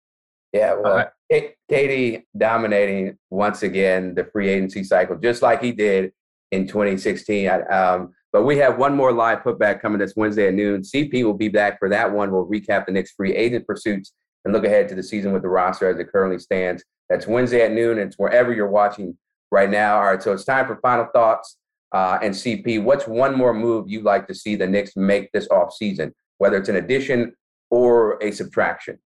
Yeah, 0.52 0.74
well, 0.74 1.10
uh, 1.32 1.40
KD 1.70 2.24
dominating 2.36 3.16
once 3.30 3.62
again 3.62 4.14
the 4.14 4.24
free 4.24 4.48
agency 4.48 4.82
cycle, 4.82 5.16
just 5.16 5.42
like 5.42 5.62
he 5.62 5.70
did 5.70 6.12
in 6.50 6.66
2016. 6.66 7.48
Um, 7.70 8.12
but 8.32 8.42
we 8.42 8.58
have 8.58 8.78
one 8.78 8.94
more 8.94 9.12
live 9.12 9.40
putback 9.40 9.80
coming 9.80 9.98
this 9.98 10.14
Wednesday 10.16 10.48
at 10.48 10.54
noon. 10.54 10.82
CP 10.82 11.24
will 11.24 11.34
be 11.34 11.48
back 11.48 11.78
for 11.78 11.88
that 11.88 12.12
one. 12.12 12.32
We'll 12.32 12.46
recap 12.46 12.86
the 12.86 12.92
Knicks 12.92 13.12
free 13.12 13.34
agent 13.34 13.66
pursuits 13.66 14.12
and 14.44 14.54
look 14.54 14.64
ahead 14.64 14.88
to 14.88 14.94
the 14.94 15.02
season 15.02 15.32
with 15.32 15.42
the 15.42 15.48
roster 15.48 15.88
as 15.88 15.98
it 15.98 16.10
currently 16.10 16.38
stands. 16.38 16.84
That's 17.08 17.26
Wednesday 17.26 17.62
at 17.62 17.72
noon. 17.72 17.98
It's 17.98 18.16
wherever 18.16 18.52
you're 18.52 18.70
watching 18.70 19.16
right 19.50 19.68
now. 19.68 19.96
All 19.96 20.04
right, 20.04 20.22
so 20.22 20.32
it's 20.32 20.44
time 20.44 20.66
for 20.66 20.76
final 20.76 21.06
thoughts. 21.12 21.56
Uh, 21.92 22.18
and 22.22 22.32
CP, 22.32 22.82
what's 22.82 23.08
one 23.08 23.36
more 23.36 23.52
move 23.52 23.88
you'd 23.88 24.04
like 24.04 24.28
to 24.28 24.34
see 24.34 24.54
the 24.54 24.66
Knicks 24.66 24.92
make 24.96 25.30
this 25.32 25.48
offseason, 25.48 26.12
whether 26.40 26.56
it's 26.56 26.70
an 26.70 26.76
addition 26.76 27.34
or 27.70 28.18
a 28.22 28.32
subtraction? 28.32 28.98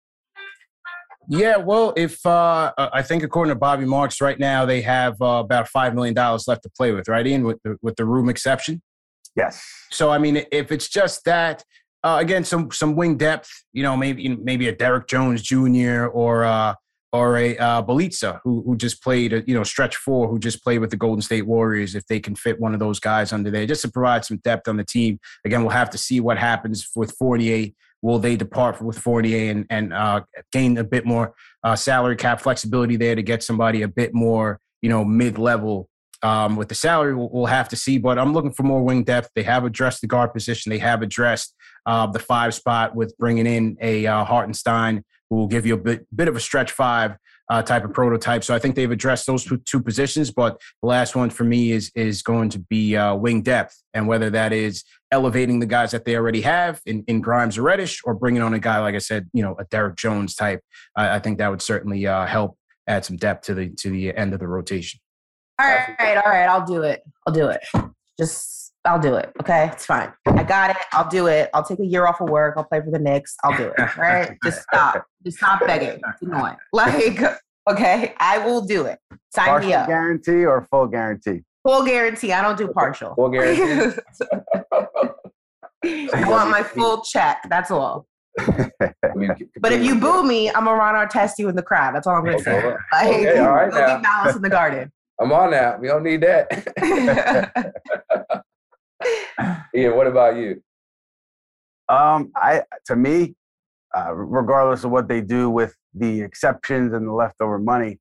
Yeah, 1.27 1.57
well, 1.57 1.93
if 1.97 2.23
uh, 2.25 2.73
I 2.77 3.01
think 3.01 3.23
according 3.23 3.53
to 3.53 3.59
Bobby 3.59 3.85
Marks, 3.85 4.21
right 4.21 4.37
now 4.37 4.65
they 4.65 4.81
have 4.81 5.19
uh, 5.21 5.41
about 5.43 5.67
five 5.67 5.95
million 5.95 6.13
dollars 6.13 6.47
left 6.47 6.63
to 6.63 6.69
play 6.69 6.91
with, 6.91 7.07
right? 7.07 7.25
Ian, 7.25 7.43
with 7.43 7.59
the 7.63 7.77
with 7.81 7.95
the 7.95 8.05
room 8.05 8.29
exception. 8.29 8.81
Yes. 9.35 9.65
So 9.89 10.11
I 10.11 10.17
mean, 10.17 10.43
if 10.51 10.71
it's 10.71 10.89
just 10.89 11.23
that, 11.25 11.63
uh, 12.03 12.17
again, 12.19 12.43
some 12.43 12.71
some 12.71 12.95
wing 12.95 13.17
depth, 13.17 13.49
you 13.71 13.83
know, 13.83 13.95
maybe 13.95 14.35
maybe 14.35 14.67
a 14.67 14.75
Derrick 14.75 15.07
Jones 15.07 15.41
Jr. 15.41 16.07
or 16.07 16.43
uh, 16.43 16.75
or 17.13 17.37
a 17.37 17.55
uh, 17.57 17.83
Bjelica 17.83 18.39
who 18.43 18.63
who 18.65 18.75
just 18.75 19.01
played, 19.01 19.31
a, 19.31 19.43
you 19.47 19.53
know, 19.53 19.63
stretch 19.63 19.95
four, 19.95 20.27
who 20.27 20.39
just 20.39 20.63
played 20.63 20.79
with 20.79 20.89
the 20.89 20.97
Golden 20.97 21.21
State 21.21 21.45
Warriors. 21.45 21.95
If 21.95 22.07
they 22.07 22.19
can 22.19 22.35
fit 22.35 22.59
one 22.59 22.73
of 22.73 22.79
those 22.79 22.99
guys 22.99 23.31
under 23.31 23.51
there, 23.51 23.65
just 23.65 23.83
to 23.83 23.91
provide 23.91 24.25
some 24.25 24.37
depth 24.37 24.67
on 24.67 24.77
the 24.77 24.83
team. 24.83 25.19
Again, 25.45 25.61
we'll 25.61 25.69
have 25.69 25.91
to 25.91 25.97
see 25.97 26.19
what 26.19 26.37
happens 26.37 26.89
with 26.95 27.11
Fournier. 27.11 27.67
Will 28.01 28.19
they 28.19 28.35
depart 28.35 28.81
with 28.81 28.97
Fournier 28.97 29.51
and 29.51 29.65
and 29.69 29.93
uh, 29.93 30.21
gain 30.51 30.77
a 30.77 30.83
bit 30.83 31.05
more 31.05 31.33
uh, 31.63 31.75
salary 31.75 32.15
cap 32.15 32.41
flexibility 32.41 32.97
there 32.97 33.15
to 33.15 33.23
get 33.23 33.43
somebody 33.43 33.83
a 33.83 33.87
bit 33.87 34.13
more, 34.13 34.59
you 34.81 34.89
know, 34.89 35.05
mid 35.05 35.37
level 35.37 35.89
um, 36.23 36.55
with 36.55 36.69
the 36.69 36.75
salary, 36.75 37.13
we'll, 37.13 37.29
we'll, 37.31 37.45
have 37.45 37.67
to 37.69 37.75
see. 37.75 37.97
But 37.97 38.17
I'm 38.17 38.31
looking 38.31 38.53
for 38.53 38.63
more 38.63 38.81
wing 38.81 39.03
depth. 39.03 39.29
They 39.35 39.43
have 39.43 39.65
addressed 39.65 39.99
the 40.01 40.07
guard 40.07 40.33
position. 40.33 40.69
They 40.69 40.79
have 40.79 41.01
addressed 41.01 41.53
uh, 41.85 42.07
the 42.07 42.19
five 42.19 42.53
spot 42.53 42.95
with 42.95 43.15
bringing 43.17 43.45
in 43.45 43.77
a 43.81 44.07
uh, 44.07 44.23
Hartenstein 44.23 45.03
who 45.29 45.37
will 45.37 45.47
give 45.47 45.65
you 45.65 45.73
a 45.75 45.77
bit, 45.77 46.07
bit 46.15 46.27
of 46.27 46.35
a 46.35 46.39
stretch 46.39 46.71
five 46.71 47.17
uh, 47.49 47.61
type 47.61 47.83
of 47.83 47.93
prototype. 47.93 48.43
So 48.43 48.55
I 48.55 48.59
think 48.59 48.75
they've 48.75 48.91
addressed 48.91 49.27
those 49.27 49.45
two, 49.65 49.81
positions. 49.81 50.31
But 50.31 50.59
the 50.81 50.87
last 50.87 51.15
one 51.15 51.29
for 51.29 51.43
me 51.43 51.71
is 51.71 51.91
is 51.95 52.21
going 52.21 52.49
to 52.49 52.59
be 52.59 52.95
uh, 52.95 53.15
wing 53.15 53.41
depth, 53.41 53.81
and 53.93 54.07
whether 54.07 54.29
that 54.29 54.53
is 54.53 54.83
elevating 55.11 55.59
the 55.59 55.65
guys 55.65 55.91
that 55.91 56.05
they 56.05 56.15
already 56.15 56.41
have 56.41 56.81
in, 56.85 57.03
in 57.07 57.21
Grimes 57.21 57.57
or 57.57 57.63
Reddish, 57.63 58.01
or 58.05 58.15
bringing 58.15 58.41
on 58.41 58.53
a 58.53 58.59
guy 58.59 58.79
like 58.79 58.95
I 58.95 58.99
said, 58.99 59.29
you 59.33 59.43
know, 59.43 59.55
a 59.59 59.65
Derrick 59.65 59.97
Jones 59.97 60.35
type. 60.35 60.61
I, 60.95 61.15
I 61.15 61.19
think 61.19 61.37
that 61.37 61.49
would 61.49 61.61
certainly 61.61 62.07
uh, 62.07 62.25
help 62.25 62.57
add 62.87 63.05
some 63.05 63.17
depth 63.17 63.45
to 63.45 63.53
the 63.53 63.69
to 63.79 63.89
the 63.89 64.15
end 64.15 64.33
of 64.33 64.39
the 64.39 64.47
rotation. 64.47 64.99
All 65.59 65.67
right, 65.67 65.95
all 65.99 66.05
right, 66.05 66.17
all 66.17 66.31
right. 66.31 66.45
I'll 66.47 66.65
do 66.65 66.81
it. 66.81 67.03
I'll 67.27 67.33
do 67.33 67.47
it. 67.49 67.61
Just 68.17 68.62
I'll 68.85 68.99
do 68.99 69.15
it. 69.15 69.31
Okay, 69.41 69.69
it's 69.71 69.85
fine. 69.85 70.11
I 70.25 70.43
got 70.43 70.71
it. 70.71 70.77
I'll 70.91 71.07
do 71.07 71.27
it. 71.27 71.49
I'll 71.53 71.63
take 71.63 71.79
a 71.79 71.85
year 71.85 72.05
off 72.05 72.19
of 72.19 72.29
work. 72.29 72.55
I'll 72.57 72.65
play 72.65 72.81
for 72.81 72.91
the 72.91 72.99
Knicks. 72.99 73.35
I'll 73.43 73.55
do 73.55 73.71
it. 73.77 73.89
Right? 73.97 74.37
Just 74.43 74.61
stop. 74.63 75.05
Just 75.23 75.37
stop 75.37 75.65
begging. 75.65 76.01
It's 76.05 76.21
annoying. 76.21 76.57
Like, 76.73 77.21
okay, 77.69 78.13
I 78.19 78.39
will 78.39 78.61
do 78.61 78.85
it. 78.85 78.99
Sign 79.33 79.45
Partial 79.47 79.69
me 79.69 79.73
up. 79.75 79.87
guarantee 79.87 80.45
or 80.45 80.67
full 80.69 80.87
guarantee? 80.87 81.43
Full 81.65 81.85
guarantee. 81.85 82.33
I 82.33 82.41
don't 82.41 82.57
do 82.57 82.67
partial. 82.67 83.15
Full 83.15 83.29
guarantee. 83.29 83.97
I 86.13 86.27
want 86.29 86.49
my 86.49 86.61
full 86.63 87.01
check. 87.03 87.41
That's 87.49 87.71
all. 87.71 88.05
But 88.37 89.71
if 89.71 89.83
you 89.83 89.95
boo 89.99 90.23
me, 90.23 90.49
I'm 90.49 90.65
gonna 90.65 90.75
run 90.77 90.95
our 90.95 91.07
test 91.07 91.39
you 91.39 91.47
in 91.47 91.55
the 91.55 91.61
crowd. 91.63 91.95
That's 91.95 92.05
all 92.07 92.15
I'm 92.15 92.25
gonna 92.25 92.39
say. 92.39 92.57
Okay. 92.57 92.75
Like, 92.91 93.07
Okay, 93.07 93.39
all 93.39 93.53
right 93.53 93.71
we'll 93.71 93.79
now. 93.87 93.97
be 93.97 94.03
balanced 94.03 94.35
in 94.37 94.41
the 94.41 94.49
garden. 94.49 94.91
I'm 95.21 95.31
on 95.31 95.51
now. 95.51 95.77
We 95.77 95.87
don't 95.87 96.03
need 96.03 96.21
that. 96.21 97.73
Yeah. 99.73 99.89
What 99.89 100.07
about 100.07 100.37
you? 100.37 100.61
Um, 101.89 102.31
I 102.35 102.63
to 102.85 102.95
me, 102.95 103.35
uh, 103.95 104.13
regardless 104.13 104.83
of 104.83 104.91
what 104.91 105.07
they 105.07 105.21
do 105.21 105.49
with 105.49 105.75
the 105.93 106.21
exceptions 106.21 106.93
and 106.93 107.07
the 107.07 107.11
leftover 107.11 107.59
money, 107.59 107.99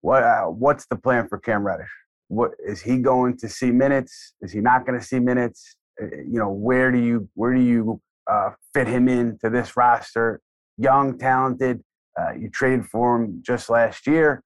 what 0.00 0.22
uh, 0.22 0.44
what's 0.44 0.86
the 0.86 0.96
plan 0.96 1.28
for 1.28 1.38
Cam 1.38 1.64
Reddish? 1.64 1.90
What 2.28 2.52
is 2.66 2.80
he 2.80 2.98
going 2.98 3.36
to 3.38 3.48
see 3.48 3.70
minutes? 3.70 4.34
Is 4.40 4.52
he 4.52 4.60
not 4.60 4.86
going 4.86 4.98
to 4.98 5.04
see 5.04 5.18
minutes? 5.18 5.76
Uh, 6.00 6.06
You 6.06 6.38
know, 6.38 6.50
where 6.50 6.90
do 6.90 6.98
you 6.98 7.28
where 7.34 7.54
do 7.54 7.60
you 7.60 8.00
uh, 8.30 8.50
fit 8.74 8.86
him 8.86 9.08
into 9.08 9.50
this 9.50 9.76
roster? 9.76 10.40
Young, 10.78 11.18
talented. 11.18 11.82
Uh, 12.18 12.32
you 12.32 12.50
traded 12.50 12.86
for 12.86 13.16
him 13.16 13.42
just 13.44 13.70
last 13.70 14.06
year. 14.06 14.42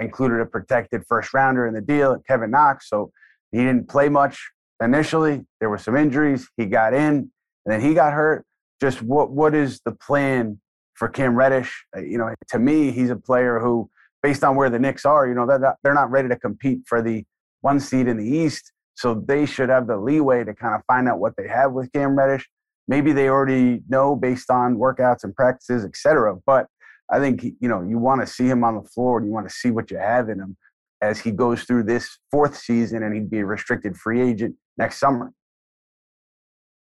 Included 0.00 0.40
a 0.40 0.46
protected 0.46 1.04
first 1.08 1.32
rounder 1.32 1.66
in 1.66 1.74
the 1.74 1.80
deal, 1.80 2.20
Kevin 2.26 2.50
Knox. 2.50 2.88
So 2.88 3.12
he 3.52 3.58
didn't 3.58 3.88
play 3.88 4.08
much 4.08 4.50
initially. 4.80 5.46
There 5.60 5.70
were 5.70 5.78
some 5.78 5.96
injuries. 5.96 6.48
He 6.56 6.66
got 6.66 6.94
in, 6.94 7.30
and 7.64 7.66
then 7.66 7.80
he 7.80 7.94
got 7.94 8.12
hurt. 8.12 8.44
Just 8.80 9.02
what 9.02 9.30
what 9.30 9.54
is 9.54 9.80
the 9.84 9.92
plan 9.92 10.60
for 10.94 11.08
Cam 11.08 11.34
Reddish? 11.34 11.84
Uh, 11.96 12.00
you 12.00 12.18
know, 12.18 12.34
to 12.48 12.58
me, 12.58 12.90
he's 12.90 13.10
a 13.10 13.16
player 13.16 13.58
who, 13.58 13.90
based 14.22 14.42
on 14.42 14.56
where 14.56 14.70
the 14.70 14.78
Knicks 14.78 15.04
are, 15.04 15.26
you 15.26 15.34
know, 15.34 15.46
they're 15.46 15.58
not, 15.58 15.76
they're 15.82 15.94
not 15.94 16.10
ready 16.10 16.28
to 16.28 16.36
compete 16.36 16.80
for 16.86 17.02
the 17.02 17.24
one 17.60 17.80
seed 17.80 18.08
in 18.08 18.16
the 18.16 18.26
East. 18.26 18.72
So 18.94 19.14
they 19.14 19.46
should 19.46 19.68
have 19.70 19.86
the 19.86 19.96
leeway 19.96 20.44
to 20.44 20.54
kind 20.54 20.74
of 20.74 20.82
find 20.86 21.08
out 21.08 21.18
what 21.18 21.34
they 21.36 21.48
have 21.48 21.72
with 21.72 21.90
Cam 21.92 22.16
Reddish. 22.18 22.48
Maybe 22.88 23.12
they 23.12 23.28
already 23.28 23.80
know 23.88 24.16
based 24.16 24.50
on 24.50 24.76
workouts 24.76 25.24
and 25.24 25.34
practices, 25.34 25.84
et 25.84 25.96
cetera. 25.96 26.36
But 26.44 26.66
I 27.10 27.18
think 27.18 27.42
you 27.42 27.68
know 27.68 27.82
you 27.82 27.98
want 27.98 28.20
to 28.20 28.26
see 28.26 28.46
him 28.46 28.64
on 28.64 28.76
the 28.76 28.88
floor. 28.88 29.18
and 29.18 29.26
You 29.26 29.32
want 29.32 29.48
to 29.48 29.54
see 29.54 29.70
what 29.70 29.90
you 29.90 29.98
have 29.98 30.28
in 30.28 30.38
him 30.38 30.56
as 31.02 31.18
he 31.20 31.30
goes 31.30 31.64
through 31.64 31.84
this 31.84 32.18
fourth 32.30 32.56
season, 32.56 33.02
and 33.02 33.14
he'd 33.14 33.30
be 33.30 33.40
a 33.40 33.46
restricted 33.46 33.96
free 33.96 34.20
agent 34.20 34.54
next 34.76 34.98
summer. 34.98 35.32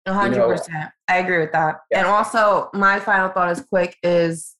A 0.05 0.13
hundred 0.13 0.37
know- 0.37 0.47
percent. 0.47 0.91
I 1.07 1.17
agree 1.17 1.39
with 1.39 1.51
that. 1.51 1.77
Yeah. 1.91 1.99
And 1.99 2.07
also, 2.07 2.69
my 2.73 2.99
final 2.99 3.29
thought 3.29 3.51
is 3.51 3.61
quick: 3.61 3.97
is 4.03 4.55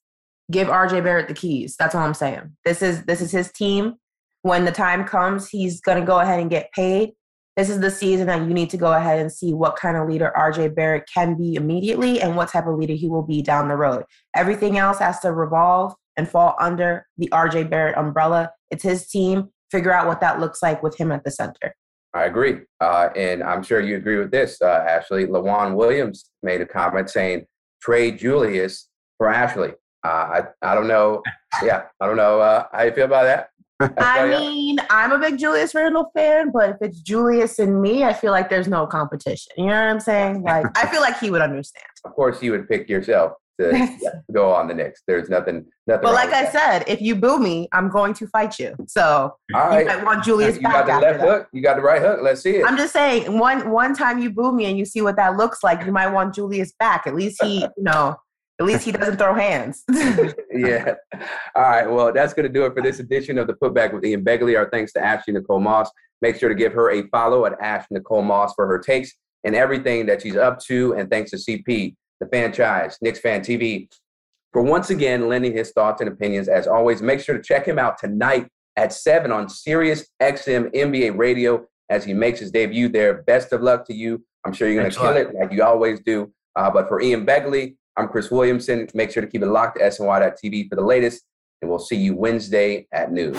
give 0.52 0.68
RJ 0.68 1.04
Barrett 1.04 1.28
the 1.28 1.34
keys. 1.34 1.76
That's 1.78 1.96
all 1.96 2.04
I'm 2.04 2.14
saying. 2.14 2.56
This 2.66 2.82
is 2.82 3.04
this 3.06 3.22
is 3.22 3.32
his 3.32 3.52
team. 3.52 3.96
When 4.42 4.66
the 4.66 4.72
time 4.72 5.06
comes, 5.06 5.50
he's 5.50 5.82
gonna 5.82 6.06
go 6.06 6.20
ahead 6.20 6.40
and 6.40 6.50
get 6.50 6.72
paid. 6.72 7.14
This 7.58 7.70
is 7.70 7.80
the 7.80 7.90
season 7.90 8.28
that 8.28 8.42
you 8.42 8.54
need 8.54 8.70
to 8.72 8.78
go 8.78 8.92
ahead 8.92 9.20
and 9.20 9.32
see 9.32 9.54
what 9.54 9.78
kind 9.78 9.96
of 9.96 10.10
leader 10.10 10.34
RJ 10.36 10.76
Barrett 10.76 11.10
can 11.12 11.38
be 11.38 11.56
immediately 11.56 12.22
and 12.22 12.36
what 12.36 12.50
type 12.50 12.68
of 12.68 12.78
leader 12.78 12.94
he 12.94 13.08
will 13.08 13.24
be 13.24 13.42
down 13.42 13.70
the 13.70 13.78
road. 13.78 14.04
Everything 14.36 14.78
else 14.78 15.00
has 15.00 15.20
to 15.22 15.32
revolve 15.32 15.94
and 16.18 16.30
fall 16.30 16.56
under 16.60 17.08
the 17.18 17.30
RJ 17.32 17.70
Barrett 17.70 17.98
umbrella. 17.98 18.52
It's 18.72 18.84
his 18.84 19.08
team. 19.08 19.50
Figure 19.72 19.92
out 19.92 20.08
what 20.08 20.22
that 20.22 20.40
looks 20.40 20.62
like 20.62 20.84
with 20.84 20.98
him 20.98 21.12
at 21.12 21.24
the 21.24 21.32
center. 21.32 21.76
I 22.14 22.26
agree. 22.26 22.60
Uh, 22.80 23.10
and 23.16 23.44
I'm 23.44 23.62
sure 23.62 23.82
you 23.82 23.98
agree 23.98 24.18
with 24.18 24.32
this, 24.32 24.62
uh, 24.62 24.86
Ashley. 24.88 25.26
Lawan 25.26 25.76
Williams 25.76 26.30
made 26.44 26.62
a 26.62 26.66
comment 26.66 27.10
saying, 27.10 27.46
trade 27.82 28.18
Julius 28.18 28.88
for 29.18 29.28
Ashley. 29.28 29.74
Uh, 30.06 30.08
I, 30.08 30.44
I 30.62 30.76
don't 30.76 30.88
know. 30.88 31.22
Yeah, 31.64 31.84
I 32.02 32.06
don't 32.06 32.18
know 32.18 32.42
uh, 32.42 32.66
how 32.74 32.84
you 32.84 32.92
feel 32.92 33.06
about 33.06 33.24
that. 33.24 33.50
I 33.98 34.28
mean, 34.28 34.78
I'm 34.90 35.14
a 35.14 35.18
big 35.18 35.38
Julius 35.38 35.74
Randle 35.74 36.12
fan, 36.14 36.52
but 36.52 36.72
if 36.72 36.76
it's 36.82 37.00
Julius 37.00 37.60
and 37.60 37.82
me, 37.82 38.04
I 38.04 38.12
feel 38.12 38.32
like 38.32 38.50
there's 38.50 38.68
no 38.68 38.86
competition. 38.86 39.54
You 39.58 39.68
know 39.68 39.72
what 39.72 39.90
I'm 39.90 40.00
saying? 40.02 40.44
Like, 40.44 40.66
I 40.78 40.86
feel 40.92 41.00
like 41.00 41.18
he 41.18 41.32
would 41.32 41.42
understand. 41.42 41.86
of 42.04 42.14
course, 42.14 42.44
you 42.44 42.52
would 42.52 42.68
pick 42.68 42.90
yourself 42.90 43.34
to 43.60 43.98
yeah, 44.02 44.12
go 44.34 44.54
on 44.54 44.68
the 44.68 44.74
Knicks. 44.74 45.04
There's 45.08 45.30
nothing, 45.30 45.66
nothing. 45.88 46.04
But 46.04 46.04
wrong 46.04 46.14
like 46.14 46.34
I 46.34 46.52
said, 46.52 46.84
if 46.88 47.02
you 47.02 47.16
boo 47.16 47.40
me, 47.40 47.68
I'm 47.72 47.90
going 47.90 48.14
to 48.16 48.28
fight 48.28 48.60
you. 48.60 48.76
So 48.88 49.36
all 49.54 49.80
you 49.80 49.86
might 49.86 50.04
want 50.04 50.24
Julius 50.24 50.56
you 50.56 50.62
back 50.62 50.88
got 50.88 51.02
the 51.02 51.08
left 51.08 51.20
that. 51.20 51.28
hook. 51.28 51.48
You 51.54 51.62
got 51.62 51.76
the 51.78 51.82
right 51.82 52.02
hook. 52.02 52.20
Let's 52.22 52.42
see 52.42 52.58
it. 52.58 52.66
I'm 52.66 52.78
just 52.78 52.94
saying, 52.94 53.38
one 53.38 53.70
one 53.70 53.96
time 53.96 54.20
you 54.20 54.30
boo 54.30 54.52
me 54.52 54.66
and 54.66 54.78
you 54.78 54.86
see 54.86 55.02
what 55.02 55.16
that 55.18 55.38
looks 55.38 55.64
like, 55.64 55.86
you 55.86 55.92
might 55.92 56.08
want 56.08 56.36
Julius 56.36 56.74
back. 56.80 57.08
At 57.08 57.16
least 57.16 57.42
he, 57.42 57.62
you 57.62 57.84
know, 57.84 58.18
at 58.60 58.66
least 58.66 58.86
he 58.86 58.92
doesn't 58.92 59.18
throw 59.18 59.34
hands. 59.34 59.84
yeah. 60.52 60.96
All 61.56 61.64
right. 61.64 61.90
Well, 61.90 62.14
that's 62.14 62.34
going 62.34 62.48
to 62.48 62.54
do 62.54 62.66
it 62.66 62.74
for 62.74 62.82
this 62.82 63.00
edition 63.00 63.38
of 63.38 63.48
the 63.48 63.54
Putback 63.54 63.94
with 63.94 64.06
Ian 64.06 64.24
Begley. 64.24 64.58
Our 64.58 64.70
thanks 64.70 64.94
to 64.94 65.04
Ashley 65.04 65.34
Nicole 65.34 65.60
Moss. 65.60 65.90
Make 66.22 66.38
sure 66.38 66.50
to 66.50 66.56
give 66.56 66.74
her 66.74 66.92
a 66.92 67.08
follow 67.10 67.46
at 67.46 67.54
Ashley 67.62 67.96
Nicole 67.96 68.22
Moss 68.22 68.54
for 68.54 68.66
her 68.68 68.80
takes 68.80 69.14
and 69.44 69.56
everything 69.56 70.06
that 70.06 70.22
she's 70.22 70.38
up 70.38 70.60
to. 70.60 70.94
And 70.94 71.10
thanks 71.10 71.32
to 71.32 71.38
CP, 71.38 71.96
the 72.30 72.38
Fanchise, 72.38 72.96
Knicks 73.02 73.20
Fan 73.20 73.42
TV, 73.42 73.90
for 74.54 74.62
once 74.62 74.90
again 74.90 75.28
lending 75.28 75.54
his 75.54 75.72
thoughts 75.72 76.02
and 76.02 76.10
opinions. 76.10 76.48
As 76.48 76.68
always, 76.68 77.02
make 77.02 77.20
sure 77.20 77.36
to 77.36 77.44
check 77.44 77.66
him 77.66 77.80
out 77.80 77.98
tonight 77.98 78.48
at 78.76 78.94
7 78.94 79.32
on 79.32 79.50
Sirius 79.50 80.08
XM 80.22 80.74
NBA 80.74 81.18
Radio 81.18 81.66
as 81.90 82.04
he 82.04 82.14
makes 82.14 82.40
his 82.40 82.52
debut 82.52 82.90
there. 82.90 83.24
Best 83.24 83.54
of 83.54 83.62
luck 83.62 83.86
to 83.88 83.94
you. 83.94 84.24
I'm 84.46 84.54
sure 84.54 84.70
you're 84.70 84.82
going 84.82 84.92
to 84.92 85.00
kill 85.00 85.18
it 85.18 85.34
like 85.34 85.52
you 85.52 85.64
always 85.64 86.00
do. 86.02 86.32
Uh, 86.56 86.70
but 86.70 86.88
for 86.88 87.02
Ian 87.02 87.26
Begley, 87.26 87.76
I'm 87.98 88.08
Chris 88.08 88.30
Williamson. 88.30 88.88
Make 88.94 89.12
sure 89.12 89.22
to 89.22 89.28
keep 89.28 89.42
it 89.42 89.48
locked 89.48 89.78
to 89.78 89.84
SNY.TV 89.84 90.70
for 90.70 90.76
the 90.76 90.84
latest, 90.84 91.24
and 91.62 91.70
we'll 91.70 91.80
see 91.80 91.96
you 91.96 92.16
Wednesday 92.16 92.88
at 92.92 93.12
noon. 93.12 93.34